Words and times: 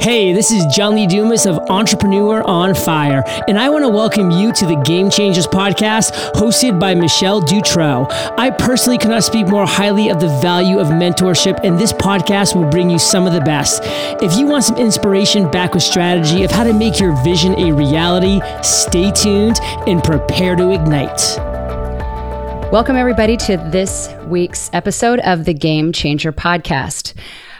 Hey, 0.00 0.32
this 0.32 0.50
is 0.50 0.66
John 0.66 0.96
Lee 0.96 1.06
Dumas 1.06 1.46
of 1.46 1.56
Entrepreneur 1.70 2.42
on 2.42 2.74
Fire, 2.74 3.22
and 3.48 3.58
I 3.58 3.70
want 3.70 3.84
to 3.84 3.88
welcome 3.88 4.30
you 4.30 4.52
to 4.52 4.66
the 4.66 4.74
Game 4.84 5.08
Changers 5.08 5.46
podcast 5.46 6.12
hosted 6.32 6.78
by 6.78 6.94
Michelle 6.94 7.40
Dutro. 7.40 8.06
I 8.36 8.50
personally 8.50 8.98
cannot 8.98 9.24
speak 9.24 9.46
more 9.46 9.66
highly 9.66 10.10
of 10.10 10.20
the 10.20 10.28
value 10.42 10.78
of 10.78 10.88
mentorship, 10.88 11.60
and 11.64 11.78
this 11.78 11.92
podcast 11.92 12.54
will 12.54 12.68
bring 12.68 12.90
you 12.90 12.98
some 12.98 13.26
of 13.26 13.32
the 13.32 13.40
best. 13.40 13.82
If 14.22 14.36
you 14.36 14.46
want 14.46 14.64
some 14.64 14.76
inspiration 14.76 15.50
back 15.50 15.72
with 15.72 15.82
strategy 15.82 16.42
of 16.42 16.50
how 16.50 16.64
to 16.64 16.74
make 16.74 17.00
your 17.00 17.12
vision 17.22 17.58
a 17.58 17.72
reality, 17.72 18.40
stay 18.62 19.10
tuned 19.12 19.58
and 19.86 20.02
prepare 20.02 20.56
to 20.56 20.72
ignite. 20.72 21.38
Welcome, 22.70 22.96
everybody, 22.96 23.36
to 23.38 23.56
this 23.56 24.12
week's 24.26 24.68
episode 24.72 25.20
of 25.20 25.44
the 25.44 25.54
Game 25.54 25.92
Changer 25.92 26.32
podcast. 26.32 27.14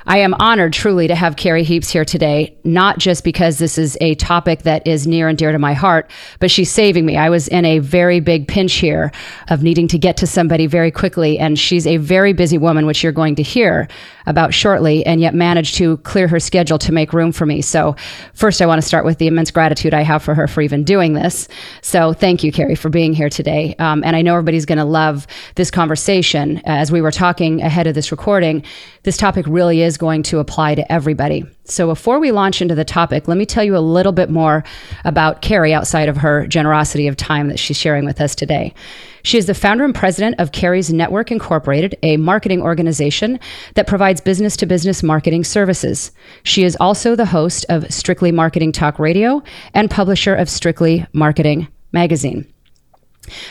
I 0.07 0.19
am 0.19 0.35
honored 0.35 0.75
truly 0.75 1.09
to 1.09 1.15
have 1.15 1.37
Kerry 1.37 1.63
Heaps 1.63 1.91
here 1.91 2.05
today, 2.05 2.57
not 2.63 2.99
just 2.99 3.25
because 3.25 3.59
this 3.59 3.79
is 3.79 3.97
a 4.03 4.15
topic 4.17 4.63
that 4.63 4.87
is 4.87 5.07
near 5.07 5.29
and 5.29 5.39
dear 5.39 5.51
to 5.51 5.59
my 5.59 5.73
heart, 5.73 6.11
but 6.41 6.51
she's 6.51 6.71
saving 6.71 7.07
me. 7.07 7.17
I 7.17 7.31
was 7.31 7.49
in 7.49 7.65
a 7.65 7.79
very 7.79 8.21
big 8.21 8.47
pinch 8.47 8.75
here 8.75 9.13
of 9.49 9.63
needing 9.63 9.89
to 9.89 9.99
get 9.99 10.19
to 10.19 10.27
somebody 10.27 10.67
very 10.67 10.91
quickly, 10.91 11.39
and 11.39 11.59
she's 11.59 11.87
a 11.87 11.97
very 11.97 12.35
busy 12.35 12.59
woman, 12.59 12.85
which 12.85 13.03
you're 13.03 13.13
going 13.13 13.37
to 13.37 13.43
hear 13.43 13.89
about 14.27 14.55
shortly, 14.55 15.05
and 15.07 15.21
yet 15.21 15.35
managed 15.35 15.77
to 15.77 15.97
clear 15.99 16.29
her 16.29 16.41
schedule 16.41 16.79
to 16.79 16.93
make 16.93 17.13
room 17.13 17.33
for 17.33 17.47
me. 17.47 17.63
So, 17.63 17.97
first, 18.35 18.63
I 18.63 18.67
want 18.67 18.81
to 18.81 18.87
start 18.87 19.05
with 19.05 19.19
the 19.19 19.27
immense 19.27 19.51
gratitude 19.51 19.95
I 19.95 20.03
have 20.03 20.23
for 20.23 20.35
her 20.35 20.47
for 20.47 20.61
even 20.61 20.85
doing 20.85 21.15
this. 21.15 21.49
So, 21.83 22.13
thank 22.13 22.43
you, 22.43 22.53
Kerry, 22.53 22.75
for 22.75 22.89
being 22.89 23.13
here 23.13 23.29
today. 23.29 23.75
Um, 23.79 24.03
and 24.05 24.17
I 24.17 24.23
know 24.23 24.35
everybody's 24.35 24.67
going 24.67 24.79
to 24.79 24.85
love 24.85 25.27
this 25.57 25.71
conversation. 25.71 26.61
As 26.65 26.91
we 26.91 27.01
were 27.01 27.13
talking 27.13 27.63
ahead 27.63 27.87
of 27.87 27.95
this 27.95 28.11
recording, 28.11 28.65
this 29.03 29.17
topic 29.17 29.47
really 29.49 29.83
is 29.83 29.97
going 29.97 30.23
to 30.25 30.39
apply 30.39 30.75
to 30.75 30.93
everybody. 30.93 31.45
So, 31.67 31.87
before 31.87 32.19
we 32.19 32.31
launch 32.31 32.61
into 32.61 32.75
the 32.75 32.85
topic, 32.85 33.27
let 33.27 33.39
me 33.39 33.47
tell 33.47 33.65
you 33.65 33.75
a 33.75 33.79
little 33.79 34.13
bit 34.13 34.29
more 34.29 34.65
about 35.05 35.41
Kerry 35.41 35.73
outside 35.73 36.11
of 36.11 36.19
her 36.19 36.47
generosity 36.47 37.09
of 37.09 37.17
time 37.17 37.49
that 37.49 37.59
she's 37.59 37.79
sharing 37.79 38.05
with 38.05 38.21
us 38.21 38.35
today. 38.35 38.75
She 39.23 39.39
is 39.39 39.47
the 39.47 39.55
founder 39.55 39.85
and 39.85 39.95
president 39.95 40.39
of 40.39 40.53
Kerry's 40.53 40.93
Network 40.93 41.33
Incorporated, 41.33 41.97
a 42.03 42.19
marketing 42.19 42.61
organization 42.61 43.41
that 43.75 43.87
provides 43.87 44.21
business 44.21 44.59
to 44.59 44.67
business 44.67 45.03
marketing 45.03 45.45
services. 45.45 46.13
She 46.43 46.65
is 46.65 46.77
also 46.79 47.17
the 47.17 47.25
host 47.25 47.65
of 47.71 47.91
Strictly 47.91 48.31
Marketing 48.31 48.71
Talk 48.71 48.99
Radio 48.99 49.43
and 49.73 49.91
publisher 49.91 50.35
of 50.35 50.51
Strictly 50.51 51.07
Marketing 51.15 51.67
Magazine. 51.93 52.47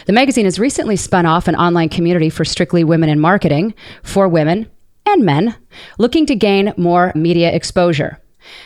The 0.05 0.13
magazine 0.13 0.45
has 0.45 0.59
recently 0.59 0.95
spun 0.95 1.25
off 1.25 1.47
an 1.47 1.55
online 1.55 1.89
community 1.89 2.29
for 2.29 2.45
strictly 2.45 2.83
women 2.83 3.09
in 3.09 3.19
marketing 3.19 3.73
for 4.03 4.27
women 4.27 4.69
and 5.05 5.23
men 5.23 5.55
looking 5.97 6.25
to 6.27 6.35
gain 6.35 6.73
more 6.77 7.11
media 7.15 7.51
exposure. 7.51 8.22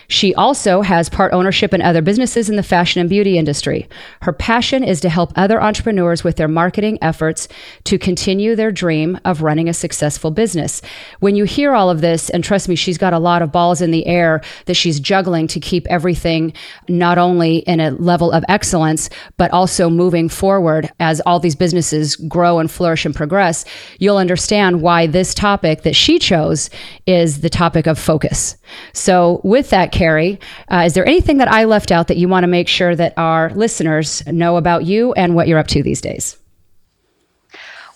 She 0.07 0.33
also 0.35 0.81
has 0.81 1.09
part 1.09 1.33
ownership 1.33 1.73
in 1.73 1.81
other 1.81 2.01
businesses 2.01 2.49
in 2.49 2.55
the 2.55 2.63
fashion 2.63 3.01
and 3.01 3.09
beauty 3.09 3.37
industry. 3.37 3.87
Her 4.21 4.33
passion 4.33 4.83
is 4.83 5.01
to 5.01 5.09
help 5.09 5.31
other 5.35 5.61
entrepreneurs 5.61 6.23
with 6.23 6.37
their 6.37 6.47
marketing 6.47 6.97
efforts 7.01 7.47
to 7.85 7.97
continue 7.97 8.55
their 8.55 8.71
dream 8.71 9.19
of 9.25 9.41
running 9.41 9.67
a 9.67 9.73
successful 9.73 10.31
business. 10.31 10.81
When 11.19 11.35
you 11.35 11.43
hear 11.43 11.73
all 11.73 11.89
of 11.89 12.01
this, 12.01 12.29
and 12.29 12.43
trust 12.43 12.69
me, 12.69 12.75
she's 12.75 12.97
got 12.97 13.13
a 13.13 13.19
lot 13.19 13.41
of 13.41 13.51
balls 13.51 13.81
in 13.81 13.91
the 13.91 14.05
air 14.07 14.41
that 14.65 14.75
she's 14.75 14.99
juggling 14.99 15.47
to 15.47 15.59
keep 15.59 15.87
everything 15.87 16.53
not 16.87 17.17
only 17.17 17.57
in 17.59 17.79
a 17.79 17.91
level 17.91 18.31
of 18.31 18.43
excellence, 18.49 19.09
but 19.37 19.51
also 19.51 19.89
moving 19.89 20.29
forward 20.29 20.89
as 20.99 21.21
all 21.21 21.39
these 21.39 21.55
businesses 21.55 22.15
grow 22.15 22.59
and 22.59 22.71
flourish 22.71 23.05
and 23.05 23.15
progress, 23.15 23.65
you'll 23.99 24.17
understand 24.17 24.81
why 24.81 25.07
this 25.07 25.33
topic 25.33 25.83
that 25.83 25.95
she 25.95 26.19
chose 26.19 26.69
is 27.05 27.41
the 27.41 27.49
topic 27.49 27.87
of 27.87 27.99
focus. 27.99 28.55
So, 28.93 29.41
with 29.43 29.66
that, 29.69 29.91
Kerry, 29.91 30.39
uh, 30.71 30.83
is 30.85 30.93
there 30.93 31.05
anything 31.05 31.37
that 31.37 31.51
I 31.51 31.65
left 31.65 31.91
out 31.91 32.07
that 32.07 32.17
you 32.17 32.27
want 32.27 32.43
to 32.43 32.47
make 32.47 32.67
sure 32.67 32.95
that 32.95 33.13
our 33.17 33.51
listeners 33.51 34.25
know 34.27 34.57
about 34.57 34.85
you 34.85 35.13
and 35.13 35.35
what 35.35 35.47
you're 35.47 35.59
up 35.59 35.67
to 35.67 35.83
these 35.83 36.01
days? 36.01 36.37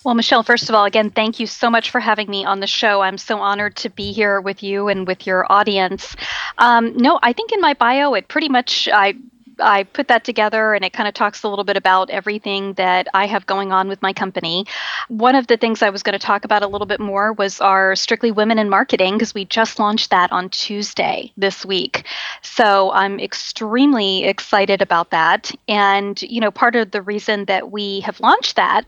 Well, 0.03 0.15
Michelle, 0.15 0.41
first 0.41 0.67
of 0.67 0.73
all, 0.75 0.85
again, 0.85 1.11
thank 1.11 1.39
you 1.39 1.45
so 1.45 1.69
much 1.69 1.91
for 1.91 1.99
having 1.99 2.27
me 2.27 2.43
on 2.43 2.59
the 2.59 2.67
show. 2.67 3.01
I'm 3.01 3.19
so 3.19 3.37
honored 3.37 3.75
to 3.77 3.89
be 3.89 4.11
here 4.11 4.41
with 4.41 4.63
you 4.63 4.87
and 4.87 5.05
with 5.05 5.27
your 5.27 5.51
audience. 5.51 6.15
Um, 6.57 6.97
no, 6.97 7.19
I 7.21 7.33
think 7.33 7.51
in 7.51 7.61
my 7.61 7.75
bio, 7.75 8.15
it 8.15 8.27
pretty 8.27 8.49
much 8.49 8.89
I 8.91 9.13
I 9.61 9.83
put 9.83 10.07
that 10.09 10.23
together 10.23 10.73
and 10.73 10.83
it 10.83 10.93
kind 10.93 11.07
of 11.07 11.13
talks 11.13 11.43
a 11.43 11.49
little 11.49 11.63
bit 11.63 11.77
about 11.77 12.09
everything 12.09 12.73
that 12.73 13.07
I 13.13 13.27
have 13.27 13.45
going 13.45 13.71
on 13.71 13.87
with 13.87 14.01
my 14.01 14.13
company. 14.13 14.65
One 15.07 15.35
of 15.35 15.47
the 15.47 15.57
things 15.57 15.81
I 15.81 15.89
was 15.89 16.03
going 16.03 16.17
to 16.17 16.25
talk 16.25 16.45
about 16.45 16.63
a 16.63 16.67
little 16.67 16.87
bit 16.87 16.99
more 16.99 17.33
was 17.33 17.61
our 17.61 17.95
Strictly 17.95 18.31
Women 18.31 18.59
in 18.59 18.69
Marketing 18.69 19.15
because 19.15 19.33
we 19.33 19.45
just 19.45 19.79
launched 19.79 20.09
that 20.09 20.31
on 20.31 20.49
Tuesday 20.49 21.31
this 21.37 21.65
week. 21.65 22.05
So 22.41 22.91
I'm 22.91 23.19
extremely 23.19 24.23
excited 24.25 24.81
about 24.81 25.11
that. 25.11 25.51
And, 25.67 26.21
you 26.21 26.41
know, 26.41 26.51
part 26.51 26.75
of 26.75 26.91
the 26.91 27.01
reason 27.01 27.45
that 27.45 27.71
we 27.71 28.01
have 28.01 28.19
launched 28.19 28.55
that, 28.55 28.85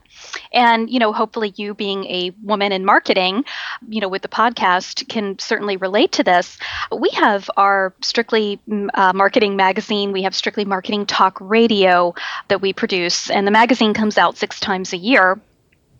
and, 0.53 0.89
you 0.89 0.99
know, 0.99 1.13
hopefully 1.13 1.53
you 1.55 1.73
being 1.73 2.05
a 2.05 2.31
woman 2.43 2.71
in 2.71 2.85
marketing, 2.85 3.43
you 3.89 4.01
know, 4.01 4.07
with 4.09 4.21
the 4.21 4.27
podcast 4.27 5.07
can 5.09 5.37
certainly 5.39 5.77
relate 5.77 6.11
to 6.13 6.23
this. 6.23 6.57
We 6.95 7.09
have 7.11 7.49
our 7.57 7.93
Strictly 8.01 8.59
mm, 8.67 8.89
uh, 8.93 9.13
Marketing 9.13 9.55
magazine, 9.55 10.11
we 10.11 10.23
have 10.23 10.35
Strictly 10.35 10.62
Marketing 10.65 11.05
Talk 11.05 11.37
Radio 11.39 12.15
that 12.47 12.61
we 12.61 12.73
produce, 12.73 13.29
and 13.29 13.45
the 13.45 13.51
magazine 13.51 13.93
comes 13.93 14.17
out 14.17 14.37
six 14.37 14.59
times 14.59 14.93
a 14.93 14.97
year. 14.97 15.39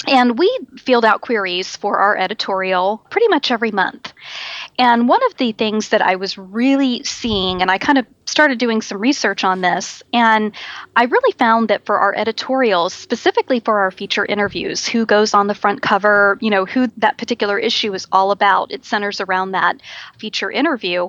And 0.05 0.37
we 0.37 0.59
field 0.77 1.05
out 1.05 1.21
queries 1.21 1.77
for 1.77 1.99
our 1.99 2.17
editorial 2.17 3.05
pretty 3.09 3.29
much 3.29 3.51
every 3.51 3.71
month. 3.71 4.11
And 4.77 5.07
one 5.07 5.23
of 5.27 5.37
the 5.37 5.53
things 5.53 5.89
that 5.89 6.01
I 6.01 6.17
was 6.17 6.37
really 6.37 7.03
seeing, 7.03 7.61
and 7.61 7.71
I 7.71 7.77
kind 7.77 7.97
of 7.97 8.05
started 8.25 8.57
doing 8.57 8.81
some 8.81 8.97
research 8.97 9.45
on 9.45 9.61
this, 9.61 10.03
and 10.11 10.51
I 10.95 11.05
really 11.05 11.31
found 11.33 11.69
that 11.69 11.85
for 11.85 11.99
our 11.99 12.13
editorials, 12.15 12.93
specifically 12.93 13.61
for 13.61 13.79
our 13.79 13.91
feature 13.91 14.25
interviews, 14.25 14.85
who 14.85 15.05
goes 15.05 15.33
on 15.33 15.47
the 15.47 15.55
front 15.55 15.81
cover, 15.81 16.37
you 16.41 16.49
know, 16.49 16.65
who 16.65 16.87
that 16.97 17.17
particular 17.17 17.57
issue 17.57 17.93
is 17.93 18.05
all 18.11 18.31
about, 18.31 18.73
it 18.73 18.83
centers 18.83 19.21
around 19.21 19.51
that 19.51 19.81
feature 20.17 20.51
interview 20.51 21.07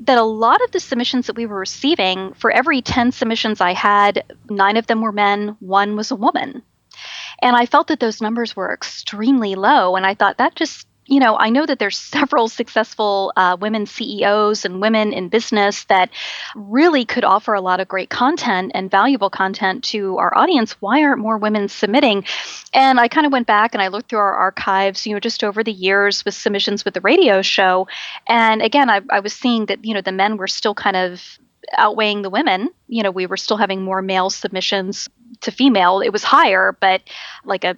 that 0.00 0.18
a 0.18 0.22
lot 0.22 0.62
of 0.62 0.70
the 0.70 0.80
submissions 0.80 1.26
that 1.26 1.36
we 1.36 1.46
were 1.46 1.58
receiving, 1.58 2.32
for 2.34 2.50
every 2.50 2.82
10 2.82 3.12
submissions 3.12 3.60
I 3.60 3.72
had, 3.72 4.24
nine 4.48 4.76
of 4.76 4.86
them 4.86 5.00
were 5.00 5.12
men, 5.12 5.56
one 5.60 5.96
was 5.96 6.10
a 6.10 6.16
woman. 6.16 6.62
And 7.40 7.56
I 7.56 7.66
felt 7.66 7.88
that 7.88 8.00
those 8.00 8.20
numbers 8.20 8.54
were 8.54 8.72
extremely 8.72 9.54
low. 9.54 9.96
And 9.96 10.06
I 10.06 10.14
thought 10.14 10.38
that 10.38 10.54
just 10.54 10.86
you 11.12 11.20
know, 11.20 11.36
I 11.36 11.50
know 11.50 11.66
that 11.66 11.78
there's 11.78 11.98
several 12.18 12.48
successful 12.48 13.32
uh, 13.36 13.56
women 13.60 13.84
CEOs 13.84 14.64
and 14.64 14.80
women 14.80 15.12
in 15.12 15.28
business 15.28 15.84
that 15.84 16.10
really 16.56 17.04
could 17.04 17.24
offer 17.24 17.52
a 17.52 17.60
lot 17.60 17.80
of 17.80 17.88
great 17.88 18.08
content 18.08 18.72
and 18.74 18.90
valuable 18.90 19.28
content 19.28 19.84
to 19.84 20.16
our 20.16 20.36
audience. 20.36 20.72
Why 20.80 21.02
aren't 21.02 21.20
more 21.20 21.36
women 21.36 21.68
submitting? 21.68 22.24
And 22.72 22.98
I 22.98 23.08
kind 23.08 23.26
of 23.26 23.32
went 23.32 23.46
back 23.46 23.74
and 23.74 23.82
I 23.82 23.88
looked 23.88 24.08
through 24.08 24.20
our 24.20 24.34
archives, 24.34 25.06
you 25.06 25.12
know, 25.12 25.20
just 25.20 25.44
over 25.44 25.62
the 25.62 25.72
years 25.72 26.24
with 26.24 26.34
submissions 26.34 26.84
with 26.84 26.94
the 26.94 27.02
radio 27.02 27.42
show. 27.42 27.88
And 28.26 28.62
again, 28.62 28.88
I, 28.88 29.02
I 29.10 29.20
was 29.20 29.34
seeing 29.34 29.66
that, 29.66 29.84
you 29.84 29.92
know, 29.92 30.00
the 30.00 30.12
men 30.12 30.38
were 30.38 30.48
still 30.48 30.74
kind 30.74 30.96
of 30.96 31.38
outweighing 31.76 32.22
the 32.22 32.30
women. 32.30 32.70
You 32.88 33.02
know, 33.02 33.10
we 33.10 33.26
were 33.26 33.36
still 33.36 33.58
having 33.58 33.82
more 33.82 34.00
male 34.00 34.30
submissions 34.30 35.08
to 35.42 35.50
female. 35.50 36.00
It 36.00 36.10
was 36.10 36.22
higher, 36.22 36.76
but 36.80 37.02
like 37.44 37.64
a 37.64 37.76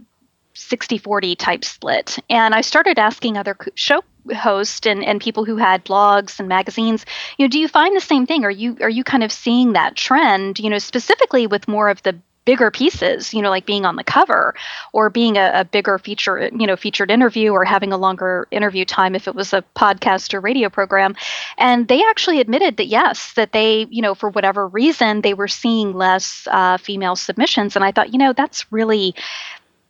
60 0.54 0.98
40 0.98 1.36
type 1.36 1.64
split. 1.64 2.18
And 2.30 2.54
I 2.54 2.60
started 2.60 2.98
asking 2.98 3.36
other 3.36 3.56
show 3.74 4.02
hosts 4.34 4.86
and, 4.86 5.04
and 5.04 5.20
people 5.20 5.44
who 5.44 5.56
had 5.56 5.84
blogs 5.84 6.38
and 6.38 6.48
magazines, 6.48 7.04
you 7.36 7.44
know, 7.44 7.50
do 7.50 7.58
you 7.58 7.68
find 7.68 7.94
the 7.94 8.00
same 8.00 8.26
thing? 8.26 8.44
Are 8.44 8.50
you 8.50 8.76
are 8.80 8.88
you 8.88 9.04
kind 9.04 9.22
of 9.22 9.32
seeing 9.32 9.74
that 9.74 9.96
trend, 9.96 10.58
you 10.58 10.70
know, 10.70 10.78
specifically 10.78 11.46
with 11.46 11.68
more 11.68 11.88
of 11.88 12.02
the 12.02 12.16
bigger 12.44 12.70
pieces, 12.70 13.32
you 13.32 13.40
know, 13.40 13.50
like 13.50 13.66
being 13.66 13.84
on 13.84 13.96
the 13.96 14.04
cover 14.04 14.54
or 14.92 15.10
being 15.10 15.36
a, 15.36 15.50
a, 15.54 15.64
bigger 15.64 15.98
feature, 15.98 16.50
you 16.52 16.66
know, 16.66 16.76
featured 16.76 17.10
interview 17.10 17.50
or 17.50 17.64
having 17.64 17.92
a 17.92 17.96
longer 17.96 18.46
interview 18.50 18.84
time 18.84 19.14
if 19.14 19.26
it 19.26 19.34
was 19.34 19.52
a 19.52 19.64
podcast 19.74 20.34
or 20.34 20.40
radio 20.40 20.68
program. 20.68 21.14
And 21.56 21.88
they 21.88 22.02
actually 22.02 22.40
admitted 22.40 22.76
that 22.76 22.86
yes, 22.86 23.32
that 23.34 23.52
they, 23.52 23.86
you 23.90 24.02
know, 24.02 24.14
for 24.14 24.28
whatever 24.28 24.68
reason, 24.68 25.22
they 25.22 25.34
were 25.34 25.48
seeing 25.48 25.94
less 25.94 26.46
uh, 26.50 26.76
female 26.76 27.16
submissions. 27.16 27.76
And 27.76 27.84
I 27.84 27.92
thought, 27.92 28.12
you 28.12 28.18
know, 28.18 28.32
that's 28.32 28.70
really 28.70 29.14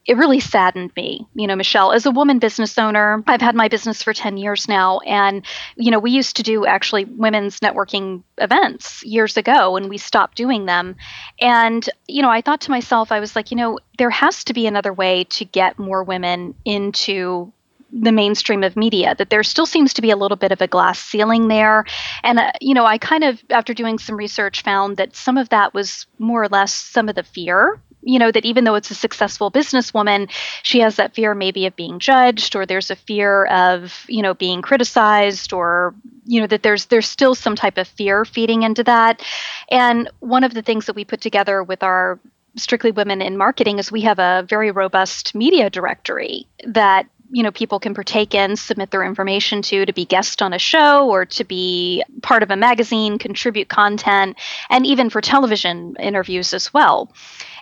it 0.06 0.16
really 0.16 0.40
saddened 0.40 0.92
me. 0.96 1.26
You 1.34 1.46
know, 1.46 1.56
Michelle, 1.56 1.92
as 1.92 2.04
a 2.04 2.10
woman 2.10 2.38
business 2.38 2.76
owner, 2.76 3.22
I've 3.26 3.40
had 3.40 3.54
my 3.54 3.68
business 3.68 4.02
for 4.02 4.12
10 4.12 4.36
years 4.36 4.68
now. 4.68 4.98
And, 5.00 5.44
you 5.76 5.90
know, 5.90 5.98
we 5.98 6.10
used 6.10 6.36
to 6.36 6.42
do 6.42 6.66
actually 6.66 7.04
women's 7.06 7.60
networking 7.60 8.22
events 8.38 9.02
years 9.04 9.36
ago 9.36 9.76
and 9.76 9.88
we 9.88 9.96
stopped 9.98 10.36
doing 10.36 10.66
them. 10.66 10.96
And, 11.40 11.88
you 12.06 12.20
know, 12.20 12.30
I 12.30 12.42
thought 12.42 12.60
to 12.62 12.70
myself, 12.70 13.12
I 13.12 13.20
was 13.20 13.34
like, 13.34 13.50
you 13.50 13.56
know, 13.56 13.78
there 13.96 14.10
has 14.10 14.44
to 14.44 14.52
be 14.52 14.66
another 14.66 14.92
way 14.92 15.24
to 15.24 15.44
get 15.44 15.78
more 15.78 16.04
women 16.04 16.54
into 16.64 17.52
the 17.96 18.12
mainstream 18.12 18.64
of 18.64 18.76
media 18.76 19.14
that 19.16 19.30
there 19.30 19.44
still 19.44 19.66
seems 19.66 19.94
to 19.94 20.02
be 20.02 20.10
a 20.10 20.16
little 20.16 20.36
bit 20.36 20.50
of 20.50 20.60
a 20.60 20.66
glass 20.66 20.98
ceiling 20.98 21.46
there 21.46 21.84
and 22.24 22.40
uh, 22.40 22.50
you 22.60 22.74
know 22.74 22.84
i 22.84 22.98
kind 22.98 23.22
of 23.22 23.40
after 23.50 23.72
doing 23.72 24.00
some 24.00 24.16
research 24.16 24.62
found 24.62 24.96
that 24.96 25.14
some 25.14 25.38
of 25.38 25.48
that 25.50 25.72
was 25.72 26.06
more 26.18 26.42
or 26.42 26.48
less 26.48 26.74
some 26.74 27.08
of 27.08 27.14
the 27.14 27.22
fear 27.22 27.80
you 28.04 28.18
know, 28.18 28.30
that 28.30 28.44
even 28.44 28.64
though 28.64 28.74
it's 28.74 28.90
a 28.90 28.94
successful 28.94 29.50
businesswoman, 29.50 30.30
she 30.62 30.80
has 30.80 30.96
that 30.96 31.14
fear 31.14 31.34
maybe 31.34 31.66
of 31.66 31.74
being 31.76 31.98
judged 31.98 32.54
or 32.54 32.66
there's 32.66 32.90
a 32.90 32.96
fear 32.96 33.46
of, 33.46 34.04
you 34.08 34.22
know, 34.22 34.34
being 34.34 34.62
criticized 34.62 35.52
or 35.52 35.94
you 36.26 36.40
know 36.40 36.46
that 36.46 36.62
there's 36.62 36.86
there's 36.86 37.08
still 37.08 37.34
some 37.34 37.56
type 37.56 37.78
of 37.78 37.88
fear 37.88 38.24
feeding 38.24 38.62
into 38.62 38.84
that. 38.84 39.22
And 39.70 40.10
one 40.20 40.44
of 40.44 40.54
the 40.54 40.62
things 40.62 40.86
that 40.86 40.96
we 40.96 41.04
put 41.04 41.20
together 41.20 41.62
with 41.62 41.82
our 41.82 42.18
strictly 42.56 42.92
women 42.92 43.20
in 43.20 43.36
marketing 43.36 43.78
is 43.78 43.90
we 43.90 44.02
have 44.02 44.18
a 44.18 44.44
very 44.48 44.70
robust 44.70 45.34
media 45.34 45.68
directory 45.70 46.46
that 46.64 47.06
you 47.34 47.42
know 47.42 47.50
people 47.50 47.80
can 47.80 47.94
partake 47.94 48.34
in 48.34 48.56
submit 48.56 48.90
their 48.90 49.02
information 49.02 49.60
to 49.60 49.84
to 49.84 49.92
be 49.92 50.04
guest 50.04 50.40
on 50.40 50.52
a 50.52 50.58
show 50.58 51.08
or 51.10 51.24
to 51.26 51.44
be 51.44 52.02
part 52.22 52.42
of 52.42 52.50
a 52.50 52.56
magazine 52.56 53.18
contribute 53.18 53.68
content 53.68 54.36
and 54.70 54.86
even 54.86 55.10
for 55.10 55.20
television 55.20 55.96
interviews 55.98 56.54
as 56.54 56.72
well 56.72 57.10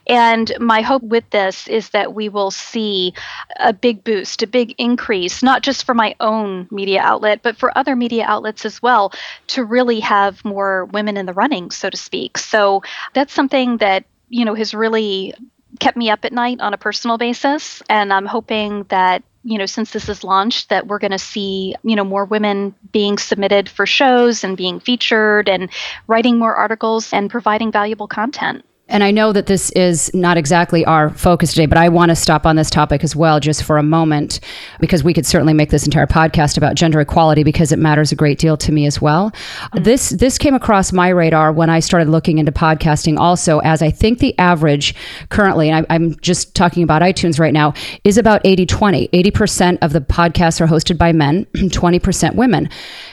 and 0.07 0.53
my 0.59 0.81
hope 0.81 1.03
with 1.03 1.29
this 1.31 1.69
is 1.69 1.91
that 1.91 2.13
we 2.13 2.29
will 2.29 2.51
see 2.51 3.15
a 3.61 3.73
big 3.73 4.03
boost, 4.03 4.43
a 4.43 4.47
big 4.47 4.75
increase, 4.79 5.43
not 5.43 5.63
just 5.63 5.85
for 5.85 5.95
my 5.95 6.17
own 6.19 6.67
media 6.71 7.01
outlet, 7.01 7.41
but 7.43 7.57
for 7.57 7.77
other 7.79 7.95
media 7.95 8.25
outlets 8.27 8.65
as 8.65 8.83
well, 8.83 9.13
to 9.49 9.65
really 9.65 10.01
have 10.01 10.45
more 10.45 10.87
women 10.87 11.17
in 11.17 11.27
the 11.27 11.33
running, 11.33 11.71
so 11.71 11.89
to 11.89 11.97
speak. 11.97 12.37
So 12.37 12.83
that's 13.15 13.33
something 13.33 13.77
that, 13.77 14.05
you 14.29 14.45
know, 14.45 14.55
has 14.55 14.75
really 14.75 15.35
kept 15.79 15.97
me 15.97 16.11
up 16.11 16.25
at 16.25 16.33
night 16.33 16.61
on 16.61 16.75
a 16.75 16.79
personal 16.79 17.17
basis. 17.17 17.81
And 17.89 18.13
I'm 18.13 18.27
hoping 18.27 18.85
that 18.85 19.23
you 19.45 19.59
know 19.59 19.67
since 19.67 19.91
this 19.93 20.09
is 20.09 20.25
launched 20.25 20.69
that 20.69 20.87
we're 20.87 20.99
going 20.99 21.11
to 21.13 21.19
see 21.19 21.75
you 21.83 21.97
know 21.97 22.05
more 22.05 22.25
women 22.25 22.75
being 22.93 23.19
submitted 23.19 23.69
for 23.69 23.87
shows 23.87 24.45
and 24.45 24.57
being 24.57 24.81
featured 24.81 25.49
and 25.49 25.71
writing 26.07 26.39
more 26.39 26.55
articles 26.55 27.13
and 27.13 27.31
providing 27.31 27.73
valuable 27.73 28.09
content 28.09 28.65
and 28.93 29.03
I 29.03 29.11
know 29.11 29.33
that 29.33 29.47
this 29.47 29.71
is 29.71 30.13
not 30.13 30.37
exactly 30.37 30.85
our 30.85 31.09
focus 31.11 31.51
today, 31.51 31.65
but 31.65 31.79
I 31.79 31.89
want 31.89 32.11
to 32.11 32.17
stop 32.17 32.45
on 32.45 32.57
this 32.57 32.69
topic 32.69 33.03
as 33.03 33.17
well, 33.17 33.41
just 33.41 33.65
for 33.65 33.79
a 33.79 33.83
moment, 33.83 34.39
because 34.81 35.03
we 35.03 35.15
could 35.15 35.27
certainly 35.27 35.55
make 35.55 35.71
this 35.71 35.87
entire 35.87 36.07
podcast 36.07 36.59
about 36.59 36.75
gender 36.75 37.01
equality 37.01 37.43
because 37.43 37.73
it 37.73 37.79
matters 37.79 38.13
a 38.13 38.17
great 38.17 38.39
deal 38.39 38.57
to 38.59 38.71
me 38.71 38.85
as 38.85 39.01
well. 39.01 39.31
Mm-hmm. 39.31 39.83
This 39.85 40.11
this 40.11 40.37
came 40.37 40.55
across 40.55 40.93
my 40.93 41.09
radar 41.09 41.53
when 41.53 41.71
I 41.71 41.81
started 41.81 42.09
looking 42.09 42.37
into 42.37 42.53
podcasting, 42.53 43.19
also 43.19 43.61
as 43.61 43.81
I 43.81 43.91
think 43.91 44.19
the 44.19 44.39
average 44.39 44.95
currently, 45.31 45.71
and 45.71 45.87
I, 45.89 45.95
I'm 45.95 46.15
just 46.21 46.55
talking 46.55 46.83
about 46.83 47.01
iTunes 47.01 47.41
right 47.41 47.55
now, 47.55 47.73
is 48.05 48.19
about 48.19 48.43
80 48.45 48.67
20. 48.67 49.09
80% 49.09 49.79
of 49.81 49.95
the 49.95 50.01
podcasts 50.01 50.61
are 50.61 50.67
hosted 50.67 50.99
by 50.99 51.13
men, 51.13 51.47
20% 51.55 52.35
women. 52.35 52.69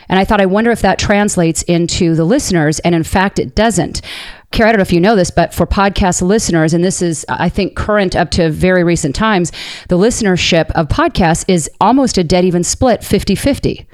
And 0.09 0.19
I 0.19 0.25
thought, 0.25 0.41
I 0.41 0.45
wonder 0.45 0.71
if 0.71 0.81
that 0.81 0.99
translates 0.99 1.61
into 1.63 2.15
the 2.15 2.25
listeners. 2.25 2.79
And 2.79 2.95
in 2.95 3.03
fact, 3.03 3.39
it 3.39 3.55
doesn't. 3.55 4.01
Kerry, 4.51 4.69
I 4.69 4.71
don't 4.71 4.79
know 4.79 4.83
if 4.83 4.91
you 4.91 4.99
know 4.99 5.15
this, 5.15 5.29
but 5.29 5.53
for 5.53 5.67
podcast 5.67 6.23
listeners, 6.23 6.73
and 6.73 6.83
this 6.83 7.01
is, 7.01 7.25
I 7.29 7.49
think, 7.49 7.75
current 7.75 8.15
up 8.15 8.31
to 8.31 8.49
very 8.49 8.83
recent 8.83 9.15
times, 9.15 9.51
the 9.89 9.97
listenership 9.97 10.71
of 10.71 10.87
podcasts 10.87 11.45
is 11.47 11.69
almost 11.79 12.17
a 12.17 12.23
dead 12.23 12.43
even 12.45 12.63
split 12.63 13.03
50 13.03 13.35
50. 13.35 13.87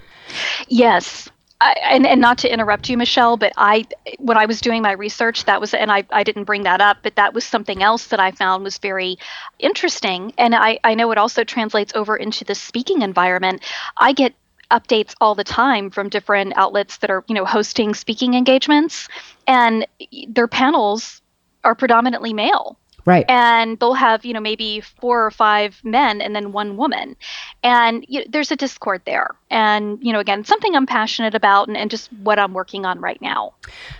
Yes. 0.70 1.30
I, 1.62 1.74
and, 1.84 2.06
and 2.06 2.20
not 2.20 2.38
to 2.40 2.52
interrupt 2.52 2.90
you, 2.90 2.98
Michelle, 2.98 3.38
but 3.38 3.54
I, 3.56 3.86
when 4.20 4.38
I 4.38 4.46
was 4.46 4.60
doing 4.60 4.82
my 4.82 4.92
research, 4.92 5.46
that 5.46 5.62
was, 5.62 5.74
and 5.74 5.90
I, 5.90 6.04
I 6.12 6.24
didn't 6.24 6.44
bring 6.44 6.64
that 6.64 6.82
up, 6.82 6.98
but 7.02 7.16
that 7.16 7.34
was 7.34 7.46
something 7.46 7.82
else 7.82 8.08
that 8.08 8.20
I 8.20 8.32
found 8.32 8.64
was 8.64 8.78
very 8.78 9.18
interesting. 9.60 10.34
And 10.38 10.54
I, 10.54 10.80
I 10.84 10.96
know 10.96 11.12
it 11.12 11.18
also 11.18 11.46
translates 11.46 11.94
over 11.96 12.18
into 12.18 12.44
the 12.44 12.56
speaking 12.56 13.02
environment. 13.02 13.64
I 13.98 14.12
get 14.12 14.36
updates 14.72 15.14
all 15.22 15.36
the 15.36 15.44
time 15.44 15.90
from 15.90 16.10
different 16.10 16.54
outlets 16.56 16.98
that 16.98 17.10
are, 17.10 17.24
you 17.28 17.36
know, 17.36 17.46
hosting 17.46 17.94
speaking 17.94 18.34
engagements 18.34 19.08
and 19.48 19.88
their 20.28 20.48
panels 20.48 21.22
are 21.64 21.76
predominantly 21.76 22.34
male. 22.34 22.78
Right. 23.06 23.26
And 23.30 23.80
they'll 23.80 23.94
have, 23.94 24.26
you 24.26 24.34
know, 24.34 24.40
maybe 24.40 24.82
four 24.82 25.24
or 25.24 25.30
five 25.30 25.80
men 25.84 26.22
and 26.22 26.36
then 26.36 26.52
one 26.52 26.76
woman. 26.76 27.16
And 27.64 28.04
you 28.08 28.22
know, 28.22 28.26
there's 28.30 28.52
a 28.52 28.56
discord 28.56 29.04
there. 29.06 29.28
And, 29.52 30.00
you 30.02 30.12
know, 30.12 30.20
again, 30.20 30.44
something 30.44 30.76
I'm 30.76 30.88
passionate 30.88 31.36
about 31.36 31.68
and, 31.68 31.78
and 31.78 31.92
just 31.92 32.12
what 32.24 32.40
I'm 32.40 32.54
working 32.54 32.84
on 32.84 33.00
right 33.00 33.22
now. 33.22 33.54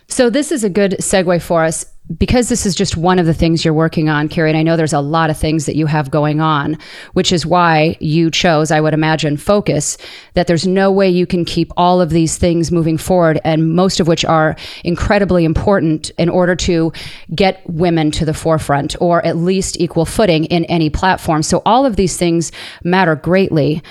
So 0.08 0.28
this 0.28 0.50
is 0.50 0.64
a 0.64 0.68
good 0.68 0.96
segue 0.98 1.40
for 1.40 1.62
us 1.62 1.86
because 2.16 2.48
this 2.48 2.66
is 2.66 2.74
just 2.74 2.96
one 2.96 3.18
of 3.18 3.26
the 3.26 3.34
things 3.34 3.64
you're 3.64 3.74
working 3.74 4.08
on, 4.08 4.28
Kerry, 4.28 4.50
and 4.50 4.58
I 4.58 4.62
know 4.62 4.76
there's 4.76 4.92
a 4.92 5.00
lot 5.00 5.28
of 5.28 5.36
things 5.36 5.66
that 5.66 5.74
you 5.74 5.86
have 5.86 6.10
going 6.10 6.40
on, 6.40 6.78
which 7.14 7.32
is 7.32 7.44
why 7.44 7.96
you 8.00 8.30
chose, 8.30 8.70
I 8.70 8.80
would 8.80 8.94
imagine, 8.94 9.36
focus, 9.36 9.98
that 10.34 10.46
there's 10.46 10.66
no 10.66 10.92
way 10.92 11.08
you 11.10 11.26
can 11.26 11.44
keep 11.44 11.72
all 11.76 12.00
of 12.00 12.10
these 12.10 12.38
things 12.38 12.70
moving 12.70 12.96
forward, 12.96 13.40
and 13.44 13.74
most 13.74 13.98
of 13.98 14.06
which 14.06 14.24
are 14.24 14.56
incredibly 14.84 15.44
important 15.44 16.10
in 16.10 16.28
order 16.28 16.54
to 16.54 16.92
get 17.34 17.60
women 17.68 18.10
to 18.12 18.24
the 18.24 18.34
forefront 18.34 18.94
or 19.00 19.24
at 19.26 19.36
least 19.36 19.80
equal 19.80 20.04
footing 20.04 20.44
in 20.44 20.64
any 20.66 20.90
platform. 20.90 21.42
So 21.42 21.60
all 21.66 21.84
of 21.84 21.96
these 21.96 22.16
things 22.16 22.52
matter 22.84 23.16
greatly. 23.16 23.82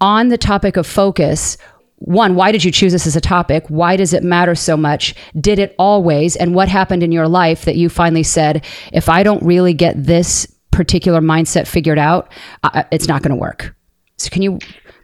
On 0.00 0.28
the 0.28 0.38
topic 0.38 0.76
of 0.76 0.86
focus, 0.86 1.56
one, 1.98 2.34
why 2.34 2.52
did 2.52 2.62
you 2.62 2.70
choose 2.70 2.92
this 2.92 3.06
as 3.06 3.16
a 3.16 3.20
topic? 3.20 3.64
Why 3.68 3.96
does 3.96 4.12
it 4.12 4.22
matter 4.22 4.54
so 4.54 4.76
much? 4.76 5.14
Did 5.40 5.58
it 5.58 5.74
always? 5.78 6.36
And 6.36 6.54
what 6.54 6.68
happened 6.68 7.02
in 7.02 7.12
your 7.12 7.28
life 7.28 7.64
that 7.64 7.76
you 7.76 7.88
finally 7.88 8.22
said, 8.22 8.64
if 8.92 9.08
I 9.08 9.22
don't 9.22 9.42
really 9.42 9.72
get 9.72 10.02
this 10.02 10.46
particular 10.70 11.20
mindset 11.20 11.66
figured 11.66 11.98
out, 11.98 12.30
uh, 12.62 12.84
it's 12.92 13.08
not 13.08 13.22
going 13.22 13.30
to 13.30 13.36
work? 13.40 13.74
So, 14.18 14.30
can 14.30 14.42
you 14.42 14.58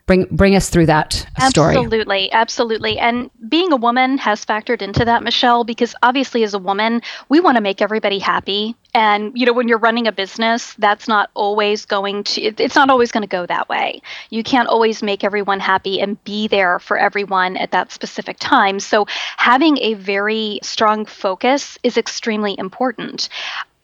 bring 0.06 0.26
bring 0.30 0.56
us 0.56 0.68
through 0.68 0.86
that 0.86 1.26
story. 1.48 1.76
Absolutely 1.76 2.32
absolutely. 2.32 2.98
And 2.98 3.30
being 3.48 3.72
a 3.72 3.76
woman 3.76 4.18
has 4.18 4.44
factored 4.44 4.82
into 4.82 5.04
that 5.04 5.22
michelle 5.22 5.64
because 5.64 5.94
obviously 6.02 6.42
as 6.44 6.54
a 6.54 6.58
woman 6.58 7.02
we 7.28 7.40
want 7.40 7.56
to 7.56 7.60
make 7.60 7.80
everybody 7.80 8.18
happy. 8.18 8.74
And 8.94 9.32
you 9.34 9.46
know 9.46 9.52
when 9.52 9.68
you're 9.68 9.78
running 9.78 10.06
a 10.06 10.12
business 10.12 10.74
that's 10.74 11.08
not 11.08 11.30
always 11.34 11.84
going 11.84 12.24
to 12.24 12.42
it's 12.42 12.74
not 12.74 12.90
always 12.90 13.12
going 13.12 13.22
to 13.22 13.28
go 13.28 13.46
that 13.46 13.68
way. 13.68 14.02
You 14.30 14.42
can't 14.42 14.68
always 14.68 15.02
make 15.02 15.24
everyone 15.24 15.60
happy 15.60 16.00
and 16.00 16.22
be 16.24 16.48
there 16.48 16.78
for 16.78 16.98
everyone 16.98 17.56
at 17.56 17.70
that 17.70 17.92
specific 17.92 18.38
time. 18.38 18.80
So 18.80 19.06
having 19.36 19.78
a 19.78 19.94
very 19.94 20.58
strong 20.62 21.06
focus 21.06 21.78
is 21.82 21.96
extremely 21.96 22.58
important. 22.58 23.28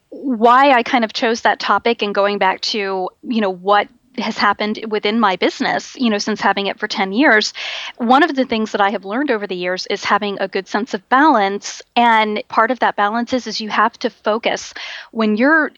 Why 0.09 0.71
I 0.71 0.83
kind 0.83 1.03
of 1.03 1.13
chose 1.13 1.41
that 1.41 1.59
topic 1.59 2.01
and 2.01 2.15
going 2.15 2.39
back 2.39 2.61
to, 2.61 3.09
you 3.21 3.41
know, 3.41 3.51
what 3.51 3.87
has 4.17 4.37
happened 4.37 4.85
within 4.89 5.19
my 5.19 5.35
business, 5.35 5.95
you 5.95 6.09
know, 6.09 6.17
since 6.17 6.41
having 6.41 6.67
it 6.67 6.79
for 6.79 6.87
10 6.87 7.11
years. 7.13 7.53
One 7.97 8.23
of 8.23 8.35
the 8.35 8.45
things 8.45 8.71
that 8.71 8.81
I 8.81 8.89
have 8.89 9.05
learned 9.05 9.31
over 9.31 9.47
the 9.47 9.55
years 9.55 9.85
is 9.87 10.03
having 10.03 10.37
a 10.39 10.47
good 10.47 10.67
sense 10.67 10.93
of 10.93 11.07
balance. 11.09 11.81
And 11.95 12.43
part 12.47 12.71
of 12.71 12.79
that 12.79 12.95
balance 12.95 13.33
is, 13.33 13.47
is 13.47 13.61
you 13.61 13.69
have 13.69 13.97
to 13.99 14.09
focus 14.09 14.73
when 15.11 15.37
you're 15.37 15.71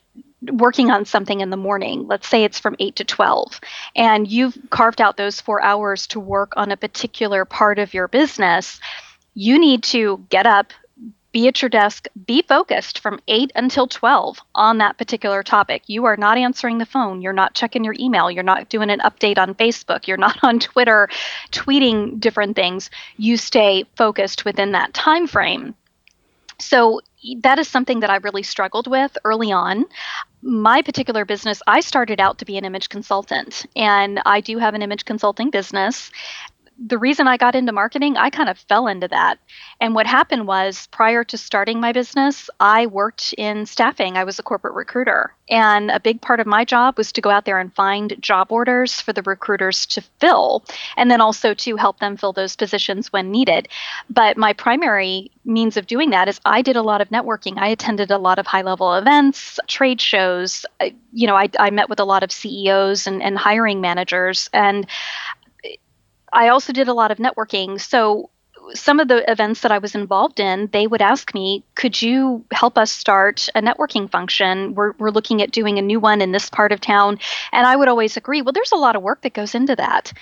working 0.54 0.90
on 0.90 1.06
something 1.06 1.42
in 1.42 1.52
the 1.52 1.58
morning, 1.58 2.08
let's 2.08 2.28
say 2.28 2.44
it's 2.44 2.60
from 2.60 2.76
8 2.80 2.96
to 2.96 3.04
12, 3.04 3.60
and 3.96 4.28
you've 4.28 4.58
carved 4.72 5.00
out 5.00 5.18
those 5.18 5.40
four 5.40 5.62
hours 5.62 6.08
to 6.08 6.20
work 6.20 6.54
on 6.58 6.72
a 6.72 6.78
particular 6.78 7.46
part 7.46 7.78
of 7.78 7.94
your 7.94 8.08
business, 8.08 8.80
you 9.36 9.60
need 9.60 9.84
to 9.84 10.26
get 10.30 10.48
up, 10.48 10.74
be 11.32 11.48
at 11.48 11.62
your 11.62 11.70
desk, 11.70 12.08
be 12.26 12.42
focused 12.42 13.00
from 13.00 13.20
8 13.28 13.52
until 13.56 13.88
12 13.88 14.40
on 14.56 14.78
that 14.80 14.98
particular 14.98 15.44
topic. 15.44 15.84
You 15.88 16.06
are 16.06 16.18
not 16.18 16.38
answering 16.38 16.78
the 16.78 16.86
phone, 16.86 17.22
you're 17.22 17.34
not 17.34 17.54
checking 17.54 17.84
your 17.84 17.96
email, 18.00 18.30
you're 18.30 18.44
not 18.44 18.70
doing 18.70 18.90
an 18.90 19.00
update 19.00 19.38
on 19.38 19.56
Facebook, 19.56 20.08
you're 20.08 20.18
not 20.18 20.38
on 20.44 20.60
Twitter 20.60 21.10
tweeting 21.52 22.20
different 22.20 22.56
things. 22.56 22.90
You 23.18 23.38
stay 23.38 23.86
focused 23.96 24.46
within 24.46 24.74
that 24.74 24.94
time 24.94 25.28
frame. 25.28 25.76
So 26.60 27.02
that 27.40 27.60
is 27.60 27.68
something 27.68 28.00
that 28.02 28.10
I 28.10 28.18
really 28.18 28.44
struggled 28.44 28.88
with 28.88 29.18
early 29.26 29.52
on. 29.52 29.86
My 30.44 30.82
particular 30.82 31.26
business, 31.26 31.62
I 31.68 31.82
started 31.82 32.20
out 32.20 32.40
to 32.40 32.46
be 32.46 32.58
an 32.58 32.66
image 32.66 32.90
consultant, 32.90 33.66
and 33.76 34.22
I 34.26 34.42
do 34.42 34.58
have 34.58 34.74
an 34.74 34.82
image 34.82 35.06
consulting 35.06 35.50
business 35.50 36.12
the 36.84 36.98
reason 36.98 37.28
I 37.28 37.38
got 37.38 37.56
into 37.56 37.72
marketing, 37.72 38.18
I 38.18 38.30
kind 38.32 38.50
of 38.50 38.58
fell 38.58 38.88
into 38.88 39.08
that. 39.10 39.38
And 39.80 39.94
what 39.94 40.08
happened 40.08 40.48
was 40.48 40.88
prior 40.88 41.24
to 41.26 41.38
starting 41.38 41.80
my 41.80 41.92
business, 41.92 42.50
I 42.60 42.88
worked 42.88 43.34
in 43.38 43.68
staffing. 43.68 44.18
I 44.18 44.24
was 44.24 44.40
a 44.40 44.44
corporate 44.44 44.74
recruiter. 44.74 45.34
And 45.50 45.92
a 45.92 46.00
big 46.00 46.22
part 46.22 46.40
of 46.40 46.48
my 46.48 46.66
job 46.66 46.98
was 46.98 47.12
to 47.12 47.22
go 47.22 47.30
out 47.30 47.46
there 47.46 47.60
and 47.60 47.74
find 47.74 48.16
job 48.20 48.52
orders 48.52 49.00
for 49.00 49.14
the 49.14 49.22
recruiters 49.22 49.86
to 49.88 50.02
fill, 50.20 50.64
and 50.98 51.12
then 51.12 51.22
also 51.22 51.54
to 51.54 51.76
help 51.76 52.00
them 52.00 52.18
fill 52.18 52.34
those 52.34 52.56
positions 52.56 53.14
when 53.14 53.32
needed. 53.32 53.68
But 54.10 54.38
my 54.38 54.54
primary 54.54 55.30
means 55.46 55.78
of 55.78 55.88
doing 55.88 56.10
that 56.12 56.30
is 56.30 56.40
I 56.46 56.62
did 56.62 56.78
a 56.78 56.82
lot 56.82 57.02
of 57.02 57.10
networking. 57.10 57.58
I 57.58 57.68
attended 57.68 58.12
a 58.12 58.18
lot 58.18 58.40
of 58.40 58.48
high 58.48 58.62
level 58.62 58.94
events, 58.94 59.60
trade 59.68 60.00
shows. 60.00 60.66
You 61.12 61.28
know, 61.28 61.36
I, 61.36 61.50
I 61.60 61.70
met 61.70 61.90
with 61.90 62.00
a 62.00 62.06
lot 62.06 62.24
of 62.24 62.32
CEOs 62.32 63.06
and, 63.06 63.22
and 63.22 63.38
hiring 63.38 63.82
managers. 63.82 64.50
And 64.54 64.88
I 66.32 66.50
also 66.50 66.74
did 66.74 66.88
a 66.88 66.94
lot 66.94 67.12
of 67.12 67.18
networking. 67.18 67.80
So 67.80 68.30
some 68.74 69.00
of 69.00 69.08
the 69.08 69.30
events 69.30 69.62
that 69.62 69.72
I 69.72 69.80
was 69.80 69.96
involved 69.96 70.40
in, 70.40 70.70
they 70.72 70.88
would 70.88 71.02
ask 71.02 71.34
me, 71.34 71.64
could 71.76 72.02
you 72.02 72.46
help 72.52 72.78
us 72.78 72.92
start 72.92 73.50
a 73.56 73.62
networking 73.62 74.10
function? 74.10 74.76
We're, 74.76 74.94
we're 74.94 75.12
looking 75.12 75.42
at 75.42 75.52
doing 75.52 75.78
a 75.78 75.82
new 75.82 76.00
one 76.00 76.22
in 76.22 76.32
this 76.32 76.50
part 76.50 76.72
of 76.72 76.80
town. 76.80 77.20
And 77.52 77.68
I 77.68 77.76
would 77.76 77.88
always 77.88 78.18
agree, 78.18 78.42
well, 78.42 78.54
there's 78.54 78.72
a 78.72 78.78
lot 78.78 78.96
of 78.96 79.02
work 79.02 79.22
that 79.22 79.34
goes 79.34 79.56
into 79.56 79.76
that. 79.76 80.14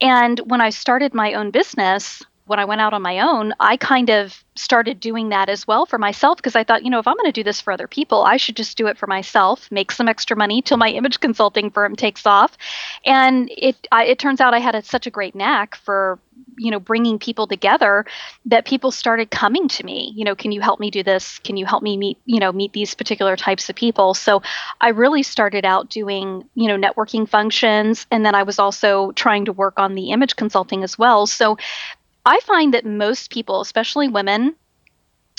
And 0.00 0.38
when 0.40 0.60
I 0.60 0.70
started 0.70 1.14
my 1.14 1.34
own 1.34 1.50
business, 1.50 2.22
when 2.46 2.58
I 2.58 2.64
went 2.64 2.80
out 2.80 2.94
on 2.94 3.02
my 3.02 3.20
own, 3.20 3.52
I 3.58 3.76
kind 3.76 4.08
of 4.08 4.44
started 4.54 5.00
doing 5.00 5.28
that 5.28 5.48
as 5.48 5.66
well 5.66 5.84
for 5.84 5.98
myself 5.98 6.38
because 6.38 6.56
I 6.56 6.64
thought, 6.64 6.84
you 6.84 6.90
know, 6.90 6.98
if 6.98 7.06
I'm 7.06 7.16
going 7.16 7.26
to 7.26 7.32
do 7.32 7.44
this 7.44 7.60
for 7.60 7.72
other 7.72 7.88
people, 7.88 8.22
I 8.22 8.36
should 8.36 8.56
just 8.56 8.76
do 8.76 8.86
it 8.86 8.96
for 8.96 9.06
myself, 9.06 9.70
make 9.70 9.92
some 9.92 10.08
extra 10.08 10.36
money 10.36 10.62
till 10.62 10.76
my 10.76 10.88
image 10.88 11.20
consulting 11.20 11.70
firm 11.70 11.96
takes 11.96 12.24
off. 12.24 12.56
And 13.04 13.50
it 13.56 13.76
I, 13.92 14.04
it 14.04 14.18
turns 14.18 14.40
out 14.40 14.54
I 14.54 14.60
had 14.60 14.74
a, 14.74 14.82
such 14.82 15.06
a 15.06 15.10
great 15.10 15.34
knack 15.34 15.76
for 15.76 16.18
you 16.58 16.70
know 16.70 16.80
bringing 16.80 17.18
people 17.18 17.46
together 17.46 18.04
that 18.46 18.66
people 18.66 18.90
started 18.90 19.30
coming 19.30 19.68
to 19.68 19.84
me. 19.84 20.12
You 20.14 20.24
know 20.24 20.34
can 20.34 20.52
you 20.52 20.60
help 20.60 20.80
me 20.80 20.90
do 20.90 21.02
this? 21.02 21.38
Can 21.40 21.56
you 21.56 21.66
help 21.66 21.82
me 21.82 21.96
meet 21.96 22.18
you 22.24 22.40
know 22.40 22.52
meet 22.52 22.72
these 22.72 22.94
particular 22.94 23.36
types 23.36 23.68
of 23.68 23.76
people? 23.76 24.14
So 24.14 24.42
i 24.80 24.88
really 24.88 25.22
started 25.22 25.64
out 25.64 25.90
doing 25.90 26.44
you 26.54 26.68
know 26.68 26.78
networking 26.78 27.28
functions 27.28 28.06
and 28.10 28.24
then 28.24 28.34
i 28.34 28.42
was 28.42 28.58
also 28.58 29.12
trying 29.12 29.44
to 29.46 29.52
work 29.52 29.74
on 29.78 29.94
the 29.94 30.10
image 30.10 30.36
consulting 30.36 30.82
as 30.82 30.98
well. 30.98 31.26
So 31.26 31.58
i 32.26 32.38
find 32.40 32.74
that 32.74 32.84
most 32.84 33.30
people 33.30 33.62
especially 33.62 34.08
women 34.08 34.54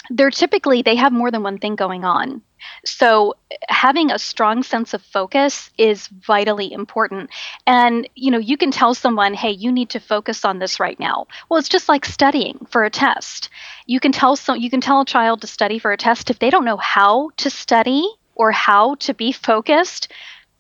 they're 0.10 0.32
typically 0.32 0.82
they 0.82 0.96
have 0.96 1.14
more 1.14 1.32
than 1.32 1.44
one 1.44 1.60
thing 1.60 1.76
going 1.76 2.04
on 2.06 2.42
so 2.86 3.36
having 3.70 4.12
a 4.12 4.20
strong 4.20 4.64
sense 4.64 4.94
of 4.94 5.02
focus 5.02 5.70
is 5.78 6.08
vitally 6.08 6.72
important. 6.72 7.30
And 7.66 8.08
you 8.16 8.32
know, 8.32 8.38
you 8.38 8.58
can 8.58 8.72
tell 8.72 8.94
someone, 8.94 9.34
"Hey, 9.34 9.52
you 9.52 9.72
need 9.72 9.90
to 9.92 10.00
focus 10.00 10.46
on 10.46 10.60
this 10.60 10.80
right 10.80 11.00
now." 11.00 11.28
Well, 11.50 11.60
it's 11.60 11.70
just 11.70 11.90
like 11.90 12.06
studying 12.06 12.66
for 12.70 12.84
a 12.84 12.90
test. 12.90 13.50
You 13.86 14.00
can 14.00 14.12
tell 14.12 14.36
some 14.36 14.60
you 14.60 14.70
can 14.70 14.82
tell 14.82 15.02
a 15.02 15.06
child 15.06 15.42
to 15.42 15.48
study 15.48 15.80
for 15.80 15.92
a 15.92 15.98
test 15.98 16.30
if 16.30 16.40
they 16.40 16.50
don't 16.50 16.66
know 16.66 16.78
how 16.78 17.30
to 17.38 17.50
study 17.50 18.08
or 18.36 18.52
how 18.52 18.96
to 18.96 19.14
be 19.14 19.32
focused, 19.32 20.12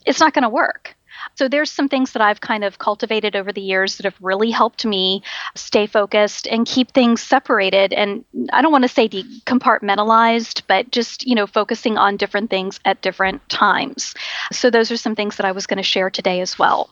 it's 0.06 0.20
not 0.20 0.34
going 0.34 0.44
to 0.44 0.50
work. 0.50 0.96
So 1.36 1.48
there's 1.48 1.72
some 1.72 1.90
things 1.90 2.14
that 2.14 2.22
I've 2.22 2.42
kind 2.42 2.64
of 2.64 2.80
cultivated 2.80 3.36
over 3.36 3.52
the 3.52 3.62
years 3.62 3.98
that 3.98 4.06
have 4.06 4.18
really 4.22 4.52
helped 4.52 4.86
me 4.86 5.24
stay 5.56 5.88
focused 5.88 6.48
and 6.48 6.66
keep 6.66 6.92
things 6.92 7.22
separated 7.22 7.94
and 7.94 8.24
I 8.52 8.62
don't 8.62 8.72
want 8.72 8.84
to 8.84 8.90
say 8.90 9.08
compartmentalized, 9.10 10.64
but 10.68 10.92
just, 10.92 11.26
you 11.26 11.36
know, 11.36 11.48
focusing 11.48 11.98
on 11.98 12.18
different 12.18 12.50
things 12.50 12.80
at 12.86 13.02
different 13.02 13.48
times. 13.50 14.14
So 14.52 14.70
those 14.70 14.92
are 14.92 14.98
some 14.98 15.16
things 15.16 15.38
that 15.38 15.46
I 15.46 15.52
was 15.52 15.68
going 15.68 15.78
to 15.78 15.84
share 15.84 16.10
today 16.10 16.42
as 16.42 16.58
well. 16.58 16.90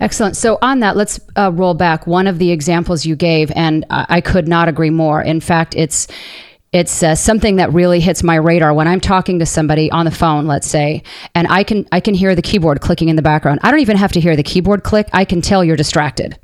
Excellent. 0.00 0.34
So, 0.34 0.58
on 0.62 0.80
that, 0.80 0.96
let's 0.96 1.20
uh, 1.36 1.52
roll 1.52 1.74
back. 1.74 2.06
One 2.06 2.26
of 2.26 2.38
the 2.38 2.50
examples 2.50 3.04
you 3.04 3.14
gave, 3.14 3.52
and 3.54 3.84
I 3.90 4.22
could 4.22 4.48
not 4.48 4.66
agree 4.66 4.88
more. 4.88 5.20
In 5.20 5.40
fact, 5.40 5.76
it's 5.76 6.08
it's 6.72 7.02
uh, 7.02 7.14
something 7.16 7.56
that 7.56 7.72
really 7.72 7.98
hits 8.00 8.22
my 8.22 8.36
radar 8.36 8.72
when 8.72 8.86
I'm 8.86 9.00
talking 9.00 9.40
to 9.40 9.46
somebody 9.46 9.90
on 9.90 10.04
the 10.04 10.10
phone, 10.10 10.46
let's 10.46 10.68
say, 10.68 11.02
and 11.34 11.48
I 11.48 11.64
can 11.64 11.86
I 11.90 12.00
can 12.00 12.14
hear 12.14 12.34
the 12.34 12.42
keyboard 12.42 12.80
clicking 12.80 13.08
in 13.08 13.16
the 13.16 13.22
background. 13.22 13.60
I 13.62 13.70
don't 13.70 13.80
even 13.80 13.96
have 13.96 14.12
to 14.12 14.20
hear 14.20 14.36
the 14.36 14.42
keyboard 14.42 14.84
click. 14.84 15.08
I 15.12 15.24
can 15.24 15.40
tell 15.40 15.64
you're 15.64 15.76
distracted. 15.76 16.38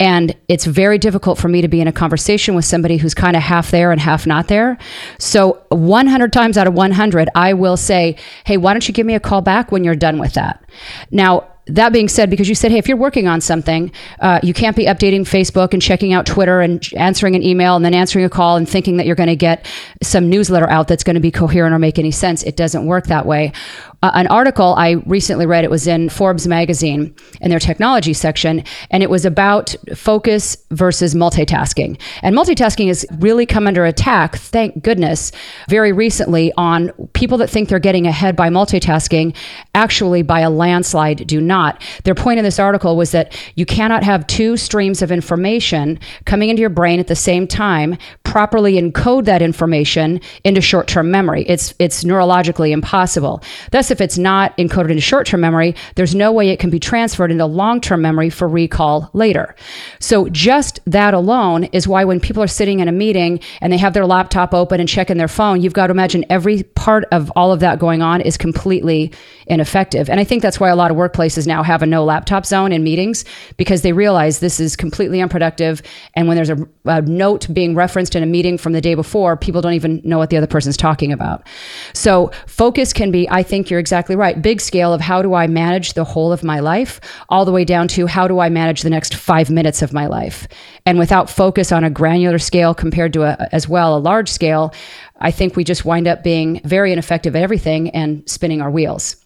And 0.00 0.36
it's 0.46 0.64
very 0.64 0.98
difficult 0.98 1.38
for 1.38 1.48
me 1.48 1.62
to 1.62 1.68
be 1.68 1.80
in 1.80 1.88
a 1.88 1.92
conversation 1.92 2.54
with 2.54 2.64
somebody 2.64 2.98
who's 2.98 3.14
kind 3.14 3.36
of 3.36 3.42
half 3.42 3.70
there 3.70 3.90
and 3.90 4.00
half 4.00 4.26
not 4.26 4.46
there. 4.46 4.78
So 5.18 5.62
100 5.70 6.32
times 6.32 6.56
out 6.56 6.68
of 6.68 6.74
100, 6.74 7.28
I 7.34 7.54
will 7.54 7.76
say, 7.76 8.16
"Hey, 8.44 8.58
why 8.58 8.74
don't 8.74 8.86
you 8.86 8.94
give 8.94 9.06
me 9.06 9.14
a 9.14 9.20
call 9.20 9.40
back 9.40 9.72
when 9.72 9.82
you're 9.82 9.96
done 9.96 10.18
with 10.18 10.34
that?" 10.34 10.62
Now, 11.10 11.46
that 11.68 11.92
being 11.92 12.08
said, 12.08 12.30
because 12.30 12.48
you 12.48 12.54
said, 12.54 12.70
hey, 12.70 12.78
if 12.78 12.88
you're 12.88 12.96
working 12.96 13.28
on 13.28 13.40
something, 13.40 13.92
uh, 14.20 14.40
you 14.42 14.54
can't 14.54 14.76
be 14.76 14.86
updating 14.86 15.20
Facebook 15.20 15.72
and 15.72 15.82
checking 15.82 16.12
out 16.12 16.26
Twitter 16.26 16.60
and 16.60 16.86
answering 16.96 17.34
an 17.34 17.42
email 17.42 17.76
and 17.76 17.84
then 17.84 17.94
answering 17.94 18.24
a 18.24 18.30
call 18.30 18.56
and 18.56 18.68
thinking 18.68 18.96
that 18.96 19.06
you're 19.06 19.16
going 19.16 19.28
to 19.28 19.36
get 19.36 19.66
some 20.02 20.28
newsletter 20.28 20.68
out 20.68 20.88
that's 20.88 21.04
going 21.04 21.14
to 21.14 21.20
be 21.20 21.30
coherent 21.30 21.74
or 21.74 21.78
make 21.78 21.98
any 21.98 22.10
sense. 22.10 22.42
It 22.42 22.56
doesn't 22.56 22.86
work 22.86 23.06
that 23.06 23.26
way. 23.26 23.52
Uh, 24.00 24.12
an 24.14 24.28
article 24.28 24.74
I 24.76 24.92
recently 25.06 25.44
read, 25.44 25.64
it 25.64 25.70
was 25.70 25.88
in 25.88 26.08
Forbes 26.08 26.46
magazine 26.46 27.14
in 27.40 27.50
their 27.50 27.58
technology 27.58 28.12
section, 28.12 28.62
and 28.90 29.02
it 29.02 29.10
was 29.10 29.24
about 29.24 29.74
focus 29.96 30.56
versus 30.70 31.14
multitasking. 31.14 32.00
And 32.22 32.36
multitasking 32.36 32.86
has 32.86 33.04
really 33.18 33.44
come 33.44 33.66
under 33.66 33.84
attack, 33.84 34.36
thank 34.36 34.84
goodness, 34.84 35.32
very 35.68 35.92
recently 35.92 36.52
on 36.56 36.92
people 37.12 37.38
that 37.38 37.50
think 37.50 37.68
they're 37.68 37.80
getting 37.80 38.06
ahead 38.06 38.36
by 38.36 38.48
multitasking, 38.48 39.34
actually 39.74 40.22
by 40.22 40.40
a 40.40 40.50
landslide 40.50 41.26
do 41.26 41.40
not. 41.40 41.82
Their 42.04 42.14
point 42.14 42.38
in 42.38 42.44
this 42.44 42.60
article 42.60 42.96
was 42.96 43.10
that 43.10 43.36
you 43.56 43.66
cannot 43.66 44.04
have 44.04 44.26
two 44.28 44.56
streams 44.56 45.02
of 45.02 45.10
information 45.10 45.98
coming 46.24 46.50
into 46.50 46.60
your 46.60 46.70
brain 46.70 47.00
at 47.00 47.08
the 47.08 47.16
same 47.16 47.48
time, 47.48 47.98
properly 48.22 48.74
encode 48.74 49.24
that 49.24 49.42
information 49.42 50.20
into 50.44 50.60
short-term 50.60 51.10
memory. 51.10 51.44
It's 51.48 51.74
it's 51.80 52.04
neurologically 52.04 52.70
impossible. 52.70 53.42
If 53.90 54.00
it's 54.00 54.18
not 54.18 54.56
encoded 54.56 54.90
into 54.90 55.00
short 55.00 55.26
term 55.26 55.40
memory, 55.40 55.74
there's 55.94 56.14
no 56.14 56.32
way 56.32 56.50
it 56.50 56.58
can 56.58 56.70
be 56.70 56.78
transferred 56.78 57.30
into 57.30 57.46
long 57.46 57.80
term 57.80 58.02
memory 58.02 58.30
for 58.30 58.48
recall 58.48 59.10
later. 59.12 59.54
So, 60.00 60.28
just 60.28 60.80
that 60.86 61.14
alone 61.14 61.64
is 61.64 61.88
why 61.88 62.04
when 62.04 62.20
people 62.20 62.42
are 62.42 62.48
sitting 62.48 62.80
in 62.80 62.88
a 62.88 62.92
meeting 62.92 63.40
and 63.60 63.72
they 63.72 63.78
have 63.78 63.94
their 63.94 64.06
laptop 64.06 64.54
open 64.54 64.80
and 64.80 64.88
checking 64.88 65.16
their 65.16 65.28
phone, 65.28 65.60
you've 65.60 65.72
got 65.72 65.88
to 65.88 65.90
imagine 65.92 66.24
every 66.30 66.62
part 66.62 67.04
of 67.12 67.30
all 67.36 67.52
of 67.52 67.60
that 67.60 67.78
going 67.78 68.02
on 68.02 68.20
is 68.20 68.36
completely 68.36 69.12
ineffective. 69.48 70.08
And 70.08 70.20
I 70.20 70.24
think 70.24 70.42
that's 70.42 70.60
why 70.60 70.68
a 70.68 70.76
lot 70.76 70.90
of 70.90 70.96
workplaces 70.96 71.46
now 71.46 71.62
have 71.62 71.82
a 71.82 71.86
no 71.86 72.04
laptop 72.04 72.46
zone 72.46 72.72
in 72.72 72.82
meetings 72.82 73.24
because 73.56 73.82
they 73.82 73.92
realize 73.92 74.40
this 74.40 74.60
is 74.60 74.76
completely 74.76 75.20
unproductive. 75.20 75.82
And 76.14 76.28
when 76.28 76.36
there's 76.36 76.50
a, 76.50 76.58
a 76.84 77.02
note 77.02 77.52
being 77.52 77.74
referenced 77.74 78.14
in 78.14 78.22
a 78.22 78.26
meeting 78.26 78.58
from 78.58 78.72
the 78.72 78.80
day 78.80 78.94
before, 78.94 79.36
people 79.36 79.60
don't 79.60 79.74
even 79.74 80.00
know 80.04 80.18
what 80.18 80.30
the 80.30 80.36
other 80.36 80.46
person's 80.46 80.76
talking 80.76 81.12
about. 81.12 81.46
So, 81.94 82.30
focus 82.46 82.92
can 82.92 83.10
be, 83.10 83.28
I 83.30 83.42
think, 83.42 83.70
you're 83.70 83.80
exactly 83.80 84.16
right. 84.16 84.40
Big 84.40 84.60
scale 84.60 84.92
of 84.92 85.00
how 85.00 85.22
do 85.22 85.34
I 85.34 85.46
manage 85.46 85.94
the 85.94 86.04
whole 86.04 86.32
of 86.32 86.44
my 86.44 86.60
life, 86.60 87.00
all 87.28 87.44
the 87.44 87.52
way 87.52 87.64
down 87.64 87.88
to 87.88 88.06
how 88.06 88.28
do 88.28 88.38
I 88.38 88.48
manage 88.48 88.82
the 88.82 88.90
next 88.90 89.14
five 89.14 89.50
minutes 89.50 89.82
of 89.82 89.92
my 89.92 90.06
life. 90.06 90.48
And 90.86 90.98
without 90.98 91.30
focus 91.30 91.72
on 91.72 91.84
a 91.84 91.90
granular 91.90 92.38
scale 92.38 92.74
compared 92.74 93.12
to 93.14 93.22
a, 93.22 93.48
as 93.52 93.68
well 93.68 93.96
a 93.96 93.98
large 93.98 94.28
scale, 94.28 94.72
I 95.20 95.30
think 95.30 95.56
we 95.56 95.64
just 95.64 95.84
wind 95.84 96.06
up 96.06 96.22
being 96.22 96.60
very 96.64 96.92
ineffective 96.92 97.34
at 97.34 97.42
everything 97.42 97.90
and 97.90 98.28
spinning 98.28 98.60
our 98.60 98.70
wheels. 98.70 99.16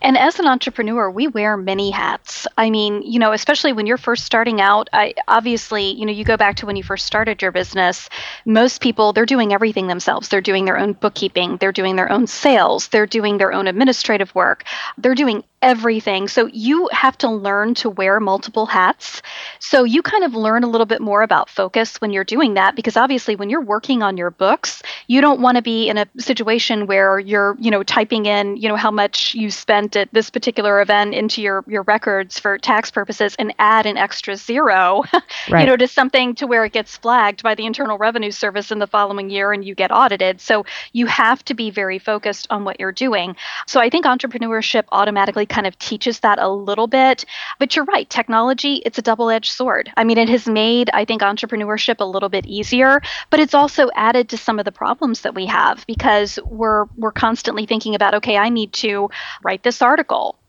And 0.00 0.16
as 0.16 0.38
an 0.38 0.46
entrepreneur, 0.46 1.10
we 1.10 1.28
wear 1.28 1.56
many 1.56 1.90
hats. 1.90 2.46
I 2.56 2.70
mean, 2.70 3.02
you 3.02 3.18
know, 3.18 3.32
especially 3.32 3.72
when 3.72 3.86
you're 3.86 3.98
first 3.98 4.24
starting 4.24 4.60
out, 4.60 4.88
I 4.92 5.14
obviously, 5.28 5.92
you 5.92 6.06
know, 6.06 6.12
you 6.12 6.24
go 6.24 6.36
back 6.36 6.56
to 6.56 6.66
when 6.66 6.76
you 6.76 6.82
first 6.82 7.06
started 7.06 7.42
your 7.42 7.52
business, 7.52 8.08
most 8.44 8.80
people 8.80 9.12
they're 9.12 9.26
doing 9.26 9.52
everything 9.52 9.86
themselves. 9.86 10.28
They're 10.28 10.40
doing 10.40 10.64
their 10.64 10.78
own 10.78 10.94
bookkeeping, 10.94 11.56
they're 11.56 11.72
doing 11.72 11.96
their 11.96 12.10
own 12.10 12.26
sales, 12.26 12.88
they're 12.88 13.06
doing 13.06 13.38
their 13.38 13.52
own 13.52 13.66
administrative 13.66 14.34
work. 14.34 14.64
They're 14.98 15.14
doing 15.14 15.44
everything. 15.62 16.26
So 16.26 16.46
you 16.46 16.88
have 16.92 17.18
to 17.18 17.28
learn 17.28 17.74
to 17.74 17.90
wear 17.90 18.18
multiple 18.18 18.66
hats. 18.66 19.20
So 19.58 19.84
you 19.84 20.02
kind 20.02 20.24
of 20.24 20.34
learn 20.34 20.64
a 20.64 20.66
little 20.66 20.86
bit 20.86 21.02
more 21.02 21.22
about 21.22 21.50
focus 21.50 22.00
when 22.00 22.12
you're 22.12 22.24
doing 22.24 22.54
that 22.54 22.74
because 22.76 22.96
obviously 22.96 23.36
when 23.36 23.50
you're 23.50 23.60
working 23.60 24.02
on 24.02 24.16
your 24.16 24.30
books, 24.30 24.82
you 25.06 25.20
don't 25.20 25.40
want 25.40 25.56
to 25.56 25.62
be 25.62 25.88
in 25.88 25.98
a 25.98 26.06
situation 26.18 26.86
where 26.86 27.18
you're, 27.18 27.56
you 27.60 27.70
know, 27.70 27.82
typing 27.82 28.24
in, 28.24 28.56
you 28.56 28.68
know, 28.68 28.76
how 28.76 28.90
much 28.90 29.34
you 29.34 29.50
spent 29.50 29.96
at 29.96 30.08
this 30.12 30.30
particular 30.30 30.80
event 30.80 31.14
into 31.14 31.42
your 31.42 31.62
your 31.66 31.82
records 31.82 32.38
for 32.38 32.56
tax 32.56 32.90
purposes 32.90 33.36
and 33.38 33.52
add 33.58 33.84
an 33.84 33.98
extra 33.98 34.36
zero, 34.36 35.02
right. 35.50 35.60
you 35.60 35.66
know, 35.66 35.76
to 35.76 35.86
something 35.86 36.34
to 36.36 36.46
where 36.46 36.64
it 36.64 36.72
gets 36.72 36.96
flagged 36.96 37.42
by 37.42 37.54
the 37.54 37.66
Internal 37.66 37.98
Revenue 37.98 38.30
Service 38.30 38.70
in 38.70 38.78
the 38.78 38.86
following 38.86 39.28
year 39.28 39.52
and 39.52 39.64
you 39.64 39.74
get 39.74 39.90
audited. 39.90 40.40
So 40.40 40.64
you 40.92 41.04
have 41.06 41.44
to 41.44 41.54
be 41.54 41.70
very 41.70 41.98
focused 41.98 42.46
on 42.48 42.64
what 42.64 42.80
you're 42.80 42.92
doing. 42.92 43.36
So 43.66 43.78
I 43.78 43.90
think 43.90 44.06
entrepreneurship 44.06 44.84
automatically 44.90 45.46
kind 45.50 45.66
of 45.66 45.78
teaches 45.78 46.20
that 46.20 46.38
a 46.38 46.48
little 46.48 46.86
bit. 46.86 47.26
But 47.58 47.76
you're 47.76 47.84
right, 47.84 48.08
technology, 48.08 48.76
it's 48.86 48.96
a 48.96 49.02
double 49.02 49.28
edged 49.28 49.52
sword. 49.52 49.92
I 49.96 50.04
mean, 50.04 50.16
it 50.16 50.30
has 50.30 50.48
made, 50.48 50.88
I 50.94 51.04
think, 51.04 51.20
entrepreneurship 51.20 51.96
a 51.98 52.04
little 52.04 52.30
bit 52.30 52.46
easier, 52.46 53.02
but 53.28 53.40
it's 53.40 53.54
also 53.54 53.90
added 53.94 54.30
to 54.30 54.38
some 54.38 54.58
of 54.58 54.64
the 54.64 54.72
problems 54.72 55.20
that 55.20 55.34
we 55.34 55.46
have 55.46 55.84
because 55.86 56.38
we're 56.46 56.86
we're 56.96 57.12
constantly 57.12 57.66
thinking 57.66 57.94
about, 57.94 58.14
okay, 58.14 58.38
I 58.38 58.48
need 58.48 58.72
to 58.74 59.10
write 59.42 59.62
this 59.62 59.82
article 59.82 60.39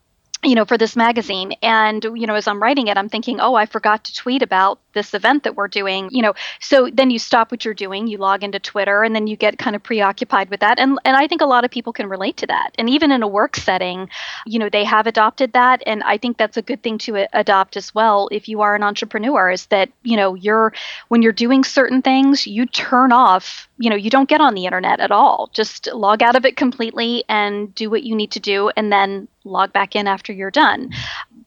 you 0.44 0.56
know, 0.56 0.64
for 0.64 0.76
this 0.76 0.96
magazine. 0.96 1.52
And, 1.62 2.02
you 2.02 2.26
know, 2.26 2.34
as 2.34 2.48
I'm 2.48 2.60
writing 2.60 2.88
it, 2.88 2.96
I'm 2.96 3.08
thinking, 3.08 3.38
oh, 3.40 3.54
I 3.54 3.66
forgot 3.66 4.04
to 4.04 4.14
tweet 4.14 4.42
about 4.42 4.80
this 4.92 5.14
event 5.14 5.44
that 5.44 5.54
we're 5.54 5.68
doing, 5.68 6.08
you 6.10 6.20
know. 6.20 6.34
So 6.60 6.88
then 6.92 7.10
you 7.10 7.18
stop 7.18 7.50
what 7.50 7.64
you're 7.64 7.74
doing, 7.74 8.08
you 8.08 8.18
log 8.18 8.42
into 8.42 8.58
Twitter, 8.58 9.04
and 9.04 9.14
then 9.14 9.26
you 9.26 9.36
get 9.36 9.58
kind 9.58 9.76
of 9.76 9.82
preoccupied 9.82 10.50
with 10.50 10.60
that. 10.60 10.78
And 10.78 10.98
and 11.04 11.16
I 11.16 11.28
think 11.28 11.40
a 11.42 11.46
lot 11.46 11.64
of 11.64 11.70
people 11.70 11.92
can 11.92 12.08
relate 12.08 12.36
to 12.38 12.46
that. 12.48 12.70
And 12.76 12.90
even 12.90 13.12
in 13.12 13.22
a 13.22 13.28
work 13.28 13.56
setting, 13.56 14.10
you 14.44 14.58
know, 14.58 14.68
they 14.68 14.84
have 14.84 15.06
adopted 15.06 15.52
that. 15.52 15.82
And 15.86 16.02
I 16.02 16.18
think 16.18 16.36
that's 16.36 16.56
a 16.56 16.62
good 16.62 16.82
thing 16.82 16.98
to 16.98 17.26
adopt 17.32 17.76
as 17.76 17.94
well 17.94 18.28
if 18.32 18.48
you 18.48 18.62
are 18.62 18.74
an 18.74 18.82
entrepreneur, 18.82 19.50
is 19.50 19.66
that, 19.66 19.90
you 20.02 20.16
know, 20.16 20.34
you're 20.34 20.72
when 21.08 21.22
you're 21.22 21.32
doing 21.32 21.62
certain 21.62 22.02
things, 22.02 22.46
you 22.46 22.66
turn 22.66 23.12
off, 23.12 23.68
you 23.78 23.90
know, 23.90 23.96
you 23.96 24.10
don't 24.10 24.28
get 24.28 24.40
on 24.40 24.54
the 24.54 24.64
internet 24.64 25.00
at 25.00 25.12
all. 25.12 25.50
Just 25.52 25.86
log 25.92 26.22
out 26.22 26.36
of 26.36 26.44
it 26.44 26.56
completely 26.56 27.24
and 27.28 27.74
do 27.74 27.88
what 27.88 28.02
you 28.02 28.16
need 28.16 28.32
to 28.32 28.40
do 28.40 28.70
and 28.76 28.92
then 28.92 29.28
log 29.44 29.72
back 29.72 29.96
in 29.96 30.06
after 30.06 30.32
you're 30.32 30.50
done. 30.50 30.90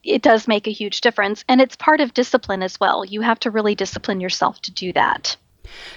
It 0.03 0.21
does 0.21 0.47
make 0.47 0.67
a 0.67 0.71
huge 0.71 1.01
difference. 1.01 1.43
And 1.47 1.61
it's 1.61 1.75
part 1.75 2.01
of 2.01 2.13
discipline 2.13 2.63
as 2.63 2.79
well. 2.79 3.03
You 3.05 3.21
have 3.21 3.39
to 3.41 3.51
really 3.51 3.75
discipline 3.75 4.21
yourself 4.21 4.61
to 4.61 4.71
do 4.71 4.93
that. 4.93 5.35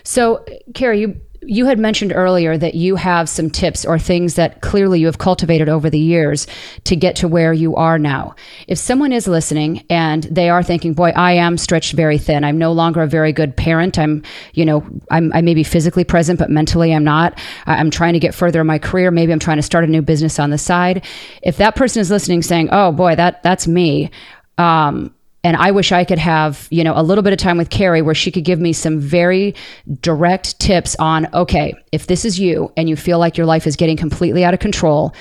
So, 0.05 0.45
Kerry, 0.75 1.01
you 1.01 1.21
you 1.43 1.67
had 1.67 1.79
mentioned 1.79 2.13
earlier 2.15 2.59
that 2.59 2.75
you 2.75 2.97
have 2.97 3.29
some 3.29 3.49
tips 3.49 3.85
or 3.85 3.97
things 3.97 4.35
that 4.35 4.61
clearly 4.61 4.99
you 4.99 5.07
have 5.07 5.19
cultivated 5.19 5.69
over 5.69 5.89
the 5.89 5.99
years 5.99 6.49
to 6.85 6.97
get 6.97 7.15
to 7.17 7.29
where 7.29 7.53
you 7.53 7.77
are 7.77 7.97
now. 7.97 8.35
If 8.67 8.77
someone 8.77 9.13
is 9.13 9.29
listening 9.29 9.87
and 9.89 10.25
they 10.25 10.51
are 10.51 10.65
thinking, 10.65 10.95
"Boy, 10.95 11.11
I 11.11 11.33
am 11.33 11.57
stretched 11.57 11.95
very 11.95 12.19
thin. 12.19 12.43
I'm 12.43 12.59
no 12.59 12.73
longer 12.73 13.03
a 13.03 13.07
very 13.07 13.33
good 13.33 13.57
parent. 13.57 13.99
I'm, 14.01 14.25
you 14.53 14.65
know, 14.65 14.85
I'm, 15.11 15.33
I 15.33 15.41
may 15.41 15.55
be 15.55 15.63
physically 15.63 16.05
present, 16.05 16.41
but 16.41 16.51
mentally 16.51 16.93
I'm 16.93 17.05
not. 17.05 17.39
I'm 17.67 17.91
trying 17.91 18.15
to 18.15 18.19
get 18.19 18.35
further 18.35 18.61
in 18.61 18.67
my 18.67 18.79
career. 18.79 19.11
Maybe 19.13 19.33
I'm 19.33 19.39
trying 19.39 19.59
to 19.59 19.63
start 19.63 19.85
a 19.85 19.89
new 19.89 20.03
business 20.03 20.39
on 20.41 20.51
the 20.51 20.59
side." 20.59 21.05
If 21.43 21.57
that 21.59 21.77
person 21.77 22.01
is 22.01 22.11
listening, 22.11 22.43
saying, 22.43 22.71
"Oh 22.73 22.91
boy, 22.91 23.15
that 23.15 23.45
that's 23.45 23.69
me," 23.69 24.11
um, 24.59 25.15
and 25.45 25.57
I 25.57 25.71
wish 25.71 25.93
I 25.93 26.05
could 26.05 26.19
have, 26.19 26.67
you 26.71 26.83
know, 26.83 26.95
a 26.97 27.03
little 27.03 27.23
bit 27.23 27.33
of 27.33 27.39
time 27.39 27.59
with 27.59 27.71
Kerry 27.71 28.03
where 28.03 28.15
she 28.15 28.33
could 28.33 28.45
give 28.45 28.59
me 28.59 28.73
some 28.73 28.99
very 28.99 29.55
direct 30.01 30.59
tips 30.59 30.97
on, 30.99 31.33
okay, 31.33 31.75
if 31.93 32.09
this 32.09 32.25
is 32.25 32.41
you 32.41 32.73
and 32.77 32.89
you 32.89 32.97
feel 32.97 33.21
like 33.21 33.37
your 33.37 33.47
life 33.47 33.67
is 33.67 33.77
getting 33.77 33.97
completely 33.97 34.45
out 34.45 34.53
of 34.53 34.59
control, 34.59 35.15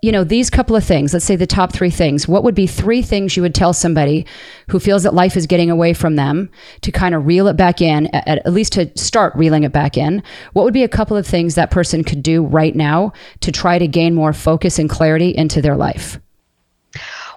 you 0.00 0.10
know, 0.10 0.24
these 0.24 0.48
couple 0.48 0.74
of 0.74 0.84
things, 0.84 1.12
let's 1.12 1.24
say 1.24 1.36
the 1.36 1.46
top 1.46 1.72
three 1.72 1.90
things, 1.90 2.26
what 2.26 2.44
would 2.44 2.54
be 2.54 2.66
three 2.66 3.02
things 3.02 3.36
you 3.36 3.42
would 3.42 3.54
tell 3.54 3.74
somebody 3.74 4.24
who 4.70 4.80
feels 4.80 5.02
that 5.02 5.12
life 5.12 5.36
is 5.36 5.46
getting 5.46 5.70
away 5.70 5.92
from 5.92 6.16
them 6.16 6.48
to 6.80 6.90
kind 6.90 7.14
of 7.14 7.26
reel 7.26 7.46
it 7.46 7.56
back 7.56 7.82
in, 7.82 8.06
at, 8.14 8.38
at 8.46 8.52
least 8.52 8.72
to 8.72 8.90
start 8.96 9.34
reeling 9.36 9.64
it 9.64 9.72
back 9.72 9.98
in? 9.98 10.22
What 10.54 10.64
would 10.64 10.74
be 10.74 10.84
a 10.84 10.88
couple 10.88 11.16
of 11.16 11.26
things 11.26 11.56
that 11.56 11.70
person 11.70 12.04
could 12.04 12.22
do 12.22 12.42
right 12.42 12.74
now 12.74 13.12
to 13.40 13.52
try 13.52 13.78
to 13.78 13.86
gain 13.86 14.14
more 14.14 14.32
focus 14.32 14.78
and 14.78 14.88
clarity 14.88 15.30
into 15.36 15.60
their 15.60 15.76
life? 15.76 16.18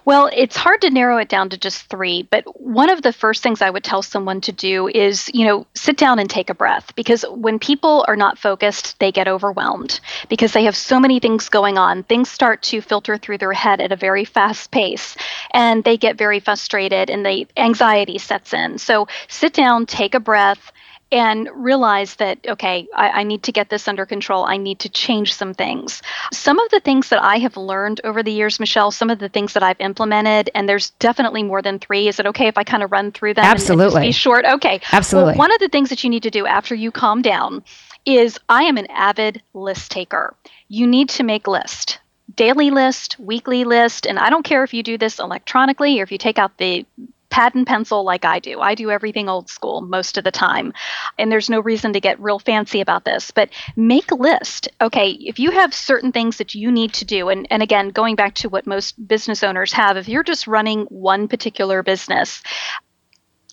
Well, 0.04 0.28
it's 0.32 0.56
hard 0.56 0.80
to 0.80 0.90
narrow 0.90 1.18
it 1.18 1.28
down 1.28 1.50
to 1.50 1.56
just 1.56 1.84
three, 1.84 2.22
but 2.24 2.60
one 2.60 2.90
of 2.90 3.02
the 3.02 3.12
first 3.12 3.40
things 3.40 3.62
I 3.62 3.70
would 3.70 3.84
tell 3.84 4.02
someone 4.02 4.40
to 4.42 4.52
do 4.52 4.88
is, 4.88 5.30
you 5.32 5.46
know, 5.46 5.66
sit 5.74 5.96
down 5.96 6.18
and 6.18 6.28
take 6.28 6.50
a 6.50 6.54
breath 6.54 6.92
because 6.96 7.24
when 7.30 7.60
people 7.60 8.04
are 8.08 8.16
not 8.16 8.36
focused, 8.36 8.98
they 8.98 9.12
get 9.12 9.28
overwhelmed 9.28 10.00
because 10.28 10.52
they 10.52 10.64
have 10.64 10.76
so 10.76 10.98
many 10.98 11.20
things 11.20 11.48
going 11.48 11.78
on. 11.78 12.02
Things 12.02 12.28
start 12.28 12.62
to 12.62 12.80
filter 12.80 13.16
through 13.16 13.38
their 13.38 13.52
head 13.52 13.80
at 13.80 13.92
a 13.92 13.96
very 13.96 14.24
fast 14.24 14.72
pace 14.72 15.16
and 15.52 15.84
they 15.84 15.96
get 15.96 16.18
very 16.18 16.40
frustrated 16.40 17.08
and 17.08 17.24
the 17.24 17.46
anxiety 17.56 18.18
sets 18.18 18.52
in. 18.52 18.78
So 18.78 19.06
sit 19.28 19.52
down, 19.52 19.86
take 19.86 20.16
a 20.16 20.20
breath 20.20 20.72
and 21.12 21.48
realize 21.54 22.16
that, 22.16 22.38
okay, 22.48 22.88
I, 22.94 23.20
I, 23.20 23.22
need 23.22 23.42
to 23.42 23.52
get 23.52 23.68
this 23.68 23.86
under 23.86 24.06
control. 24.06 24.46
I 24.46 24.56
need 24.56 24.78
to 24.80 24.88
change 24.88 25.34
some 25.34 25.52
things. 25.52 26.00
Some 26.32 26.58
of 26.58 26.70
the 26.70 26.80
things 26.80 27.10
that 27.10 27.22
I 27.22 27.36
have 27.36 27.58
learned 27.58 28.00
over 28.02 28.22
the 28.22 28.32
years, 28.32 28.58
Michelle, 28.58 28.90
some 28.90 29.10
of 29.10 29.18
the 29.18 29.28
things 29.28 29.52
that 29.52 29.62
I've 29.62 29.78
implemented, 29.78 30.48
and 30.54 30.66
there's 30.66 30.90
definitely 30.92 31.42
more 31.42 31.60
than 31.60 31.78
three. 31.78 32.08
Is 32.08 32.18
it 32.18 32.26
okay 32.26 32.48
if 32.48 32.56
I 32.56 32.64
kind 32.64 32.82
of 32.82 32.90
run 32.90 33.12
through 33.12 33.34
them? 33.34 33.44
Absolutely. 33.44 33.96
And, 33.96 34.04
and 34.04 34.08
be 34.08 34.12
short? 34.12 34.46
Okay. 34.46 34.80
Absolutely. 34.90 35.32
Well, 35.32 35.38
one 35.38 35.52
of 35.52 35.60
the 35.60 35.68
things 35.68 35.90
that 35.90 36.02
you 36.02 36.08
need 36.08 36.22
to 36.22 36.30
do 36.30 36.46
after 36.46 36.74
you 36.74 36.90
calm 36.90 37.20
down 37.20 37.62
is 38.06 38.40
I 38.48 38.62
am 38.64 38.78
an 38.78 38.86
avid 38.86 39.42
list 39.52 39.92
taker. 39.92 40.34
You 40.68 40.86
need 40.86 41.10
to 41.10 41.22
make 41.22 41.46
list 41.46 41.98
daily 42.34 42.70
list, 42.70 43.18
weekly 43.18 43.64
list, 43.64 44.06
and 44.06 44.18
I 44.18 44.30
don't 44.30 44.44
care 44.44 44.64
if 44.64 44.72
you 44.72 44.82
do 44.82 44.96
this 44.96 45.18
electronically 45.18 46.00
or 46.00 46.02
if 46.02 46.12
you 46.12 46.16
take 46.18 46.38
out 46.38 46.56
the 46.56 46.86
pad 47.32 47.54
and 47.54 47.66
pencil 47.66 48.04
like 48.04 48.24
I 48.24 48.38
do. 48.38 48.60
I 48.60 48.76
do 48.76 48.90
everything 48.90 49.28
old 49.28 49.48
school 49.48 49.80
most 49.80 50.18
of 50.18 50.24
the 50.24 50.30
time. 50.30 50.72
And 51.18 51.32
there's 51.32 51.50
no 51.50 51.60
reason 51.60 51.94
to 51.94 52.00
get 52.00 52.20
real 52.20 52.38
fancy 52.38 52.80
about 52.80 53.04
this, 53.04 53.30
but 53.30 53.48
make 53.74 54.12
a 54.12 54.14
list. 54.14 54.68
Okay, 54.80 55.12
if 55.12 55.40
you 55.40 55.50
have 55.50 55.74
certain 55.74 56.12
things 56.12 56.36
that 56.36 56.54
you 56.54 56.70
need 56.70 56.92
to 56.94 57.04
do, 57.04 57.30
and, 57.30 57.48
and 57.50 57.62
again, 57.62 57.88
going 57.88 58.14
back 58.14 58.34
to 58.36 58.50
what 58.50 58.66
most 58.66 59.08
business 59.08 59.42
owners 59.42 59.72
have, 59.72 59.96
if 59.96 60.08
you're 60.08 60.22
just 60.22 60.46
running 60.46 60.82
one 60.86 61.26
particular 61.26 61.82
business, 61.82 62.42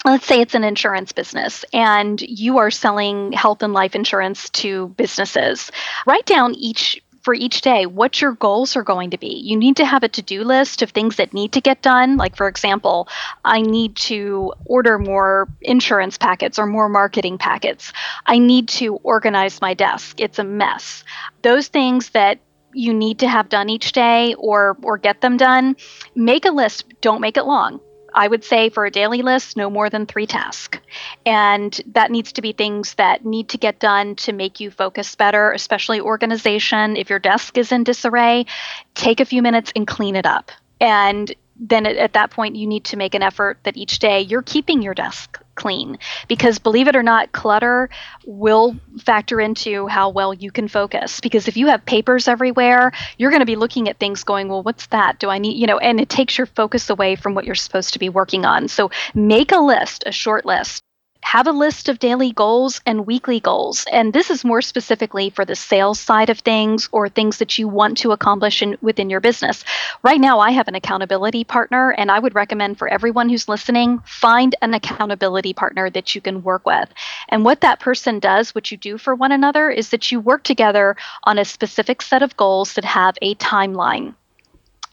let's 0.05 0.25
say 0.25 0.41
it's 0.41 0.55
an 0.55 0.63
insurance 0.63 1.11
business 1.11 1.65
and 1.73 2.21
you 2.21 2.57
are 2.57 2.71
selling 2.71 3.31
health 3.31 3.63
and 3.63 3.73
life 3.73 3.95
insurance 3.95 4.49
to 4.49 4.89
businesses, 4.89 5.71
write 6.05 6.25
down 6.25 6.53
each 6.55 7.01
for 7.21 7.33
each 7.33 7.61
day 7.61 7.85
what 7.85 8.21
your 8.21 8.33
goals 8.33 8.75
are 8.75 8.83
going 8.83 9.11
to 9.11 9.17
be. 9.17 9.41
You 9.43 9.57
need 9.57 9.77
to 9.77 9.85
have 9.85 10.03
a 10.03 10.09
to 10.09 10.21
do 10.21 10.43
list 10.43 10.81
of 10.81 10.91
things 10.91 11.17
that 11.17 11.33
need 11.33 11.53
to 11.53 11.61
get 11.61 11.81
done. 11.81 12.17
Like, 12.17 12.35
for 12.35 12.47
example, 12.47 13.07
I 13.43 13.61
need 13.61 13.95
to 13.97 14.53
order 14.65 14.97
more 14.99 15.47
insurance 15.61 16.17
packets 16.17 16.59
or 16.59 16.65
more 16.65 16.89
marketing 16.89 17.37
packets. 17.37 17.93
I 18.25 18.39
need 18.39 18.69
to 18.69 18.95
organize 19.03 19.61
my 19.61 19.73
desk, 19.73 20.19
it's 20.19 20.39
a 20.39 20.43
mess. 20.43 21.03
Those 21.41 21.67
things 21.67 22.09
that 22.11 22.39
you 22.73 22.93
need 22.93 23.19
to 23.19 23.27
have 23.27 23.49
done 23.49 23.69
each 23.69 23.91
day 23.93 24.35
or 24.35 24.77
or 24.83 24.97
get 24.97 25.21
them 25.21 25.37
done 25.37 25.75
make 26.13 26.45
a 26.45 26.51
list 26.51 26.85
don't 27.01 27.21
make 27.21 27.35
it 27.35 27.43
long 27.43 27.79
I 28.13 28.27
would 28.27 28.43
say 28.43 28.69
for 28.69 28.85
a 28.85 28.91
daily 28.91 29.21
list, 29.21 29.57
no 29.57 29.69
more 29.69 29.89
than 29.89 30.05
three 30.05 30.27
tasks. 30.27 30.79
And 31.25 31.79
that 31.93 32.11
needs 32.11 32.31
to 32.33 32.41
be 32.41 32.53
things 32.53 32.95
that 32.95 33.25
need 33.25 33.49
to 33.49 33.57
get 33.57 33.79
done 33.79 34.15
to 34.17 34.33
make 34.33 34.59
you 34.59 34.71
focus 34.71 35.15
better, 35.15 35.51
especially 35.51 36.01
organization. 36.01 36.97
If 36.97 37.09
your 37.09 37.19
desk 37.19 37.57
is 37.57 37.71
in 37.71 37.83
disarray, 37.83 38.45
take 38.95 39.19
a 39.19 39.25
few 39.25 39.41
minutes 39.41 39.71
and 39.75 39.87
clean 39.87 40.15
it 40.15 40.25
up. 40.25 40.51
And 40.81 41.33
then 41.59 41.85
at, 41.85 42.13
that 42.13 42.31
point, 42.31 42.55
you 42.55 42.65
need 42.65 42.85
to 42.85 42.97
make 42.97 43.13
an 43.13 43.21
effort 43.21 43.59
that 43.63 43.77
each 43.77 43.99
day 43.99 44.21
you're 44.21 44.41
keeping 44.41 44.81
your 44.81 44.93
desk 44.93 45.39
clean. 45.55 45.99
Because 46.29 46.57
believe 46.57 46.87
it 46.87 46.95
or 46.95 47.03
not 47.03 47.33
clutter 47.33 47.89
will 48.25 48.77
factor 48.99 49.41
into 49.41 49.87
how 49.87 50.09
well 50.09 50.33
you 50.33 50.51
can 50.51 50.69
focus. 50.69 51.19
Because 51.19 51.49
if 51.49 51.57
you 51.57 51.67
have 51.67 51.85
papers 51.85 52.27
everywhere 52.27 52.93
you're 53.17 53.31
going 53.31 53.41
to 53.41 53.45
be 53.45 53.57
looking 53.57 53.89
at 53.89 53.99
things 53.99 54.23
going 54.23 54.47
well 54.47 54.63
what's 54.63 54.87
that? 54.87 55.19
Do 55.19 55.29
i 55.29 55.37
need 55.37 55.57
you 55.57 55.67
know 55.67 55.77
and 55.77 55.99
it 55.99 56.07
takes 56.07 56.37
your 56.37 56.47
focus 56.47 56.89
away 56.89 57.15
from 57.15 57.35
what 57.35 57.45
you're 57.45 57.55
supposed 57.55 57.93
to 57.93 57.99
be 57.99 58.09
working 58.09 58.45
on. 58.45 58.69
So 58.69 58.89
make 59.13 59.51
a 59.51 59.59
list 59.59 60.03
a 60.05 60.11
short 60.11 60.45
list 60.45 60.83
have 61.21 61.47
a 61.47 61.51
list 61.51 61.89
of 61.89 61.99
daily 61.99 62.31
goals 62.31 62.81
and 62.85 63.05
weekly 63.05 63.39
goals. 63.39 63.85
And 63.91 64.13
this 64.13 64.29
is 64.29 64.43
more 64.43 64.61
specifically 64.61 65.29
for 65.29 65.45
the 65.45 65.55
sales 65.55 65.99
side 65.99 66.29
of 66.29 66.39
things 66.39 66.89
or 66.91 67.07
things 67.07 67.37
that 67.37 67.57
you 67.57 67.67
want 67.67 67.97
to 67.99 68.11
accomplish 68.11 68.61
in, 68.61 68.77
within 68.81 69.09
your 69.09 69.19
business. 69.19 69.63
Right 70.01 70.19
now, 70.19 70.39
I 70.39 70.51
have 70.51 70.67
an 70.67 70.75
accountability 70.75 71.43
partner, 71.43 71.91
and 71.91 72.09
I 72.09 72.19
would 72.19 72.35
recommend 72.35 72.79
for 72.79 72.87
everyone 72.87 73.29
who's 73.29 73.49
listening, 73.49 73.99
find 74.05 74.55
an 74.61 74.73
accountability 74.73 75.53
partner 75.53 75.89
that 75.89 76.15
you 76.15 76.21
can 76.21 76.41
work 76.41 76.65
with. 76.65 76.89
And 77.27 77.45
what 77.45 77.61
that 77.61 77.79
person 77.79 78.19
does, 78.19 78.55
what 78.55 78.71
you 78.71 78.77
do 78.77 78.97
for 78.97 79.13
one 79.13 79.31
another, 79.31 79.69
is 79.69 79.89
that 79.89 80.11
you 80.11 80.19
work 80.19 80.43
together 80.43 80.95
on 81.25 81.37
a 81.37 81.45
specific 81.45 82.01
set 82.01 82.23
of 82.23 82.37
goals 82.37 82.73
that 82.73 82.85
have 82.85 83.17
a 83.21 83.35
timeline. 83.35 84.15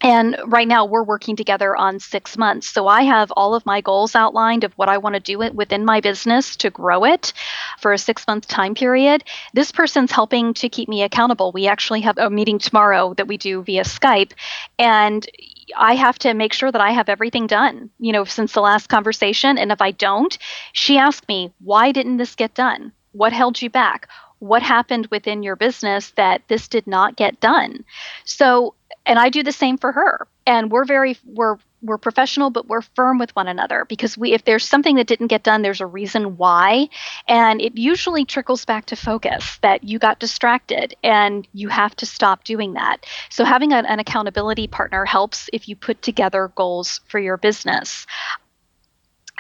And 0.03 0.37
right 0.47 0.69
now, 0.69 0.85
we're 0.85 1.03
working 1.03 1.37
together 1.37 1.75
on 1.75 2.01
six 2.01 2.37
months. 2.37 2.69
So 2.69 2.87
I 2.87 3.03
have 3.03 3.33
all 3.33 3.55
of 3.55 3.65
my 3.65 3.81
goals 3.81 4.15
outlined 4.15 4.63
of 4.63 4.73
what 4.75 4.91
I 4.91 4.99
want 4.99 5.15
to 5.15 5.21
do 5.21 5.41
it 5.43 5.55
within 5.55 5.85
my 5.85 6.01
business 6.01 6.55
to 6.57 6.71
grow 6.71 7.05
it 7.05 7.33
for 7.79 7.93
a 7.93 7.99
six 7.99 8.27
month 8.27 8.47
time 8.47 8.75
period. 8.75 9.25
This 9.55 9.73
person's 9.73 10.13
helping 10.13 10.53
to 10.55 10.69
keep 10.69 10.89
me 10.89 11.03
accountable. 11.03 11.51
We 11.51 11.67
actually 11.67 12.03
have 12.03 12.19
a 12.19 12.29
meeting 12.29 12.59
tomorrow 12.59 13.15
that 13.15 13.27
we 13.27 13.39
do 13.39 13.63
via 13.63 13.85
Skype. 13.85 14.33
And 14.79 15.27
I 15.75 15.95
have 15.95 16.19
to 16.21 16.35
make 16.35 16.53
sure 16.53 16.71
that 16.71 16.81
I 16.81 16.93
have 16.93 17.09
everything 17.09 17.47
done, 17.47 17.91
you 17.99 18.13
know, 18.13 18.25
since 18.25 18.53
the 18.53 18.61
last 18.61 18.89
conversation. 18.89 19.59
And 19.59 19.73
if 19.73 19.81
I 19.81 19.91
don't, 19.91 20.37
she 20.73 20.99
asked 20.99 21.27
me, 21.29 21.53
why 21.61 21.93
didn't 21.93 22.19
this 22.19 22.35
get 22.35 22.55
done? 22.55 22.93
What 23.13 23.33
held 23.33 23.61
you 23.61 23.71
back? 23.71 24.09
What 24.39 24.63
happened 24.63 25.09
within 25.11 25.43
your 25.43 25.57
business 25.57 26.11
that 26.13 26.43
this 26.49 26.69
did 26.69 26.87
not 26.87 27.17
get 27.17 27.41
done? 27.41 27.85
So 28.25 28.75
and 29.07 29.19
I 29.19 29.31
do 29.31 29.43
the 29.43 29.53
same 29.53 29.79
for 29.79 29.93
her. 29.93 30.27
And 30.47 30.71
we're 30.71 30.85
very 30.85 31.17
we're 31.25 31.57
we're 31.83 31.99
professional, 31.99 32.51
but 32.51 32.67
we're 32.67 32.83
firm 32.83 33.19
with 33.19 33.35
one 33.37 33.49
another 33.49 33.85
because 33.89 34.19
we 34.19 34.33
if 34.33 34.45
there's 34.45 34.67
something 34.67 34.97
that 34.97 35.07
didn't 35.07 35.29
get 35.29 35.43
done, 35.43 35.63
there's 35.63 35.81
a 35.81 35.87
reason 35.87 36.37
why, 36.37 36.89
and 37.29 37.61
it 37.61 37.77
usually 37.77 38.25
trickles 38.25 38.65
back 38.65 38.87
to 38.87 38.97
focus 38.97 39.59
that 39.63 39.85
you 39.85 39.99
got 39.99 40.19
distracted 40.19 40.95
and 41.03 41.47
you 41.53 41.69
have 41.69 41.95
to 41.97 42.07
stop 42.07 42.45
doing 42.45 42.75
that. 42.75 43.07
So 43.31 43.45
having 43.45 43.73
an, 43.73 43.87
an 43.87 44.01
accountability 44.01 44.67
partner 44.67 45.05
helps 45.05 45.49
if 45.53 45.69
you 45.69 45.77
put 45.77 46.03
together 46.03 46.51
goals 46.55 47.01
for 47.07 47.19
your 47.19 47.37
business 47.37 48.07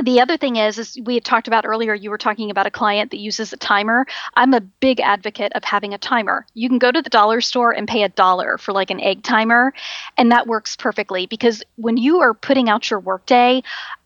the 0.02 0.20
other 0.20 0.37
thing 0.37 0.56
is, 0.56 0.78
is 0.78 0.98
we 1.04 1.14
had 1.14 1.24
talked 1.24 1.48
about 1.48 1.64
earlier. 1.64 1.94
You 1.94 2.11
were 2.11 2.18
talking 2.18 2.50
about 2.50 2.66
a 2.66 2.70
client 2.70 3.11
that 3.12 3.18
uses 3.18 3.52
a 3.52 3.56
timer. 3.56 4.06
I'm 4.35 4.52
a 4.52 4.61
big 4.61 5.00
advocate 5.00 5.52
of 5.54 5.64
having 5.64 5.94
a 5.94 5.98
timer. 5.98 6.46
You 6.54 6.68
can 6.68 6.78
go 6.78 6.92
to 6.92 7.00
the 7.00 7.11
dollar 7.11 7.40
store 7.40 7.72
and 7.72 7.88
pay 7.88 8.02
a 8.02 8.09
dollar 8.09 8.59
for 8.59 8.72
like 8.72 8.90
an 8.90 9.00
egg 9.00 9.22
timer, 9.22 9.72
and 10.16 10.32
that 10.32 10.46
works 10.46 10.76
perfectly 10.76 11.26
because 11.26 11.62
when 11.76 11.96
you 11.96 12.20
are 12.20 12.35
putting 12.35 12.68
out 12.68 12.90
your 12.90 13.00
workday, 13.00 13.62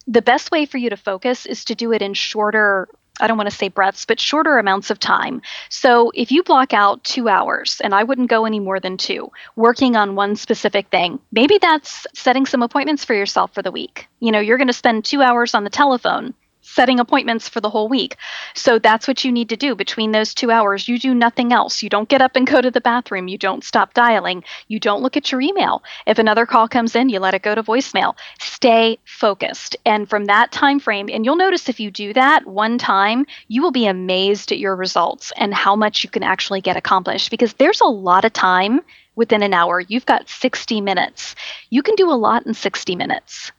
the 0.06 0.22
best 0.22 0.50
way 0.50 0.66
for 0.66 0.78
you 0.78 0.90
to 0.90 0.96
focus 0.96 1.46
is 1.46 1.64
to 1.66 1.74
do 1.74 1.92
it 1.92 2.02
in 2.02 2.14
shorter 2.14 2.88
I 3.20 3.26
don't 3.26 3.36
want 3.36 3.50
to 3.50 3.56
say 3.56 3.68
breaths, 3.68 4.04
but 4.04 4.20
shorter 4.20 4.58
amounts 4.58 4.90
of 4.90 4.98
time. 4.98 5.42
So 5.68 6.10
if 6.14 6.32
you 6.32 6.42
block 6.42 6.72
out 6.72 7.04
two 7.04 7.28
hours, 7.28 7.80
and 7.82 7.94
I 7.94 8.04
wouldn't 8.04 8.30
go 8.30 8.44
any 8.44 8.60
more 8.60 8.80
than 8.80 8.96
two, 8.96 9.30
working 9.56 9.96
on 9.96 10.16
one 10.16 10.36
specific 10.36 10.88
thing, 10.88 11.20
maybe 11.32 11.58
that's 11.58 12.06
setting 12.14 12.46
some 12.46 12.62
appointments 12.62 13.04
for 13.04 13.14
yourself 13.14 13.52
for 13.54 13.62
the 13.62 13.72
week. 13.72 14.06
You 14.20 14.32
know, 14.32 14.40
you're 14.40 14.58
going 14.58 14.66
to 14.68 14.72
spend 14.72 15.04
two 15.04 15.22
hours 15.22 15.54
on 15.54 15.64
the 15.64 15.70
telephone 15.70 16.34
setting 16.62 17.00
appointments 17.00 17.48
for 17.48 17.60
the 17.60 17.70
whole 17.70 17.88
week. 17.88 18.16
So 18.54 18.78
that's 18.78 19.08
what 19.08 19.24
you 19.24 19.32
need 19.32 19.48
to 19.50 19.56
do 19.56 19.74
between 19.74 20.12
those 20.12 20.34
two 20.34 20.50
hours. 20.50 20.88
You 20.88 20.98
do 20.98 21.14
nothing 21.14 21.52
else. 21.52 21.82
You 21.82 21.88
don't 21.88 22.08
get 22.08 22.22
up 22.22 22.36
and 22.36 22.46
go 22.46 22.60
to 22.60 22.70
the 22.70 22.80
bathroom. 22.80 23.28
You 23.28 23.38
don't 23.38 23.64
stop 23.64 23.94
dialing. 23.94 24.44
You 24.68 24.78
don't 24.78 25.02
look 25.02 25.16
at 25.16 25.32
your 25.32 25.40
email. 25.40 25.82
If 26.06 26.18
another 26.18 26.46
call 26.46 26.68
comes 26.68 26.94
in, 26.94 27.08
you 27.08 27.20
let 27.20 27.34
it 27.34 27.42
go 27.42 27.54
to 27.54 27.62
voicemail. 27.62 28.14
Stay 28.40 28.98
focused. 29.04 29.76
And 29.84 30.08
from 30.08 30.26
that 30.26 30.52
time 30.52 30.80
frame, 30.80 31.08
and 31.10 31.24
you'll 31.24 31.36
notice 31.36 31.68
if 31.68 31.80
you 31.80 31.90
do 31.90 32.12
that 32.12 32.46
one 32.46 32.78
time, 32.78 33.26
you 33.48 33.62
will 33.62 33.72
be 33.72 33.86
amazed 33.86 34.52
at 34.52 34.58
your 34.58 34.76
results 34.76 35.32
and 35.36 35.54
how 35.54 35.76
much 35.76 36.04
you 36.04 36.10
can 36.10 36.22
actually 36.22 36.60
get 36.60 36.76
accomplished 36.76 37.30
because 37.30 37.54
there's 37.54 37.80
a 37.80 37.86
lot 37.86 38.24
of 38.24 38.32
time 38.32 38.80
within 39.16 39.42
an 39.42 39.54
hour. 39.54 39.80
You've 39.80 40.06
got 40.06 40.28
60 40.28 40.80
minutes. 40.80 41.34
You 41.70 41.82
can 41.82 41.94
do 41.94 42.10
a 42.10 42.14
lot 42.14 42.46
in 42.46 42.54
60 42.54 42.96
minutes 42.96 43.52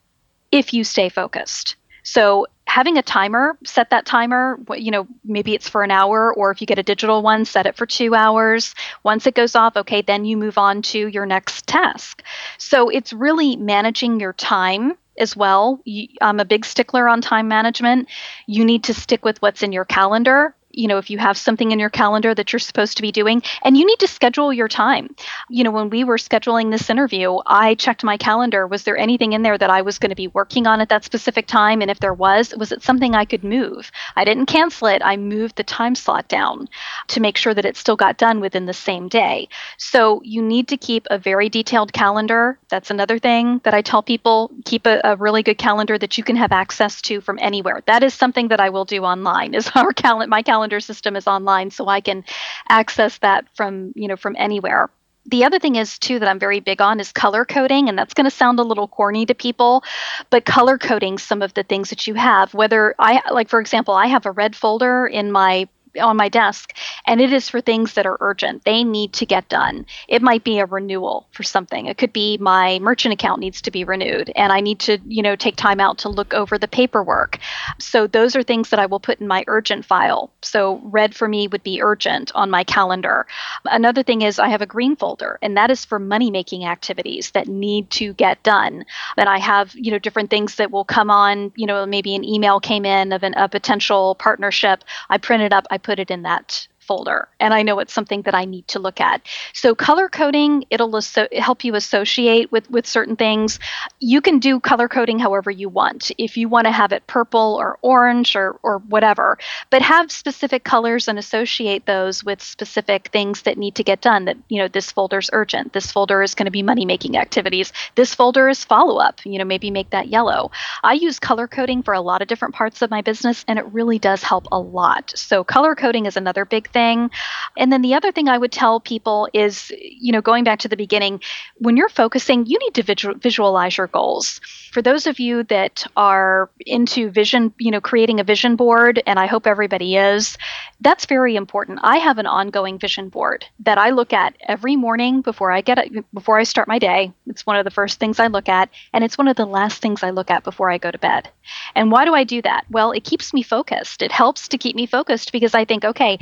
if 0.51 0.73
you 0.73 0.83
stay 0.83 1.09
focused. 1.09 1.75
So 2.03 2.47
having 2.71 2.97
a 2.97 3.01
timer, 3.01 3.57
set 3.65 3.89
that 3.89 4.05
timer, 4.05 4.57
you 4.77 4.91
know, 4.91 5.05
maybe 5.25 5.53
it's 5.53 5.67
for 5.67 5.84
an 5.84 5.91
hour, 5.91 6.34
or 6.34 6.51
if 6.51 6.62
you 6.62 6.65
get 6.65 6.79
a 6.79 6.84
digital 6.84 7.21
one, 7.21 7.43
set 7.43 7.65
it 7.65 7.75
for 7.75 7.86
two 7.86 8.15
hours. 8.15 8.73
Once 9.03 9.27
it 9.27 9.36
goes 9.36 9.57
off, 9.57 9.75
okay, 9.75 10.01
then 10.01 10.23
you 10.23 10.38
move 10.38 10.57
on 10.57 10.81
to 10.81 11.07
your 11.10 11.25
next 11.25 11.67
task. 11.67 12.23
So 12.57 12.88
it's 12.88 13.12
really 13.12 13.57
managing 13.57 14.21
your 14.21 14.31
time 14.31 14.93
as 15.17 15.36
well. 15.36 15.81
I'm 16.21 16.39
a 16.39 16.45
big 16.45 16.63
stickler 16.63 17.10
on 17.10 17.19
time 17.19 17.49
management. 17.49 18.07
You 18.47 18.63
need 18.63 18.86
to 18.86 18.93
stick 18.93 19.25
with 19.25 19.41
what's 19.41 19.63
in 19.63 19.73
your 19.73 19.84
calendar 19.84 20.55
you 20.73 20.88
know, 20.88 20.97
if 20.97 21.10
you 21.10 21.17
have 21.17 21.38
something 21.38 21.71
in 21.71 21.79
your 21.79 21.89
calendar 21.89 22.34
that 22.34 22.51
you're 22.51 22.60
supposed 22.60 22.97
to 22.97 23.01
be 23.01 23.12
doing, 23.12 23.41
and 23.63 23.77
you 23.77 23.86
need 23.86 23.99
to 23.99 24.07
schedule 24.07 24.53
your 24.53 24.67
time. 24.67 25.15
You 25.49 25.63
know, 25.63 25.71
when 25.71 25.89
we 25.89 26.03
were 26.03 26.17
scheduling 26.17 26.71
this 26.71 26.89
interview, 26.89 27.38
I 27.45 27.75
checked 27.75 28.03
my 28.03 28.17
calendar. 28.17 28.67
Was 28.67 28.84
there 28.84 28.97
anything 28.97 29.34
in 29.34 29.41
there 29.41 29.57
that 29.57 29.69
I 29.69 29.81
was 29.81 29.99
going 29.99 30.10
to 30.10 30.15
be 30.15 30.27
working 30.27 30.67
on 30.67 30.81
at 30.81 30.89
that 30.89 31.03
specific 31.03 31.47
time? 31.47 31.81
And 31.81 31.91
if 31.91 31.99
there 31.99 32.13
was, 32.13 32.55
was 32.55 32.71
it 32.71 32.84
something 32.84 33.15
I 33.15 33.25
could 33.25 33.43
move? 33.43 33.91
I 34.15 34.25
didn't 34.25 34.45
cancel 34.45 34.88
it. 34.88 35.01
I 35.03 35.17
moved 35.17 35.57
the 35.57 35.63
time 35.63 35.95
slot 35.95 36.27
down 36.27 36.69
to 37.10 37.19
make 37.19 37.38
sure 37.38 37.53
that 37.53 37.65
it 37.65 37.77
still 37.77 37.95
got 37.95 38.17
done 38.17 38.39
within 38.39 38.65
the 38.65 38.73
same 38.73 39.07
day. 39.07 39.49
So 39.77 40.21
you 40.23 40.41
need 40.41 40.67
to 40.69 40.77
keep 40.77 41.07
a 41.10 41.17
very 41.17 41.49
detailed 41.49 41.93
calendar. 41.93 42.57
That's 42.69 42.91
another 42.91 43.19
thing 43.19 43.62
that 43.63 43.73
I 43.73 43.81
tell 43.81 44.03
people 44.03 44.51
keep 44.65 44.86
a, 44.86 45.01
a 45.03 45.15
really 45.15 45.43
good 45.43 45.57
calendar 45.57 45.97
that 45.97 46.17
you 46.17 46.23
can 46.23 46.36
have 46.36 46.51
access 46.51 47.01
to 47.03 47.21
from 47.21 47.39
anywhere. 47.41 47.81
That 47.88 48.03
is 48.03 48.13
something 48.13 48.49
that 48.49 48.60
I 48.60 48.69
will 48.69 48.86
do 48.86 49.03
online, 49.03 49.53
is 49.53 49.69
our 49.75 49.93
calendar, 49.93 50.29
my 50.29 50.41
calendar 50.41 50.61
calendar 50.62 50.80
system 50.80 51.15
is 51.15 51.26
online 51.26 51.71
so 51.71 51.88
I 51.88 52.02
can 52.02 52.24
access 52.69 53.17
that 53.19 53.45
from, 53.56 53.93
you 53.95 54.08
know, 54.08 54.15
from 54.15 54.36
anywhere. 54.38 54.91
The 55.26 55.43
other 55.43 55.58
thing 55.58 55.76
is 55.76 55.97
too 55.97 56.19
that 56.19 56.30
I'm 56.30 56.38
very 56.38 56.60
big 56.60 56.82
on 56.82 57.00
is 57.00 57.12
color 57.12 57.45
coding 57.45 57.89
and 57.89 57.97
that's 57.97 58.13
going 58.13 58.26
to 58.26 58.32
sound 58.32 58.60
a 58.60 58.63
little 58.63 58.88
corny 58.88 59.26
to 59.26 59.34
people, 59.34 59.84
but 60.30 60.45
color 60.45 60.78
coding 60.78 61.17
some 61.17 61.41
of 61.41 61.56
the 61.56 61.63
things 61.63 61.89
that 61.89 62.06
you 62.06 62.13
have, 62.13 62.54
whether 62.54 62.93
I 63.00 63.21
like 63.32 63.50
for 63.50 63.60
example, 63.60 63.95
I 63.95 64.06
have 64.06 64.28
a 64.28 64.32
red 64.32 64.56
folder 64.56 65.08
in 65.08 65.32
my 65.32 65.67
on 65.99 66.17
my 66.17 66.30
desk 66.30 66.73
and 67.06 67.19
it 67.21 67.34
is 67.34 67.49
for 67.49 67.62
things 67.62 67.93
that 67.93 68.06
are 68.06 68.17
urgent. 68.19 68.63
They 68.63 68.84
need 68.84 69.13
to 69.13 69.25
get 69.25 69.49
done. 69.49 69.86
It 70.08 70.21
might 70.21 70.43
be 70.43 70.60
a 70.60 70.65
renewal 70.65 71.27
for 71.32 71.43
something. 71.43 71.88
It 71.88 71.97
could 71.97 72.13
be 72.13 72.38
my 72.38 72.80
merchant 72.80 73.13
account 73.13 73.41
needs 73.41 73.62
to 73.62 73.71
be 73.71 73.84
renewed 73.84 74.32
and 74.36 74.51
i 74.51 74.60
need 74.60 74.80
to 74.80 74.99
you 75.06 75.21
know 75.21 75.36
take 75.36 75.56
time 75.56 75.80
out 75.80 75.97
to 75.99 76.10
look 76.10 76.34
over 76.34 76.58
the 76.58 76.67
paperwork. 76.67 77.38
So 77.80 78.08
those 78.08 78.36
are 78.36 78.43
things 78.43 78.69
that 78.69 78.80
i 78.80 78.86
will 78.86 78.99
put 78.99 79.19
in 79.19 79.27
my 79.27 79.43
urgent 79.47 79.86
file. 79.86 80.32
So 80.41 80.80
red 80.84 81.15
for 81.15 81.27
me 81.27 81.47
would 81.47 81.63
be 81.63 81.82
urgent 81.82 82.32
on 82.36 82.49
my 82.49 82.63
calendar. 82.63 83.25
Another 83.65 84.04
thing 84.04 84.21
is 84.21 84.39
i 84.39 84.47
have 84.49 84.62
a 84.62 84.65
green 84.65 84.95
folder 84.95 85.39
and 85.41 85.58
that 85.58 85.71
is 85.71 85.86
for 85.86 85.99
money 85.99 86.32
making 86.32 86.65
activities 86.65 87.32
that 87.32 87.47
need 87.47 87.89
to 87.91 88.13
get 88.13 88.41
done. 88.43 88.86
And 89.17 89.27
i 89.30 89.38
have 89.39 89.73
you 89.75 89.91
know 89.91 89.99
different 89.99 90.30
things 90.30 90.56
that 90.56 90.71
will 90.71 90.86
come 90.86 91.10
on. 91.10 91.51
You 91.56 91.67
know 91.67 91.86
maybe 91.86 92.15
an 92.15 92.23
email 92.23 92.60
came 92.60 92.86
in 92.86 93.12
of 93.12 93.23
an, 93.23 93.34
a 93.36 93.49
potential 93.49 94.15
partnership. 94.15 94.84
I 95.10 95.17
print 95.17 95.43
it 95.43 95.54
up 95.54 95.65
i 95.71 95.77
put 95.83 95.99
it 95.99 96.11
in 96.11 96.23
that 96.23 96.67
folder 96.91 97.30
and 97.39 97.54
I 97.54 97.62
know 97.62 97.80
it's 97.80 97.93
something 97.93 98.23
that 98.23 98.36
I 98.36 98.43
need 98.43 98.67
to 98.67 98.80
look 98.80 98.99
at. 98.99 99.21
So 99.54 99.73
color 99.73 100.10
coding, 100.10 100.65
it'll 100.69 100.99
help 101.32 101.63
you 101.63 101.75
associate 101.75 102.51
with 102.51 102.69
with 102.69 102.86
certain 102.86 103.15
things. 103.15 103.60
You 104.01 104.19
can 104.19 104.39
do 104.39 104.60
color 104.60 104.89
coding 104.89 105.17
however 105.17 105.49
you 105.49 105.69
want. 105.69 106.12
If 106.17 106.36
you 106.36 106.49
want 106.49 106.65
to 106.65 106.71
have 106.71 106.91
it 106.91 107.08
purple 107.08 107.56
or 107.62 107.80
orange 107.82 108.36
or 108.36 108.60
or 108.62 108.80
whatever, 108.80 109.38
but 109.69 109.82
have 109.82 110.12
specific 110.12 110.65
colors 110.65 111.08
and 111.08 111.17
associate 111.17 111.86
those 111.86 112.25
with 112.25 112.41
specific 112.41 113.08
things 113.13 113.43
that 113.43 113.58
need 113.58 113.75
to 113.75 113.86
get 113.86 114.01
done 114.01 114.25
that, 114.25 114.36
you 114.49 114.60
know, 114.62 114.67
this 114.67 114.91
folder's 114.91 115.30
urgent. 115.32 115.71
This 115.71 115.93
folder 115.93 116.21
is 116.21 116.36
going 116.36 116.49
to 116.51 116.51
be 116.51 116.62
money 116.62 116.84
making 116.84 117.15
activities. 117.15 117.71
This 117.95 118.13
folder 118.13 118.49
is 118.49 118.65
follow 118.65 118.97
up, 118.97 119.25
you 119.25 119.39
know, 119.39 119.45
maybe 119.45 119.71
make 119.71 119.91
that 119.91 120.10
yellow. 120.10 120.51
I 120.84 120.93
use 120.93 121.19
color 121.19 121.47
coding 121.47 121.84
for 121.84 121.93
a 121.93 122.01
lot 122.01 122.21
of 122.21 122.27
different 122.27 122.54
parts 122.54 122.82
of 122.82 122.91
my 122.91 123.01
business 123.01 123.45
and 123.47 123.58
it 123.58 123.65
really 123.67 123.97
does 123.97 124.23
help 124.23 124.47
a 124.51 124.60
lot. 124.60 125.13
So 125.15 125.45
color 125.45 125.73
coding 125.73 126.06
is 126.06 126.17
another 126.17 126.43
big 126.43 126.69
thing 126.69 126.80
thing. 126.81 127.11
And 127.57 127.71
then 127.71 127.81
the 127.81 127.93
other 127.93 128.11
thing 128.11 128.27
I 128.27 128.37
would 128.37 128.51
tell 128.51 128.79
people 128.79 129.27
is, 129.33 129.71
you 129.77 130.11
know, 130.11 130.21
going 130.21 130.43
back 130.43 130.59
to 130.59 130.67
the 130.67 130.77
beginning, 130.77 131.21
when 131.57 131.77
you're 131.77 131.89
focusing, 131.89 132.45
you 132.45 132.57
need 132.59 132.73
to 132.75 133.15
visualize 133.21 133.77
your 133.77 133.87
goals. 133.87 134.39
For 134.71 134.81
those 134.81 135.05
of 135.05 135.19
you 135.19 135.43
that 135.43 135.85
are 135.95 136.49
into 136.65 137.09
vision, 137.11 137.53
you 137.57 137.71
know, 137.71 137.81
creating 137.81 138.19
a 138.19 138.23
vision 138.23 138.55
board, 138.55 139.03
and 139.05 139.19
I 139.19 139.27
hope 139.27 139.45
everybody 139.45 139.97
is, 139.97 140.37
that's 140.79 141.05
very 141.05 141.35
important. 141.35 141.79
I 141.83 141.97
have 141.97 142.17
an 142.17 142.25
ongoing 142.25 142.79
vision 142.79 143.09
board 143.09 143.45
that 143.65 143.77
I 143.77 143.89
look 143.91 144.13
at 144.13 144.33
every 144.47 144.75
morning 144.75 145.21
before 145.21 145.51
I 145.51 145.61
get 145.61 145.77
before 146.13 146.39
I 146.39 146.43
start 146.43 146.67
my 146.67 146.79
day. 146.79 147.11
It's 147.27 147.45
one 147.45 147.57
of 147.57 147.65
the 147.65 147.77
first 147.79 147.99
things 147.99 148.19
I 148.19 148.27
look 148.27 148.49
at, 148.49 148.69
and 148.93 149.03
it's 149.03 149.17
one 149.17 149.27
of 149.27 149.35
the 149.35 149.45
last 149.45 149.81
things 149.81 150.03
I 150.03 150.11
look 150.11 150.31
at 150.31 150.43
before 150.43 150.71
I 150.71 150.77
go 150.77 150.89
to 150.89 150.97
bed. 150.97 151.29
And 151.75 151.91
why 151.91 152.05
do 152.05 152.13
I 152.15 152.23
do 152.23 152.41
that? 152.41 152.63
Well, 152.69 152.91
it 152.91 153.03
keeps 153.03 153.33
me 153.33 153.43
focused. 153.43 154.01
It 154.01 154.11
helps 154.11 154.47
to 154.47 154.57
keep 154.57 154.75
me 154.75 154.85
focused 154.85 155.31
because 155.31 155.53
I 155.53 155.65
think, 155.65 155.83
okay, 155.83 156.17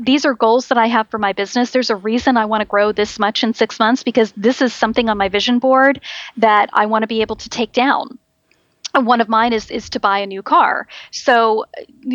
these 0.00 0.24
are 0.24 0.34
goals 0.34 0.68
that 0.68 0.78
I 0.78 0.86
have 0.86 1.08
for 1.08 1.18
my 1.18 1.32
business. 1.32 1.70
There's 1.70 1.90
a 1.90 1.96
reason 1.96 2.36
I 2.36 2.46
want 2.46 2.60
to 2.62 2.66
grow 2.66 2.92
this 2.92 3.18
much 3.18 3.44
in 3.44 3.54
six 3.54 3.78
months 3.78 4.02
because 4.02 4.32
this 4.36 4.62
is 4.62 4.72
something 4.74 5.08
on 5.08 5.18
my 5.18 5.28
vision 5.28 5.58
board 5.58 6.00
that 6.36 6.70
I 6.72 6.86
want 6.86 7.02
to 7.02 7.06
be 7.06 7.20
able 7.22 7.36
to 7.36 7.48
take 7.48 7.72
down. 7.72 8.18
one 9.04 9.20
of 9.20 9.28
mine 9.28 9.52
is 9.52 9.70
is 9.70 9.90
to 9.90 10.00
buy 10.00 10.18
a 10.18 10.26
new 10.26 10.42
car. 10.42 10.86
So 11.10 11.66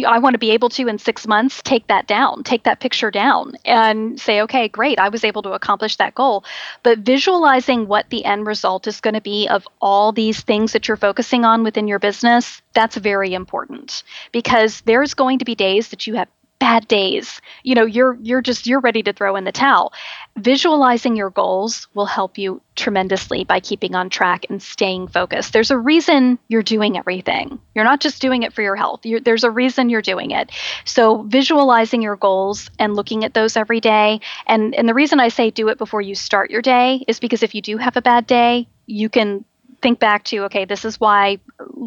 I 0.07 0.19
want 0.19 0.33
to 0.33 0.39
be 0.39 0.51
able 0.51 0.69
to 0.69 0.87
in 0.87 0.97
6 0.97 1.27
months 1.27 1.61
take 1.61 1.87
that 1.87 2.07
down, 2.07 2.43
take 2.43 2.63
that 2.63 2.79
picture 2.79 3.11
down 3.11 3.53
and 3.65 4.19
say 4.19 4.41
okay, 4.41 4.67
great, 4.67 4.99
I 4.99 5.09
was 5.09 5.23
able 5.23 5.41
to 5.43 5.51
accomplish 5.51 5.97
that 5.97 6.15
goal. 6.15 6.43
But 6.83 6.99
visualizing 6.99 7.87
what 7.87 8.09
the 8.09 8.25
end 8.25 8.47
result 8.47 8.87
is 8.87 9.01
going 9.01 9.13
to 9.13 9.21
be 9.21 9.47
of 9.47 9.67
all 9.81 10.11
these 10.11 10.41
things 10.41 10.73
that 10.73 10.87
you're 10.87 10.97
focusing 10.97 11.45
on 11.45 11.63
within 11.63 11.87
your 11.87 11.99
business, 11.99 12.61
that's 12.73 12.95
very 12.95 13.33
important 13.33 14.03
because 14.31 14.81
there's 14.81 15.13
going 15.13 15.39
to 15.39 15.45
be 15.45 15.55
days 15.55 15.89
that 15.89 16.07
you 16.07 16.15
have 16.15 16.27
bad 16.61 16.87
days. 16.87 17.41
You 17.63 17.73
know 17.73 17.85
you're 17.85 18.13
you're 18.21 18.41
just 18.41 18.67
you're 18.67 18.79
ready 18.79 19.01
to 19.03 19.13
throw 19.13 19.35
in 19.35 19.45
the 19.45 19.51
towel. 19.51 19.93
Visualizing 20.37 21.15
your 21.15 21.31
goals 21.31 21.87
will 21.95 22.05
help 22.05 22.37
you 22.37 22.61
tremendously 22.75 23.43
by 23.43 23.59
keeping 23.59 23.95
on 23.95 24.11
track 24.11 24.45
and 24.47 24.61
staying 24.61 25.07
focused. 25.07 25.53
There's 25.53 25.71
a 25.71 25.77
reason 25.77 26.37
you're 26.49 26.61
doing 26.61 26.99
everything. 26.99 27.59
You're 27.73 27.83
not 27.83 27.99
just 27.99 28.21
doing 28.21 28.43
it 28.43 28.53
for 28.53 28.61
your 28.61 28.75
health. 28.75 29.07
You're, 29.07 29.19
there's 29.19 29.43
a 29.43 29.49
reason 29.49 29.89
you're 29.89 30.03
doing 30.03 30.31
it. 30.31 30.51
So 30.85 31.23
visualizing 31.23 32.03
your 32.03 32.15
goals 32.15 32.69
and 32.77 32.95
looking 32.95 33.25
at 33.25 33.33
those 33.33 33.57
every 33.57 33.79
day 33.81 34.21
and 34.45 34.75
and 34.75 34.87
the 34.87 34.93
reason 34.93 35.19
i 35.19 35.29
say 35.29 35.49
do 35.49 35.67
it 35.69 35.77
before 35.79 36.01
you 36.01 36.13
start 36.13 36.51
your 36.51 36.61
day 36.61 37.03
is 37.07 37.19
because 37.19 37.41
if 37.41 37.55
you 37.55 37.61
do 37.61 37.77
have 37.77 37.97
a 37.97 38.01
bad 38.01 38.27
day 38.27 38.67
you 38.85 39.09
can 39.09 39.43
think 39.81 39.99
back 39.99 40.23
to 40.23 40.43
okay 40.45 40.65
this 40.65 40.85
is 40.85 40.99
why 40.99 41.39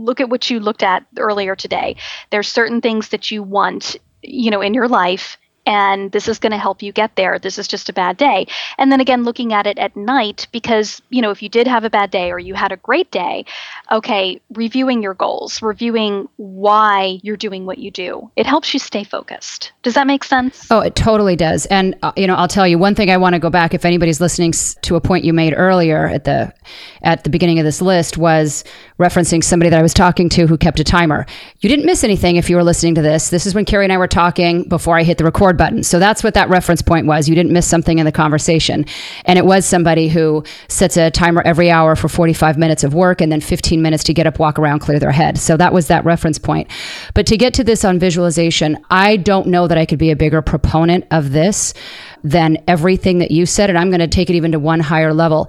look 0.05 0.21
at 0.21 0.29
what 0.29 0.51
you 0.51 0.61
looked 0.61 0.83
at 0.83 1.07
earlier 1.19 1.57
today. 1.57 1.97
There's 2.31 2.49
certain 2.49 2.81
things 2.81 3.09
that 3.11 3.31
you 3.31 3.43
want 3.43 3.97
you 4.27 4.51
know 4.51 4.61
in 4.61 4.75
your 4.75 4.89
life 4.89 5.39
and 5.67 6.13
this 6.13 6.29
is 6.29 6.39
going 6.39 6.53
to 6.53 6.59
help 6.59 6.83
you 6.83 6.93
get 6.93 7.17
there. 7.17 7.39
This 7.39 7.59
is 7.59 7.67
just 7.67 7.89
a 7.89 7.93
bad 7.93 8.17
day. 8.17 8.47
And 8.79 8.93
then 8.93 9.01
again, 9.01 9.25
looking 9.25 9.53
at 9.53 9.67
it 9.67 9.79
at 9.79 9.97
night, 9.97 10.47
because, 10.53 11.01
you 11.11 11.23
know, 11.23 11.31
if 11.31 11.43
you 11.43 11.49
did 11.49 11.67
have 11.67 11.85
a 11.85 11.91
bad 11.91 12.11
day 12.11 12.31
or 12.31 12.39
you 12.39 12.55
had 12.55 12.73
a 12.73 12.77
great 12.77 13.11
day, 13.11 13.45
okay, 13.91 14.41
reviewing 14.53 15.03
your 15.03 15.15
goals, 15.15 15.63
reviewing 15.63 16.29
why 16.37 17.19
you're 17.23 17.37
doing 17.37 17.67
what 17.67 17.79
you 17.79 17.91
do, 17.91 18.31
it 18.37 18.47
helps 18.47 18.73
you 18.75 18.81
stay 18.81 19.05
focused. 19.05 19.73
Does 19.83 19.95
that 19.95 20.07
make 20.07 20.25
sense? 20.25 20.67
Oh, 20.71 20.81
it 20.81 20.95
totally 20.95 21.37
does. 21.37 21.67
And, 21.67 21.97
uh, 22.03 22.13
you 22.17 22.27
know, 22.27 22.35
I'll 22.35 22.49
tell 22.49 22.67
you 22.67 22.79
one 22.79 22.95
thing 22.95 23.11
I 23.11 23.17
want 23.17 23.35
to 23.35 23.39
go 23.39 23.51
back 23.51 23.75
if 23.75 23.85
anybody's 23.85 24.21
listening 24.21 24.53
to 24.83 24.97
a 24.97 25.01
point 25.01 25.25
you 25.25 25.33
made 25.33 25.55
earlier 25.57 26.09
at 26.09 26.25
the, 26.25 26.53
at 27.03 27.25
the 27.25 27.31
beginning 27.31 27.59
of 27.59 27.65
this 27.65 27.81
list 27.81 28.19
was 28.19 28.65
referencing 28.99 29.43
somebody 29.43 29.71
that 29.71 29.79
I 29.79 29.83
was 29.83 29.95
talking 29.95 30.29
to 30.31 30.47
who 30.47 30.57
kept 30.57 30.81
a 30.81 30.85
timer. 30.85 31.27
You 31.61 31.69
didn't 31.69 31.87
miss 31.87 32.05
anything 32.05 32.37
if 32.37 32.49
you 32.49 32.57
were 32.57 32.65
listening 32.65 32.95
to 32.97 33.03
this. 33.03 33.31
This 33.31 33.47
is 33.47 33.55
when 33.55 33.65
Kerry 33.65 33.85
and 33.85 33.93
I 33.93 33.99
were 33.99 34.09
talking 34.09 34.69
before 34.69 34.99
I 34.99 35.03
hit 35.03 35.19
the 35.19 35.25
record 35.25 35.54
button. 35.55 35.83
So 35.83 35.99
that's 35.99 36.23
what 36.23 36.35
that 36.35 36.49
reference 36.49 36.83
point 36.83 37.07
was. 37.07 37.29
You 37.29 37.35
didn't 37.35 37.53
miss 37.53 37.67
something 37.67 37.99
in 37.99 38.05
the 38.05 38.13
conversation. 38.13 38.85
And 39.25 39.39
it 39.39 39.47
was 39.47 39.65
somebody 39.65 40.09
who 40.09 40.45
sets 40.69 40.97
a 40.97 41.11
timer 41.11 41.43
every 41.45 41.71
hour 41.71 41.97
for 41.97 42.09
45 42.09 42.59
minutes 42.59 42.85
of 42.85 42.95
work 42.95 43.21
and 43.21 43.31
then 43.31 43.41
15 43.41 43.81
minutes 43.81 44.05
to 44.05 44.15
get 44.15 44.27
up, 44.27 44.39
walk 44.39 44.59
around, 44.59 44.81
clear 44.81 44.99
their 44.99 45.13
head. 45.13 45.39
So 45.39 45.57
that 45.57 45.73
was 45.73 45.89
that 45.89 46.05
reference 46.05 46.39
point. 46.39 46.71
But 47.15 47.27
to 47.27 47.37
get 47.37 47.55
to 47.55 47.65
this 47.65 47.85
on 47.85 47.99
visualization, 47.99 48.79
I 48.91 49.17
don't 49.17 49.47
know 49.47 49.67
that 49.69 49.79
I 49.79 49.87
could 49.87 49.99
be 49.99 50.11
a 50.11 50.17
bigger 50.17 50.43
proponent 50.43 51.07
of 51.11 51.33
this 51.33 51.75
than 52.23 52.59
everything 52.67 53.19
that 53.19 53.31
you 53.31 53.47
said. 53.47 53.71
And 53.71 53.79
I'm 53.79 53.91
going 53.91 54.01
to 54.01 54.09
take 54.09 54.31
it 54.31 54.35
even 54.35 54.53
to 54.53 54.59
one 54.59 54.81
higher 54.81 55.13
level 55.13 55.49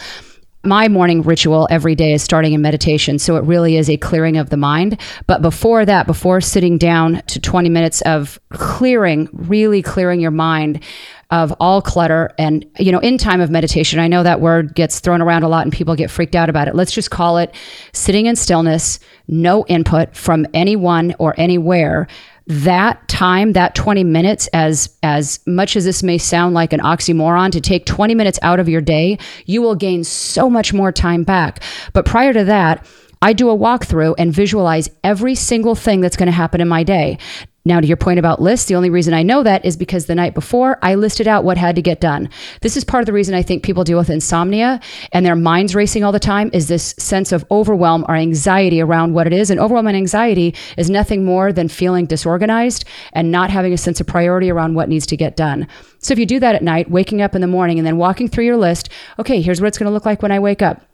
my 0.66 0.88
morning 0.88 1.22
ritual 1.22 1.68
every 1.70 1.96
day 1.96 2.14
is 2.14 2.24
starting 2.24 2.54
in 2.54 2.62
meditation. 2.62 3.20
So 3.20 3.36
it 3.36 3.44
really 3.44 3.78
is 3.78 3.90
a 3.90 3.98
clearing 3.98 4.38
of 4.38 4.50
the 4.50 4.58
mind. 4.58 5.00
But 5.28 5.42
before 5.42 5.86
that, 5.86 6.08
before 6.08 6.42
sitting 6.42 6.78
down 6.78 7.22
to 7.28 7.40
20 7.40 7.70
minutes 7.70 8.02
of 8.02 8.40
clearing, 8.50 9.30
really 9.32 9.82
clearing 9.82 10.20
your 10.20 10.32
mind, 10.32 10.84
of 11.32 11.52
all 11.60 11.82
clutter 11.82 12.32
and 12.38 12.66
you 12.78 12.92
know 12.92 13.00
in 13.00 13.18
time 13.18 13.42
of 13.42 13.50
meditation 13.50 14.00
i 14.00 14.08
know 14.08 14.22
that 14.22 14.42
word 14.42 14.76
gets 14.76 15.00
thrown 15.00 15.24
around 15.24 15.42
a 15.42 15.48
lot 15.48 15.64
and 15.64 15.74
people 15.74 15.96
get 15.96 16.12
freaked 16.12 16.36
out 16.36 16.50
about 16.50 16.68
it 16.68 16.76
let's 16.76 16.92
just 16.92 17.10
call 17.10 17.40
it 17.40 17.54
sitting 17.94 18.28
in 18.28 18.36
stillness 18.36 19.00
no 19.28 19.66
input 19.66 20.16
from 20.16 20.46
anyone 20.54 21.16
or 21.18 21.34
anywhere 21.38 22.08
that 22.48 23.08
time 23.08 23.54
that 23.54 23.74
20 23.74 24.04
minutes 24.04 24.48
as 24.54 24.96
as 25.02 25.40
much 25.48 25.76
as 25.76 25.86
this 25.86 26.04
may 26.04 26.18
sound 26.18 26.54
like 26.54 26.74
an 26.74 26.80
oxymoron 26.80 27.52
to 27.52 27.60
take 27.60 27.86
20 27.86 28.14
minutes 28.14 28.38
out 28.44 28.60
of 28.60 28.70
your 28.70 28.82
day 28.82 29.18
you 29.46 29.62
will 29.62 29.74
gain 29.74 30.04
so 30.04 30.48
much 30.48 30.72
more 30.72 30.92
time 30.92 31.24
back 31.24 31.64
but 31.94 32.06
prior 32.06 32.34
to 32.34 32.44
that 32.44 32.86
I 33.22 33.34
do 33.34 33.50
a 33.50 33.58
walkthrough 33.58 34.16
and 34.20 34.32
visualize 34.32 34.88
every 35.04 35.34
single 35.34 35.74
thing 35.74 36.00
that's 36.00 36.16
going 36.16 36.28
to 36.28 36.32
happen 36.32 36.62
in 36.62 36.68
my 36.68 36.84
day. 36.84 37.18
Now, 37.68 37.82
to 37.82 37.88
your 37.88 37.98
point 37.98 38.20
about 38.20 38.40
lists, 38.40 38.68
the 38.68 38.76
only 38.76 38.92
reason 38.92 39.16
I 39.16 39.24
know 39.24 39.42
that 39.42 39.66
is 39.66 39.76
because 39.76 40.06
the 40.06 40.14
night 40.14 40.36
before 40.36 40.78
I 40.84 40.94
listed 40.94 41.28
out 41.28 41.44
what 41.44 41.58
had 41.58 41.76
to 41.78 41.82
get 41.82 42.00
done. 42.00 42.30
This 42.62 42.78
is 42.78 42.84
part 42.84 43.02
of 43.02 43.08
the 43.08 43.14
reason 43.14 43.34
I 43.34 43.42
think 43.42 43.64
people 43.64 43.84
deal 43.84 43.98
with 43.98 44.12
insomnia 44.12 44.80
and 45.12 45.26
their 45.26 45.36
minds 45.36 45.74
racing 45.74 46.04
all 46.04 46.12
the 46.12 46.20
time 46.20 46.52
is 46.54 46.68
this 46.68 46.94
sense 47.00 47.32
of 47.32 47.44
overwhelm 47.50 48.06
or 48.08 48.16
anxiety 48.16 48.82
around 48.82 49.16
what 49.16 49.26
it 49.26 49.34
is. 49.34 49.50
And 49.50 49.60
overwhelm 49.60 49.88
and 49.88 49.98
anxiety 49.98 50.54
is 50.78 50.92
nothing 50.92 51.26
more 51.26 51.52
than 51.52 51.68
feeling 51.68 52.06
disorganized 52.06 52.86
and 53.14 53.32
not 53.32 53.50
having 53.50 53.74
a 53.74 53.78
sense 53.78 54.00
of 54.00 54.06
priority 54.06 54.52
around 54.52 54.76
what 54.76 54.88
needs 54.88 55.08
to 55.08 55.18
get 55.18 55.36
done. 55.36 55.68
So 55.98 56.12
if 56.12 56.20
you 56.20 56.28
do 56.28 56.40
that 56.42 56.54
at 56.54 56.62
night, 56.62 56.92
waking 56.92 57.24
up 57.24 57.34
in 57.34 57.42
the 57.42 57.48
morning 57.48 57.80
and 57.80 57.88
then 57.88 57.98
walking 57.98 58.28
through 58.28 58.46
your 58.46 58.58
list, 58.58 58.90
okay, 59.18 59.42
here's 59.42 59.60
what 59.60 59.68
it's 59.68 59.80
going 59.80 59.90
to 59.90 59.94
look 59.94 60.06
like 60.06 60.22
when 60.22 60.32
I 60.32 60.38
wake 60.38 60.62
up 60.62 60.86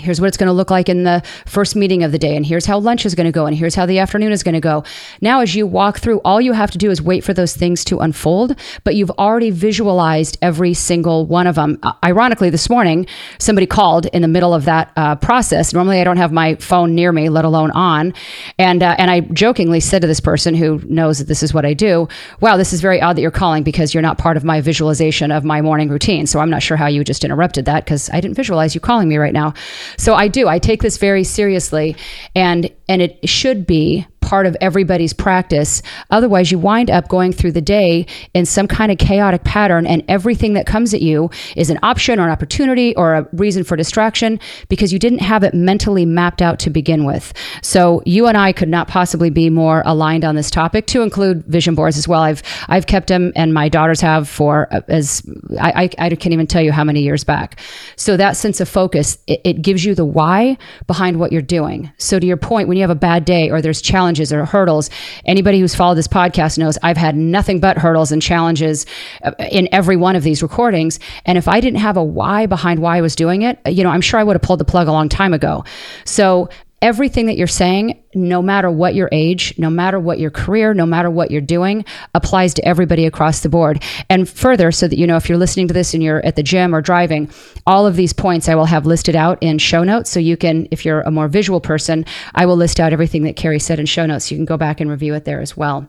here's 0.00 0.20
what 0.20 0.28
it's 0.28 0.36
going 0.36 0.48
to 0.48 0.52
look 0.52 0.70
like 0.70 0.88
in 0.88 1.04
the 1.04 1.22
first 1.46 1.76
meeting 1.76 2.02
of 2.02 2.12
the 2.12 2.18
day 2.18 2.36
and 2.36 2.46
here's 2.46 2.66
how 2.66 2.78
lunch 2.78 3.06
is 3.06 3.14
going 3.14 3.26
to 3.26 3.32
go 3.32 3.46
and 3.46 3.56
here's 3.56 3.74
how 3.74 3.86
the 3.86 3.98
afternoon 3.98 4.32
is 4.32 4.42
going 4.42 4.54
to 4.54 4.60
go. 4.60 4.84
Now 5.20 5.40
as 5.40 5.54
you 5.54 5.66
walk 5.66 5.98
through 5.98 6.20
all 6.20 6.40
you 6.40 6.52
have 6.52 6.70
to 6.72 6.78
do 6.78 6.90
is 6.90 7.00
wait 7.02 7.24
for 7.24 7.34
those 7.34 7.54
things 7.54 7.84
to 7.84 7.98
unfold 7.98 8.56
but 8.84 8.94
you've 8.94 9.10
already 9.12 9.50
visualized 9.50 10.38
every 10.42 10.74
single 10.74 11.26
one 11.26 11.46
of 11.46 11.54
them 11.54 11.78
uh, 11.82 11.92
ironically 12.04 12.50
this 12.50 12.68
morning 12.68 13.06
somebody 13.38 13.66
called 13.66 14.06
in 14.06 14.22
the 14.22 14.28
middle 14.28 14.54
of 14.54 14.64
that 14.64 14.92
uh, 14.96 15.16
process. 15.16 15.72
Normally 15.72 16.00
i 16.00 16.04
don't 16.04 16.16
have 16.16 16.32
my 16.32 16.54
phone 16.56 16.94
near 16.94 17.12
me 17.12 17.28
let 17.28 17.44
alone 17.44 17.70
on 17.72 18.14
and 18.58 18.82
uh, 18.82 18.94
and 18.98 19.10
i 19.10 19.20
jokingly 19.20 19.80
said 19.80 20.02
to 20.02 20.08
this 20.08 20.20
person 20.20 20.54
who 20.54 20.80
knows 20.86 21.18
that 21.18 21.28
this 21.28 21.42
is 21.42 21.54
what 21.54 21.64
i 21.64 21.74
do 21.74 22.08
wow 22.40 22.56
this 22.56 22.72
is 22.72 22.80
very 22.80 23.00
odd 23.00 23.16
that 23.16 23.22
you're 23.22 23.30
calling 23.30 23.62
because 23.62 23.94
you're 23.94 24.02
not 24.02 24.18
part 24.18 24.36
of 24.36 24.44
my 24.44 24.60
visualization 24.60 25.30
of 25.30 25.44
my 25.44 25.60
morning 25.60 25.88
routine. 25.88 26.26
So 26.26 26.40
i'm 26.40 26.50
not 26.50 26.62
sure 26.62 26.76
how 26.76 26.86
you 26.86 27.04
just 27.04 27.24
interrupted 27.24 27.64
that 27.66 27.84
because 27.84 28.10
i 28.10 28.20
didn't 28.20 28.34
visualize 28.34 28.74
you 28.74 28.80
calling 28.80 29.08
me 29.08 29.16
right 29.16 29.32
now 29.32 29.54
so 29.96 30.14
I 30.14 30.28
do. 30.28 30.48
I 30.48 30.58
take 30.58 30.82
this 30.82 30.98
very 30.98 31.24
seriously, 31.24 31.96
and 32.34 32.70
and 32.88 33.02
it 33.02 33.28
should 33.28 33.66
be 33.66 34.06
part 34.30 34.46
of 34.46 34.56
everybody's 34.60 35.12
practice. 35.12 35.82
Otherwise, 36.10 36.52
you 36.52 36.58
wind 36.58 36.88
up 36.88 37.08
going 37.08 37.32
through 37.32 37.50
the 37.50 37.60
day 37.60 38.06
in 38.32 38.46
some 38.46 38.68
kind 38.68 38.92
of 38.92 38.98
chaotic 38.98 39.42
pattern, 39.42 39.84
and 39.86 40.04
everything 40.06 40.52
that 40.54 40.66
comes 40.66 40.94
at 40.94 41.02
you 41.02 41.28
is 41.56 41.68
an 41.68 41.78
option 41.82 42.20
or 42.20 42.24
an 42.26 42.30
opportunity 42.30 42.94
or 42.94 43.14
a 43.14 43.28
reason 43.32 43.64
for 43.64 43.76
distraction 43.76 44.38
because 44.68 44.92
you 44.92 45.00
didn't 45.00 45.18
have 45.18 45.42
it 45.42 45.52
mentally 45.52 46.06
mapped 46.06 46.40
out 46.40 46.60
to 46.60 46.70
begin 46.70 47.04
with. 47.04 47.32
So 47.60 48.02
you 48.06 48.28
and 48.28 48.36
I 48.36 48.52
could 48.52 48.68
not 48.68 48.86
possibly 48.86 49.30
be 49.30 49.50
more 49.50 49.82
aligned 49.84 50.24
on 50.24 50.36
this 50.36 50.50
topic. 50.50 50.86
To 50.86 51.02
include 51.02 51.44
vision 51.46 51.74
boards 51.74 51.98
as 51.98 52.06
well. 52.06 52.22
I've 52.22 52.42
I've 52.68 52.86
kept 52.86 53.08
them, 53.08 53.32
and 53.34 53.52
my 53.52 53.68
daughters 53.68 54.00
have 54.00 54.28
for 54.28 54.72
uh, 54.72 54.80
as 54.86 55.22
I, 55.60 55.90
I, 55.98 56.06
I 56.06 56.08
can't 56.10 56.32
even 56.32 56.46
tell 56.46 56.62
you 56.62 56.72
how 56.72 56.84
many 56.84 57.02
years 57.02 57.24
back. 57.24 57.60
So 57.96 58.16
that 58.16 58.36
sense 58.36 58.60
of 58.60 58.68
focus 58.68 59.18
it, 59.26 59.40
it 59.44 59.62
gives 59.62 59.84
you 59.84 59.94
the 59.96 60.04
why 60.04 60.56
behind 60.86 61.18
what 61.18 61.32
you're 61.32 61.50
doing. 61.58 61.90
So 61.98 62.20
to 62.20 62.26
your 62.26 62.36
point, 62.36 62.68
when 62.68 62.76
you 62.76 62.84
have 62.86 62.96
a 63.00 63.06
bad 63.10 63.24
day 63.24 63.50
or 63.50 63.60
there's 63.60 63.82
challenges 63.82 64.19
challenges 64.20 64.32
or 64.32 64.44
hurdles. 64.44 64.90
Anybody 65.24 65.60
who's 65.60 65.74
followed 65.74 65.96
this 65.96 66.08
podcast 66.08 66.58
knows 66.58 66.78
I've 66.82 66.96
had 66.96 67.16
nothing 67.16 67.60
but 67.60 67.78
hurdles 67.78 68.12
and 68.12 68.22
challenges 68.22 68.86
uh, 69.22 69.32
in 69.50 69.68
every 69.72 69.96
one 69.96 70.16
of 70.16 70.22
these 70.22 70.42
recordings. 70.42 70.98
And 71.24 71.38
if 71.38 71.48
I 71.48 71.60
didn't 71.60 71.80
have 71.80 71.96
a 71.96 72.02
why 72.02 72.46
behind 72.46 72.80
why 72.80 72.98
I 72.98 73.00
was 73.00 73.16
doing 73.16 73.42
it, 73.42 73.58
you 73.66 73.84
know, 73.84 73.90
I'm 73.90 74.00
sure 74.00 74.20
I 74.20 74.24
would 74.24 74.36
have 74.36 74.42
pulled 74.42 74.60
the 74.60 74.64
plug 74.64 74.88
a 74.88 74.92
long 74.92 75.08
time 75.08 75.32
ago. 75.34 75.64
So 76.04 76.48
everything 76.82 77.26
that 77.26 77.36
you're 77.36 77.46
saying, 77.46 78.02
no 78.14 78.40
matter 78.40 78.70
what 78.70 78.94
your 78.94 79.08
age, 79.12 79.54
no 79.58 79.68
matter 79.70 79.98
what 79.98 80.18
your 80.18 80.30
career, 80.30 80.72
no 80.74 80.86
matter 80.86 81.10
what 81.10 81.30
you're 81.30 81.40
doing, 81.40 81.84
applies 82.14 82.54
to 82.54 82.64
everybody 82.64 83.06
across 83.06 83.40
the 83.40 83.48
board. 83.48 83.82
And 84.08 84.28
further, 84.28 84.72
so 84.72 84.88
that 84.88 84.98
you 84.98 85.06
know, 85.06 85.16
if 85.16 85.28
you're 85.28 85.38
listening 85.38 85.68
to 85.68 85.74
this 85.74 85.94
and 85.94 86.02
you're 86.02 86.24
at 86.24 86.36
the 86.36 86.42
gym 86.42 86.74
or 86.74 86.80
driving, 86.80 87.30
all 87.66 87.86
of 87.86 87.96
these 87.96 88.12
points 88.12 88.48
I 88.48 88.54
will 88.54 88.64
have 88.64 88.86
listed 88.86 89.14
out 89.14 89.38
in 89.42 89.58
show 89.58 89.84
notes. 89.84 90.10
So 90.10 90.20
you 90.20 90.36
can, 90.36 90.68
if 90.70 90.84
you're 90.84 91.02
a 91.02 91.10
more 91.10 91.28
visual 91.28 91.60
person, 91.60 92.04
I 92.34 92.46
will 92.46 92.56
list 92.56 92.80
out 92.80 92.92
everything 92.92 93.24
that 93.24 93.36
Kerry 93.36 93.58
said 93.58 93.78
in 93.78 93.86
show 93.86 94.06
notes. 94.06 94.30
You 94.30 94.38
can 94.38 94.46
go 94.46 94.56
back 94.56 94.80
and 94.80 94.90
review 94.90 95.14
it 95.14 95.24
there 95.24 95.40
as 95.40 95.56
well. 95.56 95.88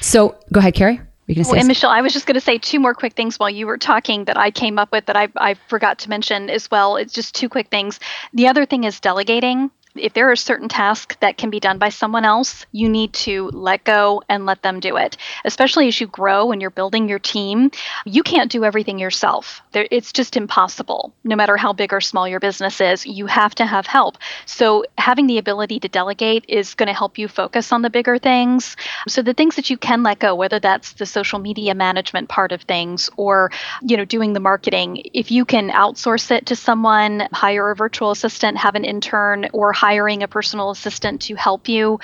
So 0.00 0.38
go 0.52 0.60
ahead, 0.60 0.74
Kerry. 0.74 1.00
Well, 1.28 1.56
and 1.56 1.66
Michelle, 1.66 1.90
I 1.90 2.02
was 2.02 2.12
just 2.12 2.26
going 2.26 2.34
to 2.34 2.40
say 2.40 2.56
two 2.58 2.78
more 2.78 2.94
quick 2.94 3.14
things 3.14 3.38
while 3.38 3.50
you 3.50 3.66
were 3.66 3.78
talking 3.78 4.26
that 4.26 4.36
I 4.36 4.50
came 4.52 4.78
up 4.78 4.92
with 4.92 5.06
that 5.06 5.16
I, 5.16 5.28
I 5.36 5.54
forgot 5.54 5.98
to 6.00 6.08
mention 6.08 6.48
as 6.50 6.70
well. 6.70 6.96
It's 6.96 7.12
just 7.12 7.34
two 7.34 7.48
quick 7.48 7.68
things. 7.68 7.98
The 8.32 8.46
other 8.46 8.64
thing 8.64 8.84
is 8.84 9.00
delegating 9.00 9.70
if 9.98 10.14
there 10.14 10.30
are 10.30 10.36
certain 10.36 10.68
tasks 10.68 11.16
that 11.20 11.36
can 11.36 11.50
be 11.50 11.60
done 11.60 11.78
by 11.78 11.88
someone 11.88 12.24
else, 12.24 12.66
you 12.72 12.88
need 12.88 13.12
to 13.12 13.48
let 13.50 13.84
go 13.84 14.22
and 14.28 14.46
let 14.46 14.62
them 14.62 14.80
do 14.80 14.96
it. 14.96 15.16
Especially 15.44 15.88
as 15.88 16.00
you 16.00 16.06
grow 16.06 16.52
and 16.52 16.60
you're 16.60 16.70
building 16.70 17.08
your 17.08 17.18
team, 17.18 17.70
you 18.04 18.22
can't 18.22 18.50
do 18.50 18.64
everything 18.64 18.98
yourself. 18.98 19.60
It's 19.72 20.12
just 20.12 20.36
impossible. 20.36 21.12
No 21.24 21.36
matter 21.36 21.56
how 21.56 21.72
big 21.72 21.92
or 21.92 22.00
small 22.00 22.28
your 22.28 22.40
business 22.40 22.80
is, 22.80 23.06
you 23.06 23.26
have 23.26 23.54
to 23.56 23.66
have 23.66 23.86
help. 23.86 24.18
So 24.44 24.84
having 24.98 25.26
the 25.26 25.38
ability 25.38 25.80
to 25.80 25.88
delegate 25.88 26.44
is 26.48 26.74
going 26.74 26.88
to 26.88 26.92
help 26.92 27.18
you 27.18 27.28
focus 27.28 27.72
on 27.72 27.82
the 27.82 27.90
bigger 27.90 28.18
things. 28.18 28.76
So 29.08 29.22
the 29.22 29.34
things 29.34 29.56
that 29.56 29.70
you 29.70 29.76
can 29.76 30.02
let 30.02 30.18
go, 30.18 30.34
whether 30.34 30.58
that's 30.58 30.92
the 30.94 31.06
social 31.06 31.38
media 31.38 31.74
management 31.74 32.28
part 32.28 32.52
of 32.52 32.62
things 32.62 33.08
or, 33.16 33.50
you 33.82 33.96
know, 33.96 34.04
doing 34.04 34.32
the 34.32 34.40
marketing, 34.40 35.02
if 35.12 35.30
you 35.30 35.44
can 35.44 35.70
outsource 35.70 36.30
it 36.30 36.46
to 36.46 36.56
someone, 36.56 37.28
hire 37.32 37.70
a 37.70 37.76
virtual 37.76 38.10
assistant, 38.10 38.56
have 38.58 38.74
an 38.74 38.84
intern 38.84 39.48
or 39.52 39.72
hire 39.72 39.85
hiring 39.86 40.24
a 40.24 40.28
personal 40.28 40.70
assistant 40.72 41.22
to 41.22 41.36
help 41.36 41.68
you, 41.68 42.00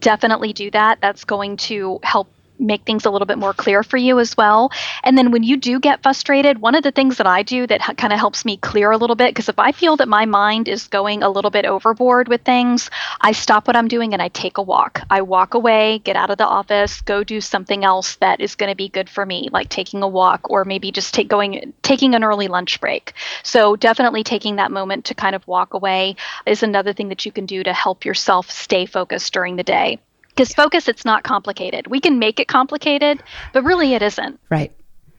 definitely 0.00 0.52
do 0.52 0.70
that. 0.70 1.00
That's 1.00 1.24
going 1.24 1.56
to 1.68 1.98
help 2.02 2.28
make 2.62 2.84
things 2.84 3.04
a 3.04 3.10
little 3.10 3.26
bit 3.26 3.38
more 3.38 3.52
clear 3.52 3.82
for 3.82 3.96
you 3.96 4.18
as 4.18 4.36
well. 4.36 4.70
And 5.02 5.18
then 5.18 5.30
when 5.30 5.42
you 5.42 5.56
do 5.56 5.80
get 5.80 6.02
frustrated, 6.02 6.60
one 6.60 6.74
of 6.74 6.82
the 6.82 6.92
things 6.92 7.18
that 7.18 7.26
I 7.26 7.42
do 7.42 7.66
that 7.66 7.80
ha- 7.80 7.94
kind 7.94 8.12
of 8.12 8.18
helps 8.18 8.44
me 8.44 8.56
clear 8.56 8.90
a 8.90 8.96
little 8.96 9.16
bit, 9.16 9.30
because 9.30 9.48
if 9.48 9.58
I 9.58 9.72
feel 9.72 9.96
that 9.96 10.08
my 10.08 10.24
mind 10.24 10.68
is 10.68 10.88
going 10.88 11.22
a 11.22 11.28
little 11.28 11.50
bit 11.50 11.64
overboard 11.64 12.28
with 12.28 12.42
things, 12.42 12.90
I 13.20 13.32
stop 13.32 13.66
what 13.66 13.76
I'm 13.76 13.88
doing 13.88 14.12
and 14.12 14.22
I 14.22 14.28
take 14.28 14.58
a 14.58 14.62
walk. 14.62 15.02
I 15.10 15.22
walk 15.22 15.54
away, 15.54 15.98
get 15.98 16.16
out 16.16 16.30
of 16.30 16.38
the 16.38 16.46
office, 16.46 17.00
go 17.00 17.24
do 17.24 17.40
something 17.40 17.84
else 17.84 18.16
that 18.16 18.40
is 18.40 18.54
going 18.54 18.70
to 18.70 18.76
be 18.76 18.88
good 18.88 19.10
for 19.10 19.26
me, 19.26 19.48
like 19.52 19.68
taking 19.68 20.02
a 20.02 20.08
walk 20.08 20.50
or 20.50 20.64
maybe 20.64 20.92
just 20.92 21.14
take 21.14 21.28
going 21.28 21.72
taking 21.82 22.14
an 22.14 22.24
early 22.24 22.48
lunch 22.48 22.80
break. 22.80 23.12
So 23.42 23.76
definitely 23.76 24.22
taking 24.24 24.56
that 24.56 24.70
moment 24.70 25.06
to 25.06 25.14
kind 25.14 25.34
of 25.34 25.46
walk 25.46 25.74
away 25.74 26.16
is 26.46 26.62
another 26.62 26.92
thing 26.92 27.08
that 27.08 27.26
you 27.26 27.32
can 27.32 27.46
do 27.46 27.62
to 27.62 27.72
help 27.72 28.04
yourself 28.04 28.50
stay 28.50 28.86
focused 28.86 29.32
during 29.32 29.56
the 29.56 29.62
day 29.62 29.98
because 30.34 30.52
focus 30.54 30.88
it's 30.88 31.04
not 31.04 31.22
complicated 31.22 31.86
we 31.86 32.00
can 32.00 32.18
make 32.18 32.40
it 32.40 32.48
complicated 32.48 33.22
but 33.52 33.62
really 33.64 33.94
it 33.94 34.02
isn't 34.02 34.38
right 34.50 34.72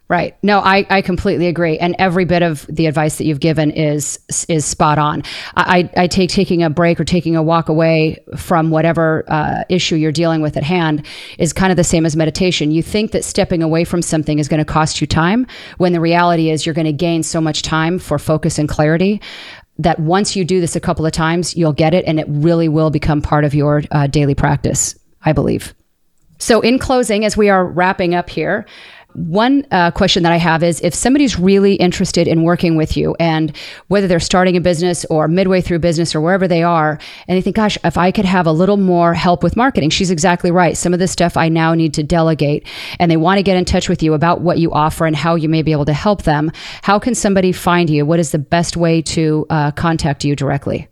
Right. 0.10 0.36
No, 0.44 0.60
I, 0.60 0.86
I 0.90 1.02
completely 1.02 1.48
agree. 1.48 1.80
And 1.80 1.96
every 1.98 2.26
bit 2.26 2.44
of 2.44 2.68
the 2.68 2.88
advice 2.88 3.18
that 3.18 3.26
you've 3.26 3.40
given 3.40 3.72
is 3.72 4.20
is 4.50 4.66
spot 4.66 5.00
on. 5.00 5.24
I, 5.56 5.90
I 5.96 6.08
take 6.08 6.30
taking 6.30 6.62
a 6.62 6.70
break 6.70 7.00
or 7.00 7.06
taking 7.06 7.36
a 7.38 7.42
walk 7.42 7.70
away 7.70 8.24
from 8.36 8.70
whatever 8.70 9.24
uh, 9.28 9.64
issue 9.70 9.96
you're 9.96 10.12
dealing 10.12 10.42
with 10.42 10.58
at 10.58 10.64
hand 10.64 11.06
is 11.40 11.54
kind 11.54 11.72
of 11.72 11.78
the 11.78 11.86
same 11.86 12.06
as 12.06 12.18
meditation. 12.18 12.70
You 12.70 12.84
think 12.84 13.12
that 13.12 13.24
stepping 13.24 13.64
away 13.64 13.86
from 13.86 14.02
something 14.02 14.40
is 14.40 14.48
going 14.48 14.60
to 14.60 14.66
cost 14.66 15.00
you 15.00 15.08
time, 15.08 15.48
when 15.78 15.94
the 15.94 16.02
reality 16.02 16.52
is 16.52 16.66
you're 16.66 16.76
going 16.76 16.86
to 16.86 16.94
gain 16.94 17.24
so 17.24 17.40
much 17.40 17.62
time 17.62 17.98
for 17.98 18.20
focus 18.20 18.60
and 18.60 18.68
clarity 18.68 19.22
that 19.80 20.00
once 20.00 20.36
you 20.36 20.46
do 20.46 20.60
this 20.60 20.76
a 20.76 20.80
couple 20.80 21.06
of 21.06 21.14
times, 21.14 21.56
you'll 21.56 21.74
get 21.74 21.94
it 21.94 22.04
and 22.06 22.20
it 22.20 22.28
really 22.30 22.68
will 22.68 22.92
become 22.92 23.22
part 23.22 23.46
of 23.46 23.56
your 23.56 23.82
uh, 23.90 24.06
daily 24.06 24.36
practice. 24.36 24.96
I 25.26 25.34
believe. 25.34 25.74
So, 26.40 26.62
in 26.62 26.80
closing, 26.80 27.24
as 27.24 27.38
we 27.38 27.50
are 27.50 27.66
wrapping 27.66 28.16
up 28.16 28.30
here, 28.30 28.66
one 29.14 29.66
uh, 29.72 29.92
question 29.92 30.24
that 30.24 30.32
I 30.32 30.38
have 30.38 30.64
is 30.64 30.82
if 30.82 30.94
somebody's 30.94 31.38
really 31.38 31.76
interested 31.76 32.28
in 32.28 32.44
working 32.44 32.76
with 32.76 32.98
you 32.98 33.16
and 33.20 33.56
whether 33.88 34.08
they're 34.08 34.20
starting 34.20 34.58
a 34.58 34.62
business 34.62 35.06
or 35.06 35.28
midway 35.28 35.62
through 35.62 35.80
business 35.80 36.16
or 36.16 36.22
wherever 36.22 36.48
they 36.48 36.64
are, 36.64 37.00
and 37.28 37.38
they 37.38 37.42
think, 37.42 37.56
gosh, 37.56 37.78
if 37.84 37.98
I 37.98 38.12
could 38.12 38.26
have 38.26 38.48
a 38.48 38.52
little 38.52 38.78
more 38.78 39.14
help 39.14 39.44
with 39.44 39.56
marketing, 39.56 39.92
she's 39.92 40.12
exactly 40.12 40.52
right. 40.52 40.76
Some 40.76 40.94
of 40.94 41.00
this 41.00 41.12
stuff 41.12 41.38
I 41.38 41.50
now 41.50 41.74
need 41.74 41.94
to 41.94 42.04
delegate 42.04 42.68
and 43.00 43.10
they 43.12 43.18
want 43.18 43.38
to 43.38 43.44
get 43.44 43.58
in 43.58 43.66
touch 43.66 43.88
with 43.88 44.02
you 44.02 44.14
about 44.14 44.42
what 44.42 44.58
you 44.58 44.72
offer 44.72 45.06
and 45.06 45.16
how 45.16 45.36
you 45.36 45.50
may 45.50 45.62
be 45.62 45.72
able 45.72 45.86
to 45.86 45.94
help 45.94 46.24
them. 46.24 46.52
How 46.82 46.98
can 47.00 47.14
somebody 47.14 47.52
find 47.52 47.90
you? 47.90 48.06
What 48.06 48.20
is 48.20 48.32
the 48.32 48.40
best 48.40 48.78
way 48.78 49.02
to 49.04 49.46
uh, 49.50 49.72
contact 49.72 50.26
you 50.26 50.36
directly? 50.36 50.88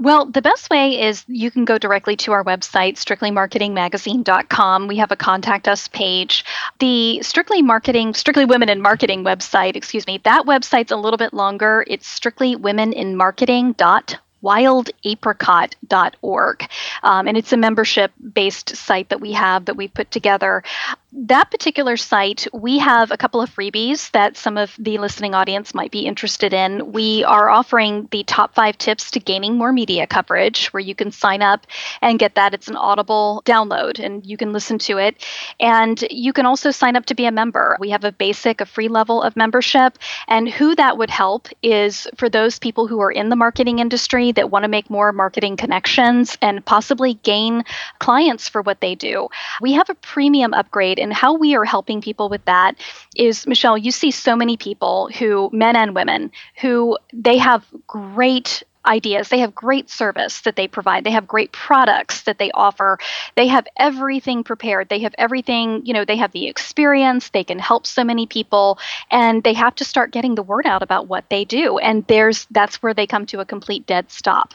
Well, 0.00 0.24
the 0.24 0.40
best 0.40 0.70
way 0.70 0.98
is 0.98 1.22
you 1.28 1.50
can 1.50 1.66
go 1.66 1.76
directly 1.76 2.16
to 2.16 2.32
our 2.32 2.42
website, 2.42 2.94
strictlymarketingmagazine.com. 2.94 4.86
We 4.86 4.96
have 4.96 5.12
a 5.12 5.16
contact 5.16 5.68
us 5.68 5.88
page. 5.88 6.42
The 6.78 7.20
Strictly 7.20 7.60
Marketing, 7.60 8.14
Strictly 8.14 8.46
Women 8.46 8.70
in 8.70 8.80
Marketing 8.80 9.24
website, 9.24 9.76
excuse 9.76 10.06
me, 10.06 10.18
that 10.24 10.46
website's 10.46 10.90
a 10.90 10.96
little 10.96 11.18
bit 11.18 11.34
longer. 11.34 11.84
It's 11.86 12.18
strictlywomeninmarketing.com 12.18 14.20
wildapricot.org. 14.42 16.70
Um, 17.02 17.28
and 17.28 17.36
it's 17.36 17.52
a 17.52 17.56
membership 17.56 18.12
based 18.32 18.76
site 18.76 19.08
that 19.10 19.20
we 19.20 19.32
have 19.32 19.66
that 19.66 19.76
we've 19.76 19.92
put 19.92 20.10
together 20.10 20.62
that 21.12 21.50
particular 21.50 21.96
site, 21.96 22.46
we 22.52 22.78
have 22.78 23.10
a 23.10 23.16
couple 23.16 23.40
of 23.40 23.50
freebies 23.50 24.10
that 24.12 24.36
some 24.36 24.56
of 24.56 24.74
the 24.78 24.98
listening 24.98 25.34
audience 25.34 25.74
might 25.74 25.90
be 25.90 26.06
interested 26.06 26.54
in. 26.54 26.92
We 26.92 27.24
are 27.24 27.50
offering 27.50 28.06
the 28.12 28.22
top 28.22 28.54
five 28.54 28.78
tips 28.78 29.10
to 29.12 29.20
gaining 29.20 29.58
more 29.58 29.72
media 29.72 30.06
coverage, 30.06 30.68
where 30.68 30.80
you 30.80 30.94
can 30.94 31.10
sign 31.10 31.42
up 31.42 31.66
and 32.00 32.18
get 32.18 32.36
that. 32.36 32.54
It's 32.54 32.68
an 32.68 32.76
audible 32.76 33.42
download 33.44 33.98
and 33.98 34.24
you 34.24 34.36
can 34.36 34.52
listen 34.52 34.78
to 34.80 34.98
it. 34.98 35.26
And 35.58 36.00
you 36.10 36.32
can 36.32 36.46
also 36.46 36.70
sign 36.70 36.94
up 36.94 37.06
to 37.06 37.14
be 37.16 37.26
a 37.26 37.32
member. 37.32 37.76
We 37.80 37.90
have 37.90 38.04
a 38.04 38.12
basic, 38.12 38.60
a 38.60 38.66
free 38.66 38.88
level 38.88 39.20
of 39.20 39.34
membership. 39.34 39.98
And 40.28 40.48
who 40.48 40.76
that 40.76 40.96
would 40.96 41.10
help 41.10 41.48
is 41.60 42.06
for 42.16 42.28
those 42.28 42.60
people 42.60 42.86
who 42.86 43.00
are 43.00 43.10
in 43.10 43.30
the 43.30 43.36
marketing 43.36 43.80
industry 43.80 44.30
that 44.32 44.50
want 44.50 44.62
to 44.62 44.68
make 44.68 44.88
more 44.88 45.10
marketing 45.12 45.56
connections 45.56 46.38
and 46.40 46.64
possibly 46.64 47.14
gain 47.14 47.64
clients 47.98 48.48
for 48.48 48.62
what 48.62 48.80
they 48.80 48.94
do. 48.94 49.28
We 49.60 49.72
have 49.72 49.90
a 49.90 49.94
premium 49.94 50.54
upgrade 50.54 50.99
and 51.00 51.12
how 51.12 51.34
we 51.34 51.54
are 51.56 51.64
helping 51.64 52.00
people 52.00 52.28
with 52.28 52.44
that 52.44 52.76
is 53.16 53.46
Michelle, 53.46 53.78
you 53.78 53.90
see 53.90 54.10
so 54.10 54.36
many 54.36 54.56
people 54.56 55.10
who, 55.18 55.50
men 55.52 55.76
and 55.76 55.94
women, 55.94 56.30
who 56.60 56.98
they 57.12 57.38
have 57.38 57.64
great 57.86 58.62
ideas. 58.86 59.28
They 59.28 59.40
have 59.40 59.54
great 59.54 59.90
service 59.90 60.40
that 60.42 60.56
they 60.56 60.66
provide. 60.66 61.04
They 61.04 61.10
have 61.10 61.26
great 61.26 61.52
products 61.52 62.22
that 62.22 62.38
they 62.38 62.50
offer. 62.52 62.98
They 63.36 63.46
have 63.48 63.66
everything 63.76 64.42
prepared. 64.44 64.88
They 64.88 65.00
have 65.00 65.14
everything, 65.18 65.84
you 65.84 65.92
know, 65.92 66.04
they 66.04 66.16
have 66.16 66.32
the 66.32 66.46
experience. 66.46 67.30
They 67.30 67.44
can 67.44 67.58
help 67.58 67.86
so 67.86 68.04
many 68.04 68.26
people 68.26 68.78
and 69.10 69.42
they 69.42 69.54
have 69.54 69.74
to 69.76 69.84
start 69.84 70.12
getting 70.12 70.34
the 70.34 70.42
word 70.42 70.66
out 70.66 70.82
about 70.82 71.08
what 71.08 71.28
they 71.28 71.44
do. 71.44 71.78
And 71.78 72.06
there's 72.06 72.46
that's 72.50 72.82
where 72.82 72.94
they 72.94 73.06
come 73.06 73.26
to 73.26 73.40
a 73.40 73.44
complete 73.44 73.86
dead 73.86 74.10
stop. 74.10 74.54